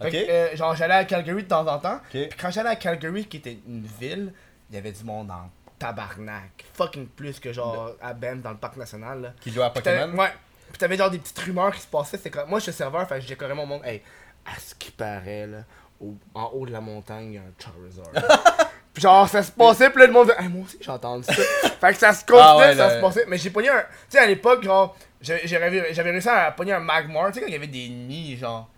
[0.00, 0.12] Fait Ok.
[0.12, 2.00] que, euh, genre, j'allais à Calgary de temps en temps.
[2.10, 4.32] Puis quand j'allais à Calgary, qui était une ville,
[4.70, 6.64] il y avait du monde en tabarnak.
[6.74, 9.20] Fucking plus que genre à Banff dans le parc national.
[9.22, 9.32] Là.
[9.40, 10.16] Qui jouait à Pokémon?
[10.16, 10.32] Ouais.
[10.70, 12.16] Puis t'avais genre des petites rumeurs qui se passaient.
[12.16, 12.48] C'était comme...
[12.48, 13.82] Moi, je suis serveur, fait que je décorais mon monde.
[13.84, 14.02] Hey,
[14.44, 15.58] à ce qui paraît, là,
[16.00, 18.10] au- en haut de la montagne, il y a un Charizard.
[18.96, 21.22] Puis genre, ça se passait, puis là, le monde disait, hey, moi aussi, j'ai entendu
[21.24, 21.34] ça.
[21.80, 23.24] fait que ça se continuait, Ah ouais, ça le- se passait.
[23.28, 23.80] Mais j'ai pogné un.
[23.80, 25.68] Tu sais, à l'époque, genre, j'avais
[26.10, 28.70] réussi à pogner un Magmar, tu sais, quand il y avait des nids, genre.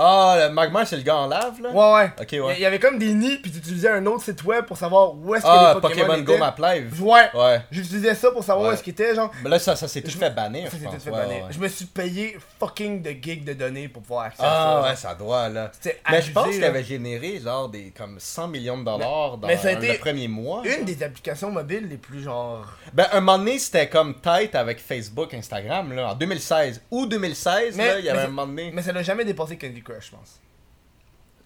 [0.00, 1.70] Ah, le Magmar, c'est le gars en lave, là?
[1.70, 2.12] Ouais, ouais.
[2.20, 2.54] Ok, Il y- ouais.
[2.56, 5.14] Il y avait comme des nids, puis tu utilisais un autre site web pour savoir
[5.14, 6.38] où est-ce que Ah, les Pokémon, Pokémon Go.
[6.38, 7.02] Map Live.
[7.02, 7.28] Ouais.
[7.34, 7.60] Ouais.
[7.70, 8.70] J'utilisais ça pour savoir Ouais.
[8.70, 9.30] où est-ce qu'ils étaient, genre.
[9.42, 11.02] Mais là, ça, ça s'est tout fait bannir, Ça s'était pense.
[11.02, 11.46] fait Ouais, bannir.
[11.50, 14.88] Je me suis payé fucking de gigs de données pour pouvoir accéder Ah, à ça.
[14.90, 15.70] ouais, ça doit, là.
[15.72, 19.46] C'était Mais je pense qu'il avait généré, genre, des comme 100 millions de dollars dans
[19.48, 20.62] mais ça a été le premier mois.
[20.64, 22.66] Une des applications mobiles les plus genre.
[22.92, 26.80] Ben, un moment donné, c'était comme tight avec Facebook, Instagram, là, en 2016.
[26.90, 28.70] Ou 2016, Mais- là, il y avait un moment donné.
[28.72, 30.40] Mais ça n'a jamais dépassé Candy Crush, je pense.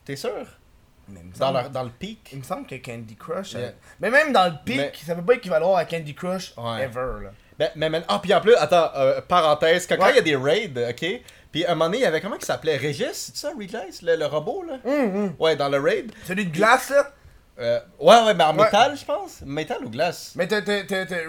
[0.04, 0.30] T'es sûr?
[1.08, 2.28] Mais il me Dans, semble- le, dans le pic?
[2.32, 3.52] Il me semble que Candy Crush.
[3.52, 3.60] Yeah.
[3.62, 3.70] euh,
[4.00, 6.82] Mais même dans le pic, Mais- ça peut pas équivaloir à Candy Crush Ouais.
[6.84, 7.30] ever, là.
[7.58, 10.10] Ben, mais, ah, puis en plus, attends, euh, parenthèse, quand Ouais.
[10.12, 11.20] il y a des raids, ok?
[11.52, 12.76] Puis un moment donné, il y avait comment il s'appelait?
[12.76, 14.78] Régis, c'est ça, Regis, le, le robot, là?
[14.84, 16.10] Hum, Ouais, dans le raid.
[16.24, 17.12] Celui de glace, là?
[17.62, 18.64] Euh, ouais, ouais, mais en Ouais.
[18.64, 19.40] métal, je pense.
[19.46, 20.32] Métal ou glace?
[20.34, 20.60] Mais t'as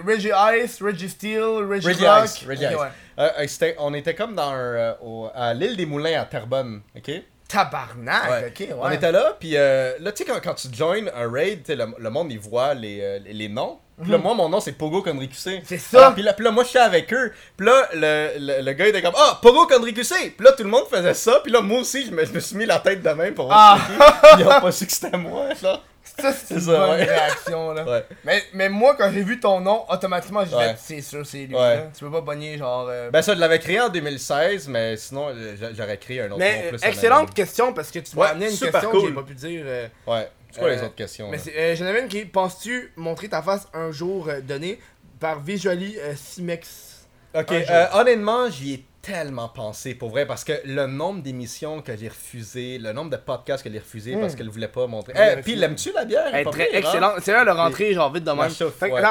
[0.06, 0.30] Reggie
[0.62, 2.24] Ice, Reggie Steel, Reggie, Reggie Rock.
[2.24, 2.70] Ice, Reggie Ice.
[2.76, 2.88] ouais.
[3.18, 3.28] Euh,
[3.62, 7.10] euh, on était comme dans euh, au- à l'île des Moulins à Terrebonne, ok?
[7.46, 8.46] Tabarnak, Ouais.
[8.48, 8.76] ok, ouais.
[8.80, 12.10] On était là, puis là, tu sais, quand, quand tu joins un raid, le, le
[12.10, 13.78] monde, il voit les, les- les noms.
[14.02, 15.58] Puis là, moi, mon nom, c'est Pogo Conricusé.
[15.58, 15.62] Mhm.
[15.64, 16.08] C'est ça.
[16.08, 17.32] Ah, puis, là, puis là, moi, je suis avec eux.
[17.56, 20.30] Puis là, le, le, le gars, il était comme, ah, Pogo Conricusé.
[20.36, 21.38] Puis là, tout le monde faisait ça.
[21.44, 23.46] Puis là, moi aussi, je me, je me suis mis la tête de main pour
[23.46, 24.36] voir Ah.
[24.36, 25.80] Ils ont pas su que c'était moi, là.
[26.18, 27.04] Ça, c'est une ça, bonne ouais.
[27.04, 27.84] réaction, là.
[27.84, 28.04] Ouais.
[28.24, 30.72] Mais, mais moi, quand j'ai vu ton nom, automatiquement, j'ai Ouais.
[30.74, 31.54] dit, c'est sûr, c'est lui.
[31.54, 31.88] Là.
[31.96, 32.86] Tu peux pas bonner, genre.
[32.88, 36.26] euh, Ben, ça, je l'avais créé en 2016, mais sinon, euh, j'a- j'aurais créé un
[36.30, 39.12] autre nom plus euh, excellente question parce que tu m'as amené une question que j'ai
[39.12, 39.62] pas pu dire.
[39.66, 40.28] euh, Ouais.
[40.52, 41.28] C'est quoi les autres questions?
[41.30, 44.78] mais j'en avais une qui est Penses-tu montrer ta face un jour donné
[45.18, 47.06] par Visually Simex?
[47.34, 47.52] Ok,
[47.92, 52.78] honnêtement, j'y ai tellement pensé pour vrai parce que le nombre d'émissions que j'ai refusé,
[52.78, 54.20] le nombre de podcasts que j'ai refusé Mm.
[54.20, 55.12] parce qu'elle voulait pas montrer.
[55.16, 56.26] Elle a Eh, puis l'aimes-tu la bière?
[56.32, 56.78] Elle est très pire, hein?
[56.78, 57.14] excellente.
[57.22, 58.50] C'est là de rentrer, genre vite de même.
[58.50, 59.02] Fait ouais.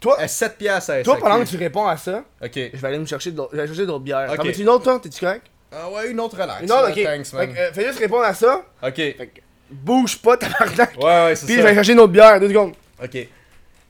[0.00, 2.52] toi, Eh, 7 piastres à toi, pendant que tu réponds à ça, Ok.
[2.54, 4.28] je vais aller me chercher d'autres bières.
[4.30, 4.36] Ok.
[4.36, 4.98] T'en veux-tu une autre, toi?
[5.02, 5.46] T'es-tu correct?
[5.74, 6.62] Ah ouais, une autre relax.
[6.62, 7.02] Une autre, ok.
[7.02, 7.54] Thanks, man.
[7.56, 8.62] euh, fais juste répondre à ça.
[8.82, 8.94] Ok.
[8.98, 9.40] Ouais, Fait que,
[9.70, 10.94] bouge pas, tabarnak.
[11.00, 11.60] ouais, c'est Puis ça.
[11.60, 12.72] je vais aller chercher une autre bière, deux secondes.
[13.02, 13.28] Ok.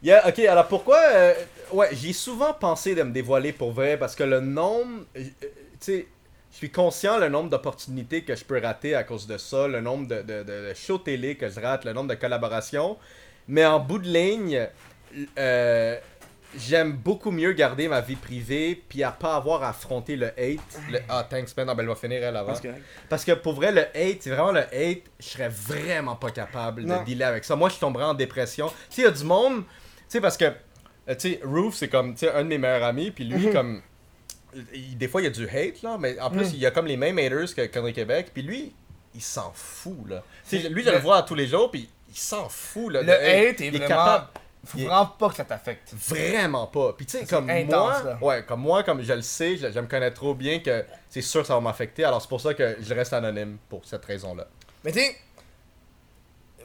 [0.04, 0.98] Yeah, ok, alors pourquoi.
[0.98, 1.32] euh,
[1.72, 5.04] ouais, j'ai souvent pensé de me dévoiler pour vrai parce que le nombre.
[5.16, 5.30] euh, tu
[5.80, 6.06] sais,
[6.50, 9.80] je suis conscient le nombre d'opportunités que je peux rater à cause de ça, le
[9.80, 12.98] nombre de, de, de- de shows télé que je rate, le nombre de collaborations.
[13.48, 14.68] Mais en bout de ligne,
[15.38, 15.98] euh,
[16.56, 20.60] j'aime beaucoup mieux garder ma vie privée puis à pas avoir à affronter le hate.
[20.90, 21.68] Le, ah, thanks, man.
[21.70, 22.52] Ah, ben, elle va finir elle avant.
[23.08, 27.00] Parce que pour vrai, le hate, vraiment le hate, je serais vraiment pas capable Non.
[27.00, 27.56] de dealer avec ça.
[27.56, 28.68] Moi, je tomberais en dépression.
[28.68, 29.72] Tu sais, il y a du monde, tu
[30.08, 30.52] sais, parce que,
[31.08, 33.52] tu sais, Roof, c'est comme, tu sais, un de mes meilleurs amis, puis lui, Mhm.
[33.52, 33.82] comme,
[34.74, 36.70] il- des fois, il y a du hate, là, mais en plus, il y a
[36.70, 38.72] comme les mêmes haters que Connery Québec, puis lui,
[39.14, 40.22] il s'en fout, là.
[40.50, 43.00] Lui, je le- le vois tous les jours, puis il s'en fout, là.
[43.00, 44.26] Le de hate est il vraiment- capable.
[44.64, 45.92] Faut Il vraiment pas que ça t'affecte.
[45.92, 46.92] Vraiment pas.
[46.92, 48.18] Puis tu sais, comme intense, moi, là.
[48.22, 51.20] ouais, comme moi, comme je le sais, je, je me connais trop bien que c'est
[51.20, 52.04] sûr que ça va m'affecter.
[52.04, 54.46] Alors c'est pour ça que je reste anonyme pour cette raison-là.
[54.84, 55.16] Mais tu sais,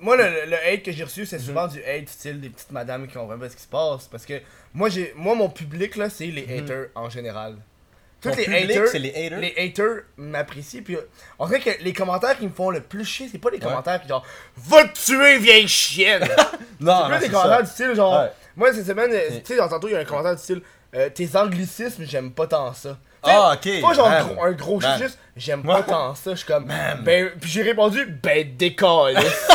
[0.02, 1.26] moi, le, le- hate que j'ai reçu, Mhm.
[1.26, 4.06] c'est souvent du hate style des petites madames qui comprennent pas ce qui se passe.
[4.08, 4.42] Parce que
[4.74, 7.56] moi, j'ai moi mon public, là, c'est les haters en général.
[8.22, 8.36] Tous Mhm.
[8.38, 9.40] Les public, haters, les haters?
[9.40, 10.82] les haters m'apprécient.
[10.84, 10.98] Puis,
[11.38, 14.02] on dirait que les commentaires qui me font le plus chier, c'est pas les commentaires
[14.02, 14.26] qui genre
[14.58, 16.28] Va te tuer, vieille chienne!
[16.80, 18.22] Non, C'est plus des commentaires du style genre.
[18.22, 18.32] Ouais.
[18.56, 20.62] Moi, cette semaine, euh, tu sais, genre, tantôt, il y a un commentaire du style
[20.96, 22.98] euh, Tes anglicismes, j'aime pas tant ça.
[23.24, 23.82] Ah, ok.
[23.82, 24.26] Pas genre man.
[24.42, 25.00] un gros shit, Man.
[25.02, 26.32] juste j'aime pas tant ça.
[26.32, 26.66] Je suis comme
[27.04, 27.32] Ben.
[27.42, 29.48] Puis j'ai répondu Ben décalisse.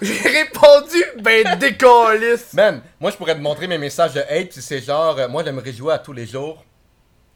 [0.00, 2.52] J'ai répondu Ben décalisse.
[2.52, 5.42] Man, moi je pourrais te montrer mes messages de hate, puis c'est genre, euh, moi
[5.44, 6.64] je me réjouis à tous les jours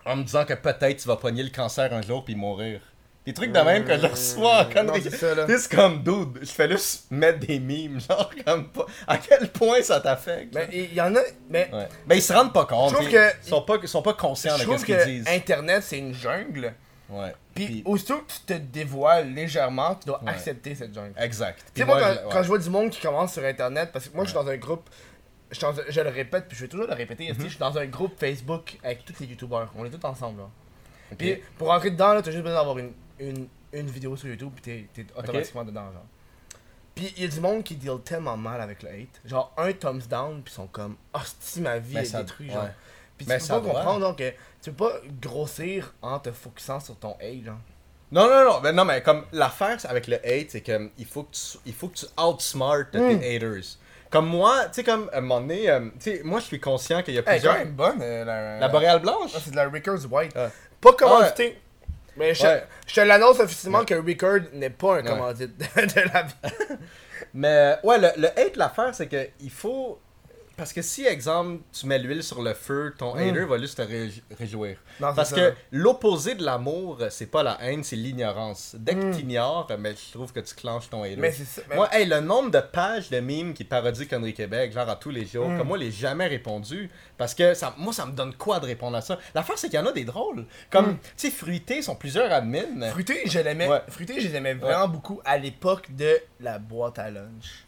[0.04, 2.80] en me disant que peut-être tu vas pogner le cancer un jour puis mourir.
[3.26, 5.02] Des trucs de même que je reçois en non, connerie.
[5.10, 8.86] c'est comme, dude, je fais juste mettre des mimes, genre, comme pas.
[9.06, 10.54] À quel point ça t'affecte?
[10.54, 11.20] Mais il y en a.
[11.50, 11.86] Mais Ouais.
[12.06, 12.90] Mais ils se rendent pas compte.
[12.90, 15.28] Je trouve ils que- ils sont pas, ils sont pas conscients de ce qu'ils disent.
[15.28, 16.72] Internet, c'est une jungle.
[17.10, 17.34] Ouais.
[17.54, 20.30] Puis Puis- aussitôt que tu te dévoiles légèrement, tu dois Ouais.
[20.30, 21.12] accepter cette jungle.
[21.18, 21.58] Exact.
[21.58, 22.42] Tu Puis sais, moi, quand, je- quand ouais.
[22.42, 24.56] je vois du monde qui commence sur Internet, parce que moi, je suis dans un
[24.56, 24.88] groupe,
[25.50, 27.76] je, un- je le répète, puis je vais toujours le répéter, sais, je suis dans
[27.76, 29.68] un groupe Facebook avec tous les YouTubers.
[29.76, 30.48] On est tous ensemble, là.
[31.18, 34.50] Puis pour rentrer dedans, là, t'as juste besoin d'avoir une, une, une vidéo sur YouTube,
[34.54, 36.04] puis t'es, t'es automatiquement dedans, genre.
[36.94, 39.20] Puis il y a du monde qui deal tellement mal avec le hate.
[39.24, 42.68] Genre, un thumbs down, puis ils sont comme, hostie, ma vie Mais est détruite, genre.
[43.16, 43.74] Puis tu ça peux pas doit.
[43.80, 44.32] comprendre, donc, que
[44.62, 47.58] tu peux pas grossir en te focusant sur ton hate, genre?
[48.12, 51.22] Non, non, non, mais non, mais comme l'affaire avec le hate, c'est que il faut
[51.22, 53.18] que tu, il faut que tu outsmart Mm.
[53.20, 53.76] tes haters.
[54.10, 56.58] Comme moi, tu sais, comme à un moment donné, euh, tu sais, moi je suis
[56.58, 57.66] conscient qu'il y a Elle est plusieurs.
[57.66, 59.30] bonne, euh, la, La boréale blanche?
[59.36, 60.32] Ah, c'est de la Rickers White.
[60.34, 60.48] Ah.
[60.80, 61.60] Pas commandité.
[62.16, 62.64] Mais je, Ouais.
[62.88, 65.04] je te l'annonce officiellement que Record n'est pas un Ouais.
[65.04, 66.34] commandite de, de la vie.
[67.34, 70.00] Mais ouais, le, le hate, l'affaire, c'est que il faut.
[70.60, 73.18] Parce que si, exemple, tu mets l'huile sur le feu, ton Mm.
[73.30, 74.76] hater va juste te ré- réjouir.
[75.00, 75.36] Non, Parce ça.
[75.36, 78.76] que l'opposé de l'amour, c'est pas la haine, c'est l'ignorance.
[78.78, 79.10] Dès que Mm.
[79.16, 81.16] t'ignores, mais je trouve que tu clenches ton hater.
[81.16, 81.62] Mais c'est ça.
[81.66, 84.96] mais- Moi, hey, le nombre de pages de mimes qui parodient Connery Québec, genre à
[84.96, 85.56] tous les jours, Mm.
[85.56, 86.90] comme moi, les jamais répondu.
[87.16, 89.18] Parce que ça, moi, ça me donne quoi de répondre à ça?
[89.34, 90.44] L'affaire, c'est qu'il y en a des drôles.
[90.68, 90.98] Comme, Mm.
[90.98, 92.90] tu sais, Fruité, ils sont plusieurs admins.
[92.90, 93.66] Fruité, je l'aimais.
[93.66, 93.80] Ouais.
[93.88, 97.64] Fruité, je les aimais vraiment beaucoup à l'époque de la boîte à lunch.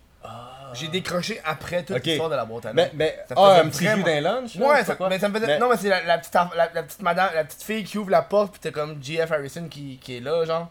[0.75, 2.73] J'ai décroché après toute l'histoire de la boîte à.
[2.73, 5.09] Mais, mais, Ça ah, un petit jus d'un lunch Ouais, ça, quoi?
[5.11, 5.59] mais ça me faisait.
[5.59, 8.09] Non, mais c'est la, la petite, la, la petite madame, la petite fille qui ouvre
[8.11, 10.71] la porte, pis t'as comme GF Harrison qui, qui est là, genre.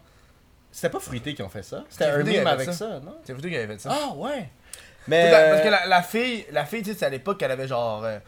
[0.72, 1.84] C'était pas Fruité qui ont fait ça.
[1.88, 2.72] C'était un mime avait avec ça.
[2.72, 3.14] ça, non?
[3.24, 3.90] C'est Fruité qui avait fait ça.
[3.92, 4.48] Ah, ouais.
[5.06, 5.30] Mais.
[5.30, 8.02] Parce que la, la fille, la fille, tu sais, c'est à l'époque qu'elle avait genre.
[8.04, 8.18] euh,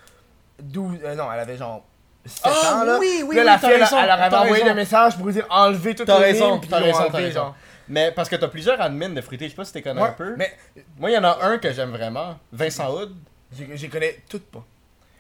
[0.62, 0.98] 12.
[1.02, 1.82] euh, non, elle avait genre.
[2.24, 2.98] 7 Ah, ans, là.
[3.00, 5.16] oui, oui, Puis là, oui, la t'as fille, elle, raison, elle t'as envoyé le message
[5.18, 7.54] pour dire enlever toutes T'as les raison, puis t'as raison, t'as raison.
[7.88, 10.12] Mais parce que t'as plusieurs admins de Fruité, je sais pas si t'es connais un
[10.12, 10.34] peu.
[10.36, 10.56] Mais
[10.98, 13.14] Moi, il y en a un que j'aime vraiment, Vincent Hood.
[13.56, 14.64] je je connais toutes pas.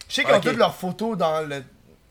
[0.08, 1.56] Je sais qu'ils ont toutes leurs photos dans le.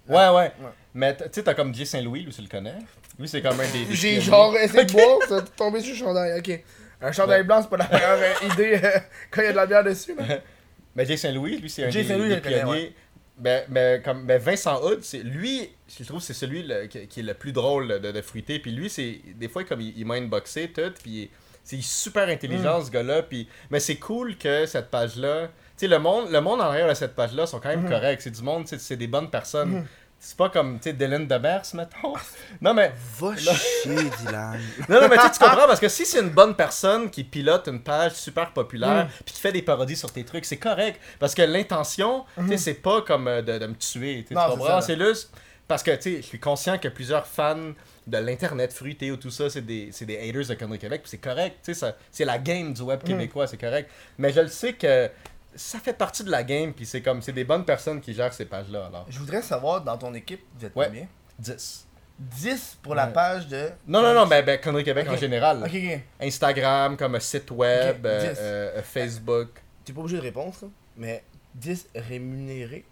[0.07, 0.31] Ouais, ouais.
[0.31, 0.51] Ouais.
[0.93, 2.75] Mais tu sais, t'as comme Jay Saint-Louis, lui, tu le connais.
[3.19, 3.85] Lui, c'est comme un des.
[3.85, 6.39] des J'ai genre essayé de boire, ça a tombé sur le chandail.
[6.39, 6.63] Ok.
[7.01, 8.99] Un chandail blanc, c'est pas la meilleure idée euh,
[9.31, 10.15] quand il y a de la bière dessus.
[10.15, 10.23] Là.
[10.95, 12.95] Mais Jay Saint-Louis, lui, c'est un Jay des, des pionniers.
[13.38, 17.19] Ben, ben, comme, ben Vincent Hood, c'est lui, je trouve c'est celui le- qui, qui
[17.21, 18.59] est le plus drôle de, de fruiter.
[18.59, 21.31] Puis lui, c'est des fois, comme il, il m'a boxé tout, puis
[21.63, 22.86] c'est super intelligent Mm.
[22.86, 23.23] ce gars-là.
[23.23, 26.88] Puis, mais c'est cool que cette page-là, tu sais, le monde, le monde en arrière
[26.88, 27.89] de cette page-là sont quand même Mm.
[27.89, 28.21] corrects.
[28.21, 29.84] C'est du monde, c'est- c'est des bonnes personnes.
[30.26, 32.13] C'est pas comme, tu sais, Dylan Demers, mettons.
[32.61, 33.51] Non, mais Va chier,
[34.26, 34.57] Dylan.
[34.88, 37.82] non, non, mais tu comprends, parce que si c'est une bonne personne qui pilote une
[37.82, 39.09] page super populaire, Mm.
[39.26, 40.99] puis qui fait des parodies sur tes trucs, c'est correct.
[41.19, 44.24] Parce que l'intention, tu sais, c'est pas comme euh, de, de me tuer.
[44.26, 44.80] tu comprends?
[44.80, 45.30] C'est juste
[45.67, 47.74] parce que, tu sais, je suis conscient que plusieurs fans
[48.07, 51.09] de l'internet fruité ou tout ça, c'est des, c'est des haters de Connery Québec, puis
[51.09, 51.57] c'est correct.
[51.63, 53.07] Tu sais, ça- c'est la game du web Mm.
[53.07, 53.89] québécois, c'est correct.
[54.17, 55.09] Mais je le sais que
[55.55, 58.33] ça fait partie de la game, puis c'est comme, c'est des bonnes personnes qui gèrent
[58.33, 59.05] ces pages-là, alors.
[59.09, 60.85] Je voudrais savoir, dans ton équipe, vous êtes Ouais.
[60.87, 61.07] combien?
[61.39, 61.87] 10.
[62.19, 63.13] 10 pour la Ouais.
[63.13, 63.69] page de.
[63.87, 65.13] Non, non, non, ben, ben Connery Québec Ok.
[65.15, 65.63] en général.
[65.63, 65.99] Ok, ok.
[66.21, 68.37] Instagram, comme un site web, euh, 10.
[68.39, 69.49] euh, euh, Facebook.
[69.83, 70.67] T'es pas obligé de réponse, là.
[70.95, 71.23] Mais
[71.55, 72.85] 10 rémunérés.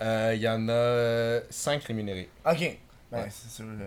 [0.00, 2.30] Euh, Il y en a 5 rémunérés.
[2.46, 2.78] Ok.
[3.12, 3.28] Ben, Ouais.
[3.30, 3.86] c'est sur le.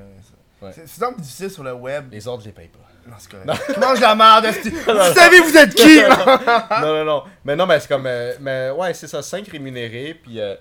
[0.64, 0.72] Ouais.
[0.86, 2.12] C'est donc difficile sur le web.
[2.12, 2.80] Les autres, je les paye pas.
[3.06, 3.78] Non, c'est correct.
[3.78, 4.46] Mange la merde.
[4.64, 6.02] Vous savez, vous êtes qui?
[6.82, 7.24] Non, non, non.
[7.44, 8.06] Mais non, mais c'est comme.
[8.08, 10.40] euh, mais ouais, c'est ça, 5 rémunérés, puis.
[10.40, 10.56] euh,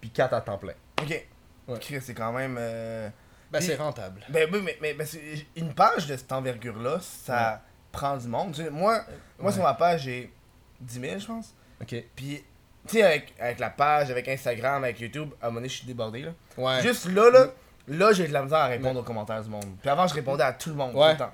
[0.00, 0.72] puis 4 à temps plein.
[1.00, 1.26] Ok.
[1.68, 1.78] Ouais.
[2.00, 2.56] C'est quand même.
[2.58, 3.08] euh,
[3.52, 4.22] Ben, c'est rentable.
[4.28, 5.04] Ben oui, mais, mais, mais
[5.54, 7.62] une page de cette envergure-là, ça
[7.92, 8.52] prend du monde.
[8.54, 9.04] Tu sais, moi,
[9.52, 10.32] sur ma page, j'ai
[10.80, 11.54] 10 000, je pense.
[11.80, 11.94] Ok.
[12.16, 12.42] Puis,
[12.88, 15.76] tu sais, avec, avec la page, avec Instagram, avec YouTube, à un moment donné, je
[15.76, 16.22] suis débordé.
[16.22, 16.32] Là.
[16.56, 16.82] Ouais.
[16.82, 17.46] Juste là, là,
[17.88, 19.64] là, j'ai de la misère à répondre aux commentaires du monde.
[19.80, 21.14] Puis avant, je répondais à tout le monde, Ouais.
[21.16, 21.32] tout le temps.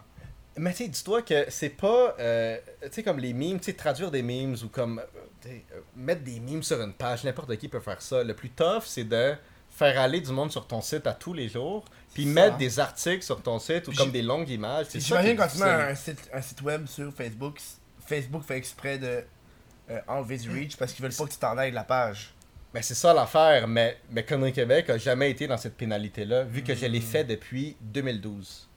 [0.60, 2.16] Mais tu sais, dis-toi que c'est pas.
[2.18, 4.98] euh, tu sais, comme les memes, tu sais, traduire des memes ou comme.
[4.98, 8.24] euh, euh, mettre des memes sur une page, n'importe qui peut faire ça.
[8.24, 9.34] Le plus tough, c'est de
[9.70, 12.58] faire aller du monde sur ton site à tous les jours, puis mettre ça.
[12.58, 14.86] des articles sur ton site ou Puis comme des longues images.
[14.92, 17.60] J'imagine quand tu mets un site, un site web sur Facebook,
[18.04, 19.22] Facebook fait exprès de
[19.90, 22.34] euh, enlever du reach parce qu'ils veulent pas que tu t'en ailles de la page.
[22.74, 26.62] Ben, c'est ça l'affaire, mais, mais Connery Québec a jamais été dans cette pénalité-là, vu
[26.62, 28.68] que je l'ai fait depuis 2012.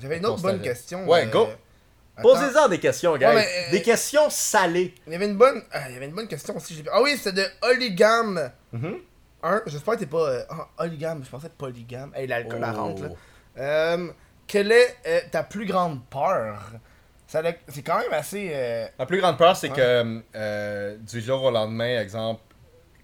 [0.00, 1.06] J'avais une autre bonne question.
[1.08, 1.48] Ouais, euh, go.
[2.22, 3.34] Posez-en des questions, gars.
[3.34, 4.94] Ouais, euh, Des questions salées.
[5.06, 6.82] Il y avait une bonne, ah, il y avait une bonne question aussi.
[6.90, 8.98] Ah oui, c'était de Oligam Mhm.
[9.42, 9.62] 1.
[9.66, 10.44] J'espère que t'es pas.
[10.48, 12.12] Ah, Oligam, je pensais polygame.
[12.14, 12.76] Hey, l'alcool, la Oh.
[12.76, 13.08] rentre là.
[13.58, 14.08] Euh,
[14.46, 16.72] quelle est euh, ta plus grande peur?
[17.26, 18.50] C'est quand même assez.
[18.52, 22.40] euh, La plus grande peur, c'est que euh, du jour au lendemain, exemple,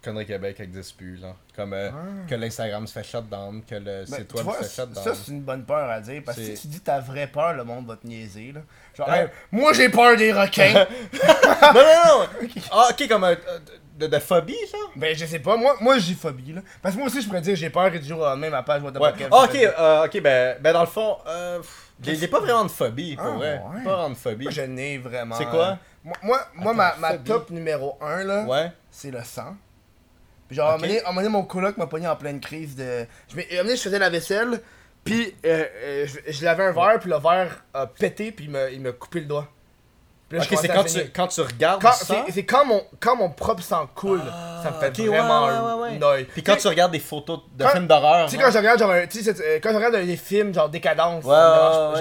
[0.02, 1.16] Connery Québec n'existe plus.
[1.16, 1.34] Là.
[1.54, 2.28] Comme euh, Ah.
[2.28, 5.14] que l'Instagram se fait shutdown, que le ben, web vois, se fait ça, shutdown.
[5.14, 6.22] c'est une bonne peur à dire.
[6.24, 8.52] Parce que C'est- si tu dis ta vraie peur, le monde va te niaiser.
[8.52, 8.60] Là.
[8.96, 9.20] Genre, Ouais.
[9.22, 10.72] Hey, moi j'ai peur des requins.
[11.12, 12.48] non, non, non!
[12.72, 13.34] Ah, ok, comme euh,
[13.98, 14.90] de, de phobie, genre?
[14.96, 15.56] ben, je sais pas.
[15.56, 16.52] Moi, moi j'ai phobie.
[16.52, 16.62] Là.
[16.80, 18.62] Parce que moi aussi, je pourrais dire j'ai peur et du jour au lendemain, ma
[18.62, 19.12] page va te Ouais.
[19.30, 21.62] Ah, ok, euh, ok, ben, ben dans le fond, euh,
[22.02, 23.52] j'ai pas vraiment de phobie, pour Ah, vrai.
[23.74, 23.84] ouais.
[23.84, 24.44] Pas vraiment de phobie.
[24.46, 25.36] Moi, je n'ai vraiment.
[25.36, 25.78] C'est quoi?
[26.04, 28.72] Moi, moi, moi, Attends, ma, ma top numéro 1, là, Ouais.
[28.90, 29.54] c'est le sang.
[30.52, 30.80] Genre, à un Ok.
[30.82, 33.06] moment donné- à un moment donné, mon coloc m'a pogné en pleine crise de...
[33.28, 34.60] Je, m'ai- à un moment donné, je faisais la vaisselle,
[35.04, 38.50] puis euh, euh, je, je lavais un verre, puis le verre a pété, puis il
[38.50, 39.48] m'a, il m'a coupé le doigt.
[40.30, 42.24] Là, je Ok, c'est quand tu, quand tu regardes Quand- ça?
[42.30, 44.22] c'est, quand, mon, quand mon propre sang coule,
[44.62, 45.98] ça me fait ouais, vraiment ouais, un ouais, ouais.
[45.98, 46.24] noy.
[46.24, 48.30] Puis quand Tu sais- regardes des photos de Quand- films d'horreur.
[48.30, 50.70] Tu sais, quand je regarde, genre, tu sais, euh, quand je regarde des films, genre
[50.70, 51.34] Décadence, Ouais,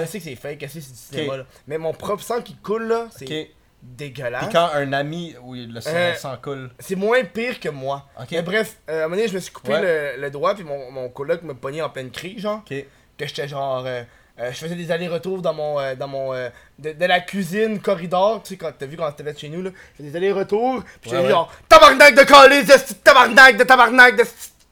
[0.00, 1.44] je sais que c'est fake, que c'est du cinéma, là.
[1.66, 3.50] Mais mon propre sang qui coule, là, c'est.
[3.82, 4.44] Dégueulasse.
[4.44, 6.70] Puis quand un ami, oui, le sang, Euh, sang coule.
[6.78, 8.06] C'est moins pire que moi.
[8.30, 10.14] Mais bref, euh, à un moment donné, je me suis coupé Ouais.
[10.16, 12.62] le, le doigt, puis mon, mon coloc me pognait en pleine crise, genre.
[12.70, 12.84] Ok.
[13.18, 13.84] Que j'étais genre.
[13.86, 14.02] euh,
[14.38, 15.94] je faisais des allers-retours dans mon.
[15.94, 16.32] dans mon
[16.78, 19.70] de, de la cuisine corridor, tu sais, quand t'as vu quand t'étais chez nous, là.
[19.92, 21.28] Je faisais des allers-retours, puis j'étais ouais.
[21.30, 21.52] genre.
[21.68, 24.24] Tabarnak de calice, de tabarnak de tabarnak de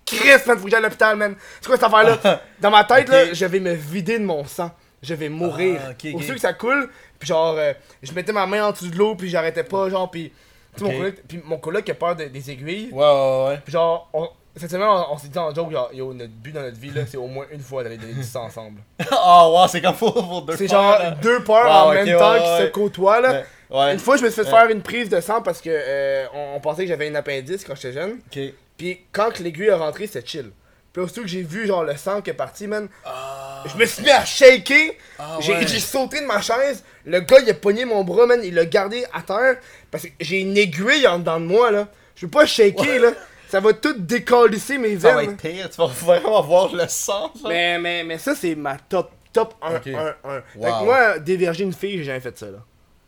[0.06, 1.36] Christ, man, faut que j'aille à l'hôpital, man.
[1.60, 2.40] C'est quoi cette affaire-là?
[2.60, 4.70] Dans ma tête, là, je vais me vider de mon sang.
[5.02, 5.80] Je vais mourir.
[5.84, 6.14] Ah, ok, ok.
[6.16, 6.90] Aussitôt que ça coule,
[7.20, 7.72] puis genre, euh,
[8.02, 10.32] je mettais ma main en dessous de l'eau, puis j'arrêtais pas, genre, puis.
[10.76, 10.92] Tu sais, Ok.
[10.92, 12.90] mon coloc, puis mon coloc a peur de- des aiguilles.
[12.92, 13.58] Ouais, ouais, ouais.
[13.64, 16.52] Puis genre, on- cette semaine, on, on s'est dit en joke, genre, yo, notre but
[16.52, 18.80] dans notre vie, là, c'est au moins une fois d'aller donner du sang ensemble.
[19.12, 21.10] oh, wow, c'est comme pour, pour deux C'est fois, genre là.
[21.12, 23.32] deux peurs Ouais, en ok, même ouais, temps ouais, qui se côtoient, là.
[23.32, 23.44] Ouais,
[23.78, 23.92] ouais.
[23.94, 24.58] Une fois, je me suis fait Ouais.
[24.60, 27.64] faire une prise de sang parce que euh, on, on pensait que j'avais une appendice
[27.64, 28.20] quand j'étais jeune.
[28.34, 28.40] Ok.
[28.76, 30.50] Puis quand que l'aiguille est rentrée, c'était chill.
[30.92, 32.88] Puis aussitôt que j'ai vu genre le sang qui est parti, man,
[33.66, 34.92] je me suis mis à shaker.
[35.18, 35.66] Ah, j'ai ouais.
[35.66, 36.82] j'ai sauté de ma chaise.
[37.04, 39.58] Le gars, il a pogné mon bras, man, il l'a gardé à terre.
[39.90, 41.88] Parce que j'ai une aiguille en dedans de moi, là.
[42.16, 43.12] Je peux pas shaker, là.
[43.48, 45.30] Ça va tout décalisser mes Ça va veines.
[45.32, 47.32] être pire, tu vas vraiment voir le sang.
[47.48, 49.86] Mais, mais, mais ça, c'est ma top, top 1, Ok.
[49.88, 50.40] 1, 1.
[50.52, 52.58] Fait que moi, déverger une fille, j'ai jamais fait ça, là.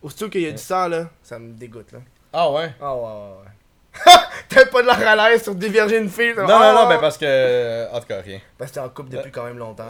[0.02, 1.98] Aussitôt qu'il y a du sang, là, ça me dégoûte, là.
[2.32, 2.72] Ah ouais?
[2.80, 3.08] Ah ouais, ouais,
[3.44, 3.51] ouais.
[4.48, 6.34] T'as pas de l'air à l'aise sur déverger une fille.
[6.36, 7.90] Non, Ah, non, non, mais parce que.
[7.92, 8.40] En tout cas, rien.
[8.58, 9.88] Parce que t'es en couple depuis quand même longtemps.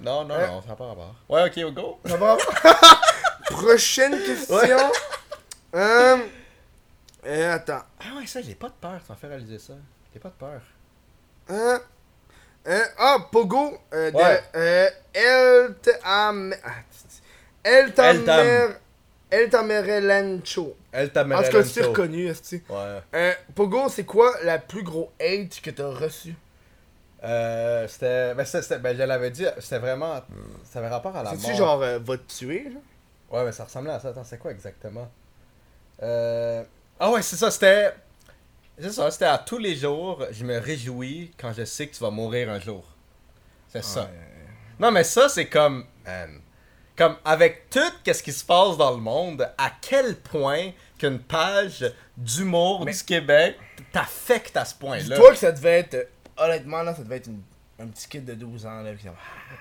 [0.00, 0.46] Non, non, Hein?
[0.48, 1.14] non, ça n'a pas rapport.
[1.28, 2.00] Ouais, ok, go.
[2.04, 2.36] Ça va?
[3.50, 4.56] Prochaine question.
[5.74, 6.16] Euh,
[7.26, 7.82] euh, attends.
[8.00, 9.72] Ah ouais, ça, j'ai pas de peur, tu m'as fait réaliser ça.
[10.12, 10.60] J'ai pas de peur.
[12.68, 16.54] Euh, ah, Pogo euh, de El Tam...
[16.64, 16.68] ah,
[17.62, 18.68] El Tamer...
[19.30, 20.76] El Tamerelancho.
[20.92, 23.00] Elle t'a En tout cas, c'est reconnu, est Ouais.
[23.14, 26.34] euh, Pogo, c'est quoi la plus gros hate que t'as reçu?
[27.24, 28.34] Euh, c'était.
[28.34, 30.20] Ben, c'était- ben, je l'avais dit, c'était vraiment.
[30.64, 31.40] Ça avait rapport à la mort.
[31.40, 32.82] C'est-tu genre euh, va te tuer, genre?
[33.30, 34.10] Ouais, mais ça ressemblait à ça.
[34.10, 35.10] Attends, c'est quoi exactement?
[36.02, 36.62] Euh...
[37.00, 37.92] Ah ouais, c'est ça, c'était.
[38.78, 42.00] C'est ça, c'était à tous les jours, je me réjouis quand je sais que tu
[42.02, 42.84] vas mourir un jour.
[43.68, 44.08] C'est ça.
[44.78, 45.86] Non, mais ça, c'est comme.
[46.04, 46.40] Man.
[46.96, 51.92] Comme avec tout ce qui se passe dans le monde, à quel point qu'une page
[52.16, 53.58] d'humour Mais- du Québec
[53.92, 55.02] t'affecte à ce point-là?
[55.16, 56.08] Dis-toi que ça devait être...
[56.38, 57.42] honnêtement, là, ça devait être une-
[57.78, 58.90] un petit kid de 12 ans, là.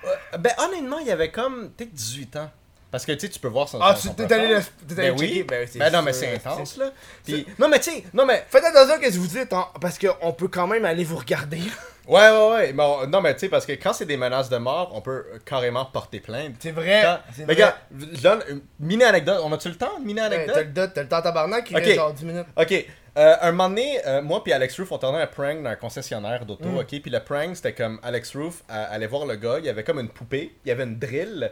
[0.05, 2.49] Euh, Ben, honnêtement, il y avait comme peut-être 18 ans.
[2.89, 3.81] Parce que tu sais, tu peux voir son.
[3.81, 5.43] Ah, tu t'es allé le- t'es allé Ben oui.
[5.43, 6.91] Ben, Ben non, mais c'est intense, là.
[7.25, 8.45] Puis, non, mais tu sais, non, mais.
[8.49, 11.17] Faites attention à ce que vous dites, hein, parce qu'on peut quand même aller vous
[11.17, 11.59] regarder.
[12.07, 12.73] Ouais, ouais, ouais.
[12.73, 15.01] Mais on- non, mais tu sais, parce que quand c'est des menaces de mort, on
[15.01, 16.55] peut euh, carrément porter plainte.
[16.59, 17.01] C'est vrai.
[17.03, 17.75] Quand- Mais regarde,
[18.13, 19.39] je donne une mini anecdote.
[19.43, 19.97] On a-tu le temps?
[19.99, 20.53] Une mini Ouais, anecdote?
[20.55, 21.83] T'as le dot, t'as le temps tabarnak, il Ok.
[21.83, 22.45] reste genre 10 minutes.
[22.55, 22.85] Ok,
[23.17, 25.75] euh, un moment donné, euh, moi puis Alex Roof, on tournait un prank dans un
[25.75, 26.77] concessionnaire d'auto, Mm.
[26.77, 26.87] ok?
[27.01, 29.83] Puis le prank, c'était comme Alex Roof euh, allait voir le gars, il y avait
[29.83, 31.51] comme une poupée, il y avait une drill,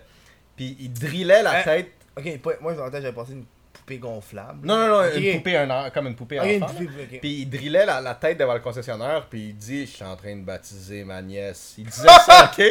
[0.56, 1.92] puis il drillait la Euh, tête.
[2.18, 2.26] Ok,
[2.62, 3.46] moi tête j'avais pensé une
[3.84, 4.66] poupée gonflable.
[4.66, 6.74] Non, non, non, une poupée, un comme une poupée Ok, une enfant.
[6.74, 7.20] poupée.
[7.20, 10.16] Puis il drillait la, la tête devant le concessionnaire, puis il dit Je suis en
[10.16, 11.76] train de baptiser ma nièce.
[11.78, 12.64] Il disait ça, ok?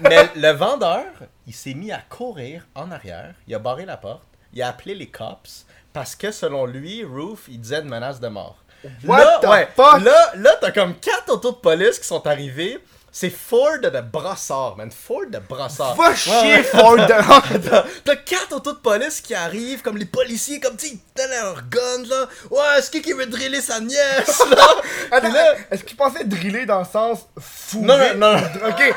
[0.00, 1.06] Mais le vendeur,
[1.46, 4.22] il s'est mis à courir en arrière, il a barré la porte,
[4.52, 8.28] il a appelé les cops, parce que selon lui, Roof, il disait une menace de
[8.28, 8.58] mort.
[9.04, 10.02] What là, the ouais, fuck?
[10.02, 12.78] là, là t'as comme quatre autos de police qui sont arrivés.
[13.16, 14.90] C'est Ford de Brassard, man.
[14.90, 15.94] Ford de Brassard.
[15.94, 16.62] Va chier, ouais.
[16.64, 17.06] Ford de...
[17.06, 21.00] T'as- T'as quatre autos de police qui arrivent, comme les policiers, comme tu sais, ils
[21.16, 22.26] donnent leur gun, là.
[22.50, 24.66] Ouais, est-ce que qui veut driller sa nièce, là?
[25.12, 27.82] Attends, là- est-ce qu'il pensait driller dans le sens fou?
[27.82, 28.36] Non, non, non.
[28.68, 28.94] Ok,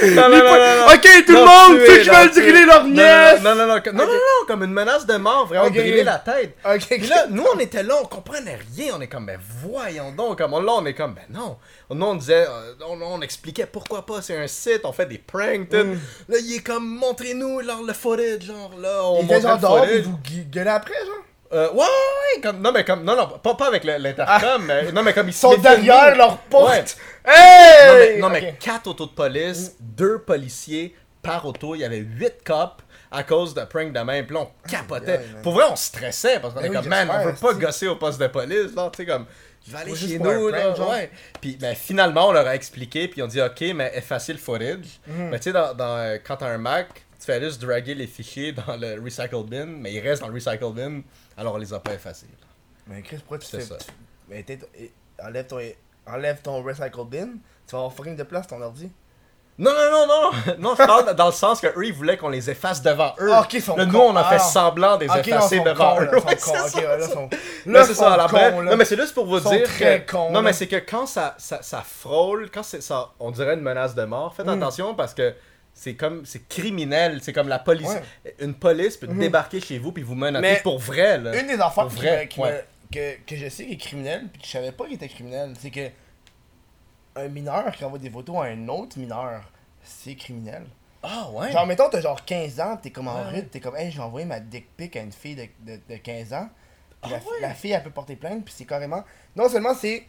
[0.00, 0.94] Non, non, non, non, non.
[0.94, 3.42] ok, tout le monde qu'ils non, veulent driller leur nièce!
[3.42, 6.56] Non, non, non, non, non, comme une menace de mort, vraiment driller la tête.
[6.88, 8.92] Puis là, nous, on était là, on comprenait rien.
[8.96, 10.38] On est comme, ben voyons donc.
[10.38, 11.56] Comme, là, on est comme, ben non.
[11.90, 15.68] Nous, on disait, euh, on, expliquait pourquoi pas, c'est un site, on fait des pranks,
[15.68, 15.76] tout.
[15.76, 16.00] Mm.
[16.28, 20.02] Là, il est comme, montrez-nous genre, le footage, genre, là, on montre le footage.
[20.02, 21.24] vous gu- gueulez après, genre?
[21.52, 25.02] Euh, ouais, ouais, comme, non, mais comme, non, non, pas, pas avec l'intercom, mais, non,
[25.02, 26.96] mais comme ils sont derrière leur porte!
[27.26, 27.32] Ouais.
[27.34, 27.88] Hey!
[27.88, 31.98] Non, mais, non, mais quatre autos de police, deux policiers par auto, il y avait
[31.98, 35.20] huit cops à cause de prank de même, puis là, on capotait.
[35.42, 37.88] Pour vrai, on stressait, parce qu'on Ben est oui, comme, man, on veut pas gosser
[37.88, 39.24] au poste de police, là, tu sais, comme,
[39.66, 40.90] je vais aller chez nous, là, genre.
[40.90, 41.10] ouais.
[41.40, 45.00] Puis, ben, finalement, on leur a expliqué, puis on dit, ok, mais effacez le footage.
[45.06, 45.30] Mhm.
[45.30, 46.88] Mais tu sais, dans, dans, euh, quand t'as un Mac,
[47.18, 50.34] tu fais juste draguer les fichiers dans le recycle bin, mais ils restent dans le
[50.34, 51.00] recycle bin,
[51.36, 52.26] alors on les a pas effacés.
[52.40, 52.46] là.
[52.86, 53.60] Mais Chris, pourquoi tu fais...
[53.60, 53.76] ça.
[53.76, 53.86] tu-
[54.28, 54.44] Mais
[55.22, 55.58] enlève ton...
[56.10, 57.26] Enlève ton recycle bin,
[57.66, 58.90] tu vas avoir fucking de place ton ordi.
[59.58, 62.28] Non, non, non, non, non, je parle dans le sens que eux, ils voulaient qu'on
[62.28, 63.30] les efface devant eux.
[63.32, 63.46] Ah,
[63.76, 64.42] Là, nous, on a Ah, fait non.
[64.44, 66.04] semblant de les Ok, non, effacer devant eux.
[66.04, 66.52] là, Ouais, c'est ça,
[66.96, 67.28] là, sont...
[67.66, 67.94] Là, c'est
[68.30, 68.70] bref, cons, là.
[68.70, 70.12] Non, mais c'est juste pour vous sont dire très que...
[70.12, 73.60] cons, non, mais c'est que quand ça, ça, ça frôle, quand ça, on dirait une
[73.60, 74.50] menace de mort, faites Mm.
[74.62, 75.34] attention parce que
[75.80, 78.34] c'est comme c'est criminel, c'est comme la police Ouais.
[78.40, 79.18] une police peut Mhm.
[79.20, 81.40] débarquer chez vous puis vous Mais pour vrai là.
[81.40, 82.52] Une des affaires Pour qui vrai, me- qui ouais.
[82.52, 85.08] me- que, que je sais qu'il est criminel, puis que je savais pas qu'il était
[85.08, 85.88] criminel, c'est que
[87.14, 89.42] un mineur qui envoie des photos à un autre mineur,
[89.84, 90.64] c'est criminel.
[91.02, 91.52] Ah ouais.
[91.52, 93.30] Genre, mettons, t'as genre 15 ans, t'es comme en Ouais.
[93.30, 95.96] ride, t'es comme, hey, j'ai envoyé ma dick pic à une fille de, de, de
[95.96, 96.48] 15 ans.
[97.04, 97.40] La, Ah ouais?
[97.40, 99.04] la fille, elle peut porter plainte, puis c'est carrément.
[99.36, 100.04] Non seulement c'est.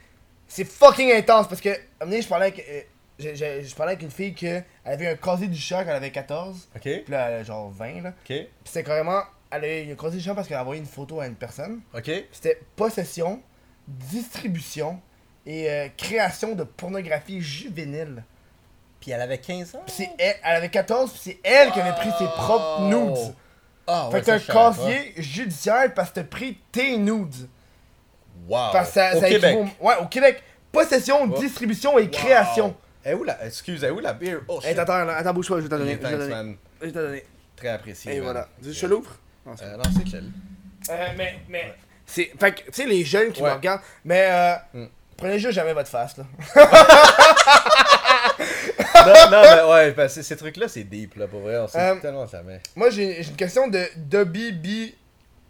[0.47, 1.75] C'est fucking intense, parce que, à un
[2.05, 2.87] moment donné, je parlais avec.
[3.19, 4.47] Je, je- je parlais avec une fille qui
[4.85, 6.81] avait un casier du choc, elle avait 14, OK.
[6.81, 8.09] puis là, elle a genre 20, là.
[8.09, 8.25] OK.
[8.25, 9.21] Puis c'est carrément.
[9.51, 11.35] Elle a eu un casier du choc parce qu'elle a envoyé une photo à une
[11.35, 11.81] personne.
[11.93, 12.09] OK.
[12.31, 13.41] C'était possession,
[13.87, 14.99] distribution
[15.45, 18.23] et euh, création de pornographie juvénile.
[18.99, 19.81] Puis elle avait 15 ans?
[19.85, 23.33] Puis c'est elle, elle avait 14, puis c'est elle qui avait pris ses propres nudes.
[23.87, 27.47] Ah fait que t'as un casier judiciaire parce que t'as pris tes nudes.
[28.47, 28.71] Wow.
[28.71, 29.55] Parce que ça, Au ça Québec.
[29.57, 30.43] équivaut- Ouais, au Québec.
[30.71, 31.39] Possession, Oh.
[31.39, 32.75] distribution et création.
[33.05, 34.79] Eh où la excuse, eh où la bière Oh Hey, shit.
[34.79, 35.91] attends, là, attends, bouge pas, je vais t'en donner.
[35.91, 36.43] Yeah, Je vais t'en thanks donner.
[36.43, 36.55] man.
[36.81, 37.25] Je vais t'en donner.
[37.55, 38.11] Très apprécié.
[38.11, 38.23] Et man.
[38.23, 38.47] voilà.
[38.59, 39.15] Tu veux que je te l'ouvre?
[39.45, 40.31] Non, c'est Euh, non, c'est chill.
[40.89, 41.73] Euh, mais, mais.
[42.05, 42.31] C'est.
[42.39, 43.49] Fait que, tu sais, les jeunes qui Ouais.
[43.49, 43.81] me regardent.
[44.03, 44.55] Mais, euh.
[44.73, 44.85] Mm.
[45.17, 46.23] Prenez juste jamais votre face, là.
[49.05, 51.57] non, non, mais ouais, parce que ces trucs-là, c'est deep, là, pour vrai.
[51.57, 52.61] On sait Euh, tellement jamais.
[52.75, 54.65] Moi, j'ai j'ai une question de Dobby B.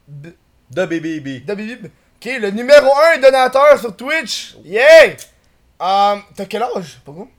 [0.10, 0.34] B-
[0.72, 1.46] De BBB.
[1.46, 1.88] Dobby B.
[2.20, 4.56] Qui est le numéro 1 donateur sur Twitch.
[4.64, 5.16] Yeah!
[5.80, 7.30] Um, T'as quel âge, Pogo?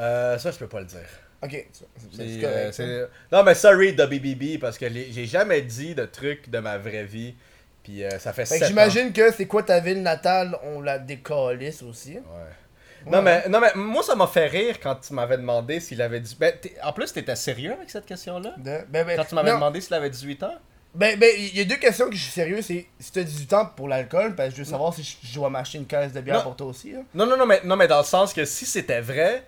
[0.00, 1.00] Euh, ça, je peux pas le dire.
[1.42, 1.66] Ok,
[2.12, 2.44] c'est correct.
[2.44, 6.76] euh, c'est- Non, mais sorry, WBB, parce que j'ai jamais dit de trucs de ma
[6.78, 7.34] vraie vie.
[7.82, 10.82] Puis euh, ça fait Fait 7 que j'imagine que c'est quoi ta ville natale, on
[10.82, 12.14] la décalisse aussi.
[12.16, 13.10] Ouais.
[13.10, 16.20] Non, mais, non, mais moi, ça m'a fait rire quand tu m'avais demandé s'il avait
[16.20, 16.36] dit.
[16.38, 16.52] Ben,
[16.82, 18.54] en plus, t'étais sérieux avec cette question-là?
[18.58, 20.54] Ben, ben, Quand tu m'avais demandé s'il avait 18 ans?
[20.94, 22.60] Ben, ben, il y a deux questions que je suis sérieux.
[22.60, 25.34] C'est si t'as 18 ans pour l'alcool, parce que je veux savoir si je, je
[25.34, 26.42] dois m'acheter une caisse de bière Non.
[26.42, 26.92] pour toi aussi.
[26.92, 26.98] Là.
[27.14, 29.44] Non, non, non, mais, non, mais dans le sens que si c'était vrai,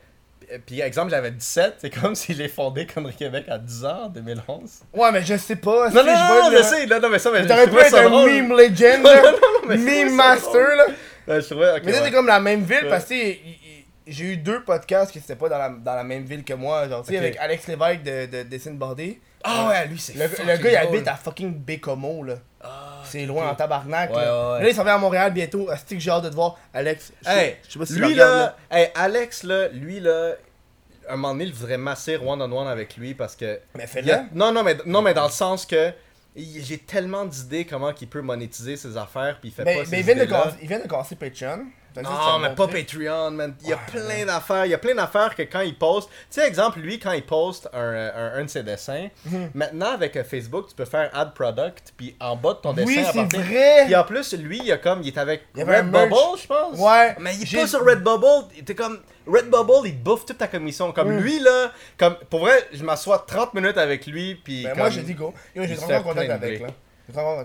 [0.66, 4.08] puis exemple, j'avais 17, c'est comme s'il est fondé Connery Québec à 10 ans, en
[4.08, 4.70] 2011.
[4.94, 5.88] Ouais, mais je sais pas.
[5.90, 7.94] Non, si non, je non, je sais, non, non, mais ça, mais T'aurais pu être
[7.94, 8.30] un drôle.
[8.30, 9.02] meme legend,
[9.68, 10.84] meme master, là.
[11.28, 12.00] Ouais, je trouvais, ok, Mais ouais.
[12.04, 12.88] c'est comme la même ville Ouais.
[12.88, 13.14] parce que
[14.06, 16.88] j'ai eu deux podcasts qui étaient pas dans la, dans la même ville que moi.
[16.88, 17.22] Genre, tu sais, Ok.
[17.24, 19.20] avec Alex Lévesque de, de Dessine Bordé.
[19.44, 22.34] Ah ouais, lui, c'est Le, le gars, il habite à fucking Bécomo, là.
[22.62, 24.10] Ah, C'est loin en tabarnak.
[24.10, 24.22] Ouais, là.
[24.22, 24.62] ouais, ouais.
[24.62, 25.68] Là, il s'en vient à Montréal bientôt.
[25.70, 26.58] Asti que j'ai hâte de te voir.
[26.72, 30.34] Alex, je, Hey, je sais pas si lui là, hey, Alex là, lui là,
[31.08, 33.60] un moment donné, il voudrait masser one on one avec lui parce que.
[33.74, 34.12] Mais fais-le.
[34.12, 35.92] a- Non, non, mais non, mais dans le sens que
[36.36, 39.84] j'ai tellement d'idées comment il peut monétiser ses affaires puis il fait Mais, pas mais
[39.86, 41.64] ces il, vient de commencer, il vient de commencer Patreon.
[42.00, 42.68] Non, mais pas.
[42.68, 43.54] Patreon, man.
[43.62, 44.24] Il y a Ouais, plein ouais.
[44.24, 44.64] d'affaires.
[44.66, 46.08] Il y a plein d'affaires que quand il poste.
[46.08, 47.78] Tu sais, exemple, lui, quand il poste un,
[48.14, 49.50] un, un de ses dessins, Mhm.
[49.54, 53.18] maintenant avec Facebook, tu peux faire add product, puis en bas de ton dessin, c'est
[53.20, 53.82] apporter- vrai.
[53.86, 55.42] Puis en plus, lui, il, a comme, il est avec.
[55.56, 56.78] Redbubble, je pense.
[56.78, 57.14] Ouais.
[57.20, 58.48] Mais il est pas sur Redbubble.
[58.54, 59.00] Il était comme.
[59.26, 60.90] Redbubble, il bouffe toute ta commission.
[60.92, 61.20] Comme Mm.
[61.20, 61.70] lui, là.
[61.98, 64.64] Comme, pour vrai, je m'assois 30 minutes avec lui, puis.
[64.64, 65.32] Ben, moi, j'ai dit go.
[65.54, 66.68] Yo, j'ai en contact avec, là.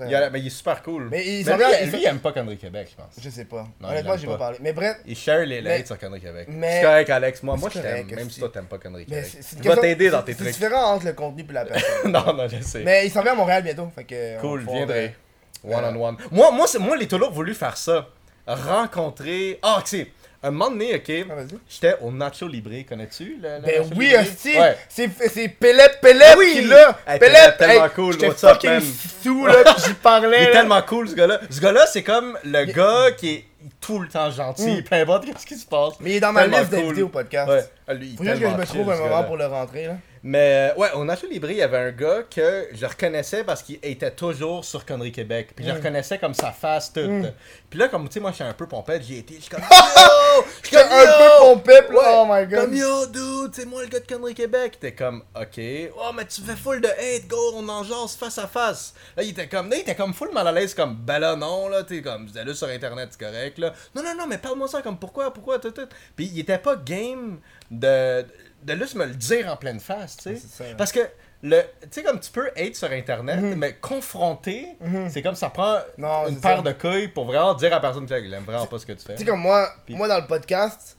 [0.08, 1.08] Il, a- mais il est super cool.
[1.10, 3.14] Mais il Mais lui, il lui, il aime pas Connery Québec, je pense.
[3.22, 3.68] Je sais pas.
[3.82, 4.58] Non, Honnêtement, j'ai pas parlé.
[4.62, 6.48] Mais bref, Il share les Mais- lights sur Connery Québec.
[6.50, 7.44] mais- C'est correct, Alex.
[7.44, 9.26] Moi, moi je C'est t'aime, même si toi t'aimes pas Connery Québec.
[9.30, 10.54] c'est c'est Je vais t'aider dans c'est- tes C'est trucs.
[10.54, 12.12] différent entre le contenu et la personne.
[12.12, 12.84] non, non, je sais.
[12.84, 13.90] mais il s'en vient à Montréal bientôt.
[13.96, 14.40] Fait que.
[14.42, 15.16] Cool, viendrai.
[15.62, 16.18] pouvoir, One on one.
[16.32, 18.08] Moi, moi, c'est- moi les toujours voulu faire ça.
[18.46, 19.60] Rencontrer.
[19.62, 20.12] Ah, tu sais,
[20.44, 21.26] un moment donné, ok.
[21.30, 21.34] Ah.
[21.70, 24.14] J'étais au Nacho Libre, connais-tu le, le Ben Nacho oui!
[24.16, 24.78] Ouais.
[24.88, 26.52] C'est c'est Pelep Pelep Ah oui!
[26.54, 27.00] qui l'a!
[27.08, 27.34] Hey, Pelep!
[27.34, 28.82] Pelep, tellement cool, J'étais what's up, man?
[29.24, 30.38] sous là, j'y Il parlais.
[30.38, 30.52] est là.
[30.52, 31.40] tellement cool ce gars-là.
[31.50, 33.46] Ce gars-là, c'est comme le gars qui est
[33.82, 34.84] tout le temps gentil, Mm.
[34.84, 35.94] peu importe ce qui se passe.
[36.00, 36.80] Mais il est dans ma Tellement liste cool.
[36.84, 37.50] d'invités au podcast.
[37.50, 37.64] Ouais.
[37.88, 39.86] Ah, lui, il est Faut juste que je me trouve un moment pour le rentrer
[39.88, 39.94] là.
[40.30, 43.64] Mais euh, ouais, au Nacho Libre, il y avait un gars que je reconnaissais parce
[43.64, 45.52] qu'il était toujours sur Connery Québec.
[45.56, 45.76] Puis je Mm.
[45.76, 47.06] reconnaissais comme sa face toute.
[47.08, 47.32] Mm.
[47.70, 49.36] Puis là, comme tu sais, moi, je suis un peu pompette, j'y étais.
[49.36, 50.44] Je suis comme Yo!
[50.64, 52.66] Je suis un peu pis Ouais, oh my god.
[52.66, 54.78] Comme yo, dude, c'est moi le gars de Connery Québec.
[54.82, 55.62] T'es comme, ok.
[55.98, 58.94] Oh, mais tu fais full de hate, go, on en jase face à face.
[59.16, 61.38] Là, il était comme, là, il était comme full mal à l'aise, comme, ben là,
[61.38, 63.72] non, là, t'es comme, vous allez sur internet, c'est correct, là.
[63.96, 65.88] Non, non, non, mais parle-moi ça, comme, pourquoi, pourquoi, tout, tout.
[66.18, 67.40] Puis il était pas game
[67.72, 68.26] de,
[68.64, 70.76] de juste me le dire en pleine face, tu sais.
[70.78, 71.00] Parce que,
[71.44, 73.56] le, tu sais, comme tu peux hate sur internet, Mhm.
[73.56, 75.10] mais confronter, Mhm.
[75.10, 76.62] c'est comme ça prend Non, une paire ça.
[76.64, 79.06] de couilles pour vraiment dire à la personne qu'il aime vraiment pas ce que tu
[79.06, 79.14] fais.
[79.16, 80.98] Tu sais comme moi, moi dans le podcast,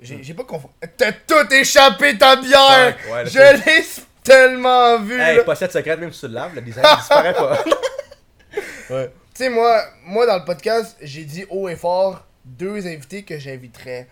[0.00, 0.74] j'ai j'ai pas confondu.
[0.96, 2.96] T'as tout échappé ta bière!
[3.06, 3.84] Ouais, ouais, là, je l'ai
[4.22, 5.44] tellement vu Hey, là.
[5.44, 7.64] pochette secrète, même si tu le laves, le design disparaît pas.
[8.90, 9.12] ouais.
[9.34, 13.38] Tu sais, moi, moi, dans le podcast, j'ai dit haut et fort deux invités que
[13.38, 14.06] j'inviterais.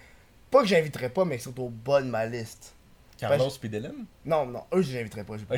[0.51, 2.75] Pas que j'inviterais pas, mais qui sont au bas de ma liste.
[3.19, 3.93] Carlos puis Dylan?
[4.25, 5.35] Non, non, eux, je les inviterais pas.
[5.49, 5.57] pas.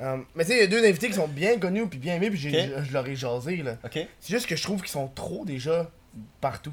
[0.00, 2.14] Euh, mais tu sais, il y a deux invités qui sont bien connus puis bien
[2.16, 2.70] aimés, puis j'ai- Ok.
[2.78, 3.76] je, je leur ai jasé, là.
[3.84, 3.94] Ok.
[4.20, 5.90] C'est juste que je trouve qu'ils sont trop déjà
[6.40, 6.72] partout.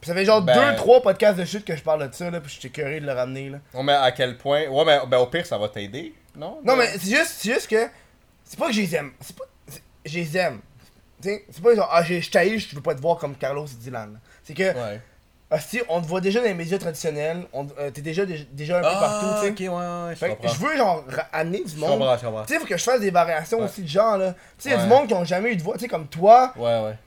[0.00, 2.40] Puis ça fait genre Ben- 2-3 podcasts de chute que je parle de ça, là,
[2.40, 3.58] puis j'étais curé de le ramener, là.
[3.72, 4.66] Ouais, mais à quel point.
[4.68, 6.60] Ouais, mais ben, au pire, ça va t'aider, non?
[6.64, 7.88] Non, mais c'est juste, juste que.
[8.44, 9.12] C'est pas que je les aime.
[9.20, 9.44] C'est pas.
[10.04, 10.60] Je les aime.
[11.22, 13.66] Tu sais, c'est pas genre, ah, je t'haïs, je veux pas te voir comme Carlos
[13.66, 14.20] et Dylan.
[14.44, 15.00] C'est que, Ouais.
[15.50, 18.82] Hostie, on te voit déjà dans les médias traditionnels, on- euh, t'es déjà, déjà un
[18.82, 19.46] peu partout, tu sais.
[19.48, 22.02] Ah, ok, ouais, ouais, je Fait je veux genre amener du monde.
[22.46, 23.64] Tu sais, faut que je fasse des variations Ouais.
[23.64, 24.32] aussi de genre là.
[24.32, 24.88] Tu sais, y a du Ouais.
[24.88, 26.98] monde qui ont jamais eu de voix, tu sais, comme toi, Ouais, ouais.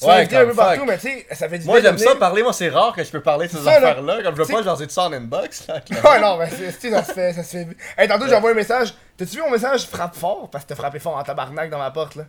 [0.00, 0.88] tu Ouais, inviter un comme peu partout, fuck.
[0.88, 2.42] mais tu sais, ça fait du Moi, j'aime ça parler.
[2.42, 4.22] Moi, c'est rare que je peux parler de ces affaires-là.
[4.24, 5.68] Comme je veux pas jaser de ça en inbox.
[5.68, 6.48] Là, Ouais, non, mais
[6.80, 7.32] tu ça se fait.
[7.34, 7.68] Ça se fait...
[7.96, 8.94] Hey, tantôt, j'ai envoyé un message.
[9.16, 9.86] T'as-tu vu mon message?
[9.86, 10.48] Frappe fort?
[10.50, 12.24] Parce que t'as frappé fort en tabarnak dans ma porte, là.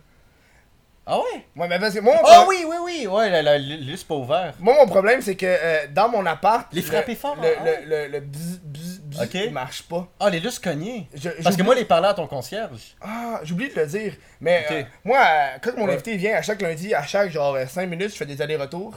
[1.06, 1.44] Ah ouais?
[1.56, 3.06] Ouais, mais parce que moi, mon, Ah oui, oui, oui.
[3.06, 4.54] Ouais, la, la, l'us pas ouvert.
[4.58, 6.66] moi, mon problème, c'est que euh, dans mon appart.
[6.72, 7.62] Les le- frapper fort, Le, hein?
[7.84, 10.08] le, le, le bzz, bzz, bzz, marche pas.
[10.18, 11.06] Ah, les lus cognés.
[11.14, 12.96] Je- Parce que j'oublie- moi, les parler à ton concierge.
[13.02, 14.14] Ah, j'ai oublié de le dire.
[14.40, 15.92] Mais euh, moi, euh, quand mon Ouais.
[15.92, 18.94] invité vient à chaque lundi, à chaque genre 5 minutes, je fais des allers-retours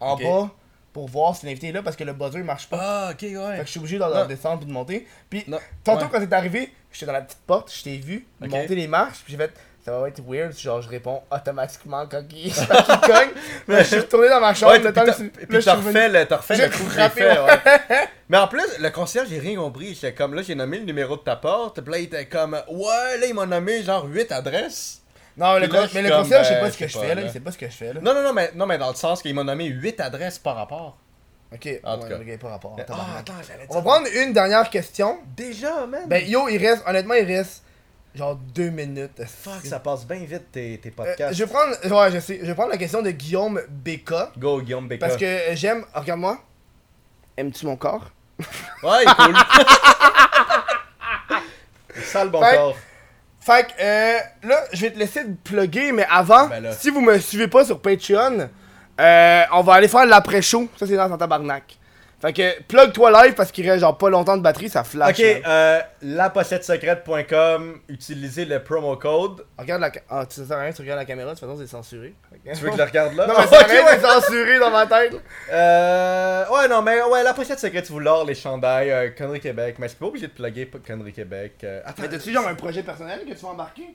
[0.00, 0.50] en bas
[0.94, 2.78] pour voir si l'invité est là parce que le buzzer marche pas.
[2.80, 3.58] Ah, ok, Fait ouais.
[3.58, 4.24] que je suis obligé de Non.
[4.26, 5.06] descendre puis de monter.
[5.28, 5.58] Puis Non.
[5.84, 6.10] tantôt Ouais.
[6.10, 9.32] quand t'es arrivé, j'étais dans la petite porte, je t'ai vu monter les marches, puis
[9.32, 9.52] j'ai fait
[9.84, 13.30] ça va être weird, genre je réponds automatiquement quand il, quand il cogne.
[13.66, 16.08] Mais je suis retourné dans ma chambre Ouais, le temps que tu- puis t'as refait
[16.08, 17.50] le, t'as refait J'ai le coup que j'ai frappé, fait, ouais.
[17.90, 18.08] ouais.
[18.28, 19.94] Mais en plus, le concierge, j'ai rien compris.
[19.94, 21.80] J'étais comme, là, j'ai nommé le numéro de ta porte.
[21.80, 25.00] Puis là, il était comme, ouais, là, il m'a nommé genre 8 adresses.
[25.36, 27.22] Non, mais le, là, mais concierge, je sais ben, pas ce que je fais là,
[27.22, 28.00] il sait pas ce que je fais là.
[28.02, 30.56] Non, non, non, mais, non, mais dans le sens qu'il m'a nommé 8 adresses par
[30.56, 30.98] rapport.
[31.52, 32.16] Ok, En tout ouais, cas.
[32.16, 32.76] ok, pas rapport.
[32.78, 33.32] Ah, attends,
[33.70, 35.18] On va prendre une dernière question.
[35.36, 36.02] Déjà, man.
[36.06, 37.62] Ben yo, il reste, honnêtement, il reste
[38.14, 39.22] genre deux minutes.
[39.26, 41.34] fuck, ça passe bien vite tes, tes Euh, podcasts.
[41.34, 44.60] je vais prendre, ouais, je sais, je vais prendre la question de Guillaume BK Go,
[44.62, 45.06] Guillaume Becca.
[45.06, 46.38] parce que j'aime, regarde-moi.
[47.36, 48.10] Aimes-tu mon corps?
[48.82, 49.34] Ouais, il est cool.
[52.04, 52.76] Sale bon Fait- corps.
[53.42, 54.18] Fait que euh,
[54.48, 57.64] là, je vais te laisser te plugger, mais avant, Ben si vous me suivez pas
[57.64, 58.50] sur Patreon,
[59.00, 60.68] euh, on va aller faire l'après-show.
[60.78, 61.78] Ça, c'est dans ton tabarnak.
[62.20, 65.18] Fait que plug-toi live parce qu'il reste genre pas longtemps de batterie, ça flash.
[65.18, 65.42] Ok, man.
[65.46, 69.44] euh, lapochettesecrète.com, utilisez le promo code.
[69.58, 71.66] Regarde la Ah, tu sers à rien, tu regardes la caméra, de toute façon, c'est
[71.66, 72.14] censuré.
[72.44, 73.26] Tu veux que je le regarde là?
[73.26, 74.08] Non, mais Ah, ça ok, arrête ouais.
[74.08, 75.14] censuré dans ma tête.
[75.50, 79.76] Euh, ouais, non, mais ouais, la pochette secrète, vous l'or, les chandails, euh, Connery Québec.
[79.78, 81.54] Mais je suis pas obligé de plugger Connery Québec.
[81.64, 83.94] euh, attends, Mais t'as-tu genre un projet personnel que tu vas embarquer?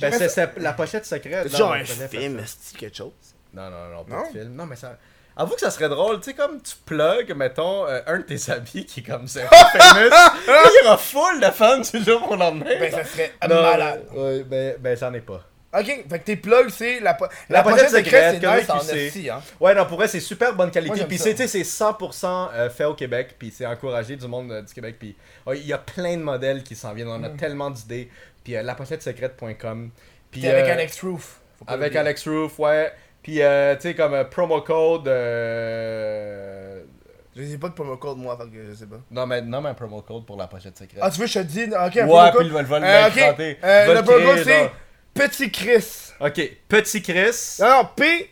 [0.00, 1.48] ben, c'est, ça- c'est la pochette secrète.
[1.56, 2.40] Genre un projet film,
[2.78, 3.12] quelque chose?
[3.54, 4.22] Non, non, non, pas Non?
[4.22, 4.54] de film.
[4.54, 4.96] Non, mais ça.
[5.36, 8.50] Avoue que ça serait drôle, tu sais, comme tu plugs, mettons, euh, un de tes
[8.52, 10.10] habits qui est comme ça, famous.
[10.46, 12.66] Il y aura full de fans du jour au lendemain.
[12.78, 14.04] Ben, ça serait Non, malade.
[14.12, 15.42] Ouais, ben, ben, j'en ai pas.
[15.74, 18.78] Ok, fait que tes plugs, c'est la, po- La pochette secrète, c'est comme nice en
[18.80, 19.06] tu sais.
[19.06, 19.40] esti, hein.
[19.58, 20.96] Ouais, non, pour vrai, c'est super bonne qualité.
[20.98, 21.24] J'aime Puis ça.
[21.24, 23.36] c'est, tu sais, c'est 100% euh, fait au Québec.
[23.38, 24.96] Puis c'est encouragé du monde euh, du Québec.
[24.98, 27.08] Puis ouais, il y a plein de modèles qui s'en viennent.
[27.08, 27.36] On a Mm.
[27.38, 28.10] tellement d'idées.
[28.44, 29.90] Puis euh, lapochetesecrète.com.
[30.30, 31.40] Puis T'es avec euh, Alex Roof.
[31.58, 32.00] Faut pas Avec l'oublier.
[32.00, 32.92] Alex Roof, ouais.
[33.22, 35.06] Puis euh, tu sais, comme euh, promo code.
[35.08, 36.80] euh,
[37.36, 38.96] Je sais pas de promo code, moi, que je sais pas.
[39.10, 40.98] Non, mais, non, mais un promo code pour la pochette secrète.
[41.02, 41.68] Ah, tu veux je te dise?
[41.68, 42.46] Ok, un ouais, promo puis code.
[42.46, 43.58] il va, il va le Euh, mettre ok, chanter.
[43.64, 44.70] euh, le promo code, c'est.
[45.14, 45.86] Petit Chris.
[46.20, 47.56] Ok, Petit Chris.
[47.60, 48.30] Non, non, P.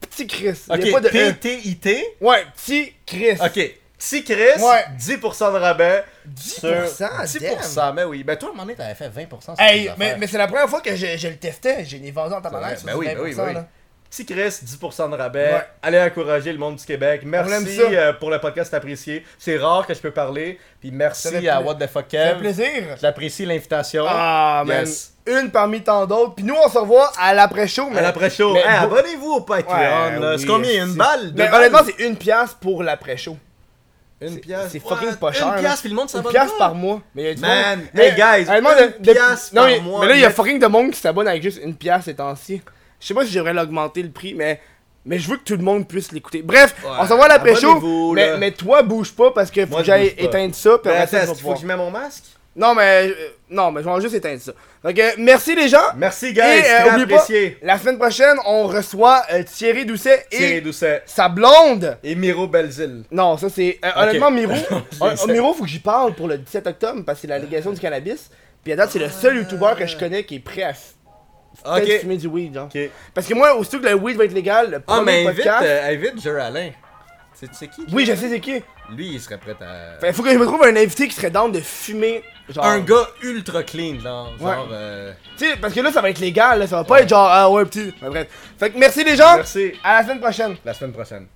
[0.00, 0.60] Petit Chris.
[0.72, 1.10] Il y a Ok, pas de E.
[1.32, 2.16] P-T-I-T.
[2.20, 3.36] Ouais, Petit Chris.
[3.40, 4.84] Ok, Petit Chris, Ouais.
[4.98, 6.04] 10% de rabais.
[6.28, 6.86] 10%,
[7.26, 8.22] sur- 10%, mais oui.
[8.22, 10.46] Ben toi, à un moment donné, t'avais fait 20% sur Hey, mais, mais c'est la
[10.46, 11.84] première fois que je, je le testais.
[11.84, 13.54] J'ai vendu en tabarnak sur Ben oui, 20%, ben oui, ben oui.
[13.54, 13.68] là.
[14.14, 15.54] Petit Chris, 10% de rabais.
[15.54, 15.66] Ouais.
[15.82, 17.22] Allez encourager le monde du Québec.
[17.24, 19.24] Merci euh, pour le podcast apprécié.
[19.40, 20.60] C'est rare que je peux parler.
[20.80, 22.38] Puis merci à What the Fuck Kev.
[22.38, 22.96] plaisir.
[23.00, 24.04] J'apprécie l'invitation.
[24.08, 24.86] Ah, man.
[25.26, 26.36] Une parmi tant d'autres.
[26.36, 27.88] Puis nous, on se revoit à l'après-show.
[27.92, 28.54] À l'après-show.
[28.54, 29.74] Hey, abonnez-vous au Patreon.
[29.74, 30.86] Ouais, oui, c'est combien?
[30.86, 33.36] Une balle Mais honnêtement, c'est une pièce pour l'après-show.
[34.20, 34.68] Une pièce.
[34.70, 36.58] c'est fucking pas cher, Une pièce, puis le monde Une s'abonne pièce pas.
[36.58, 37.02] par mois.
[37.16, 39.80] Mais il y a du Man, monde- hey, guys, une de- pièce non, par mais,
[39.80, 42.04] mois, mais là, il y a fucking de monde qui s'abonne avec juste une pièce
[42.04, 42.62] ces temps-ci.
[43.00, 44.60] Je sais pas si je devrais l'augmenter le prix, mais.
[45.06, 46.40] Mais je veux que tout le monde puisse l'écouter.
[46.40, 48.12] Bref, Ouais, on s'en va à l'après-show.
[48.14, 50.78] Mais, mais toi, bouge pas parce que faut Moi, que j'aille éteindre ça.
[50.82, 52.24] Puis attends, est-ce qu'il faut que je mets mon masque?
[52.56, 53.08] Non, mais.
[53.08, 53.14] euh,
[53.50, 54.52] non, mais je vais juste éteindre ça.
[54.82, 55.82] Donc, euh, merci les gens.
[55.96, 56.40] Merci, guys.
[56.40, 57.26] Et, euh, très pas,
[57.62, 61.02] la semaine prochaine, on reçoit euh, Thierry Doucet et Thierry Doucet.
[61.04, 61.98] sa blonde.
[62.02, 63.02] Et Miro Belzile.
[63.10, 63.78] Non, ça c'est.
[63.84, 64.54] euh, Honnêtement, Miro.
[65.28, 67.80] Miro, faut que j'y parle pour le 17 octobre parce que c'est la légation du
[67.80, 68.30] cannabis.
[68.62, 70.72] Puis à date, c'est le seul youtubeur que je connais qui est prêt à
[71.62, 72.68] peut-être fumer du weed, genre.
[72.74, 72.78] Ok.
[73.14, 75.36] Parce que moi, aussitôt que le weed va être légal, le Ah, premier mais invite,
[75.44, 75.62] podcast.
[75.66, 76.70] euh, invite Jer Alain.
[76.70, 76.74] Tu
[77.40, 77.84] sais- tu sais qui?
[77.92, 78.62] Oui, je sais c'est qui.
[78.90, 79.98] Lui, il serait prêt à.
[80.00, 82.22] Fait, faut que je me trouve un invité qui serait down de fumer.
[82.48, 82.64] Genre.
[82.64, 84.30] Un gars ultra clean, genre.
[84.38, 84.52] Ouais.
[84.52, 84.68] Genre.
[84.70, 87.08] euh, Tu sais, parce que là, ça va être légal, là, ça va pas être
[87.08, 87.92] genre, ah ouais, petit.
[88.02, 88.26] Bref.
[88.58, 89.36] Fait que merci les gens.
[89.36, 89.72] Merci.
[89.82, 90.56] À la semaine prochaine.
[90.64, 91.26] La semaine prochaine.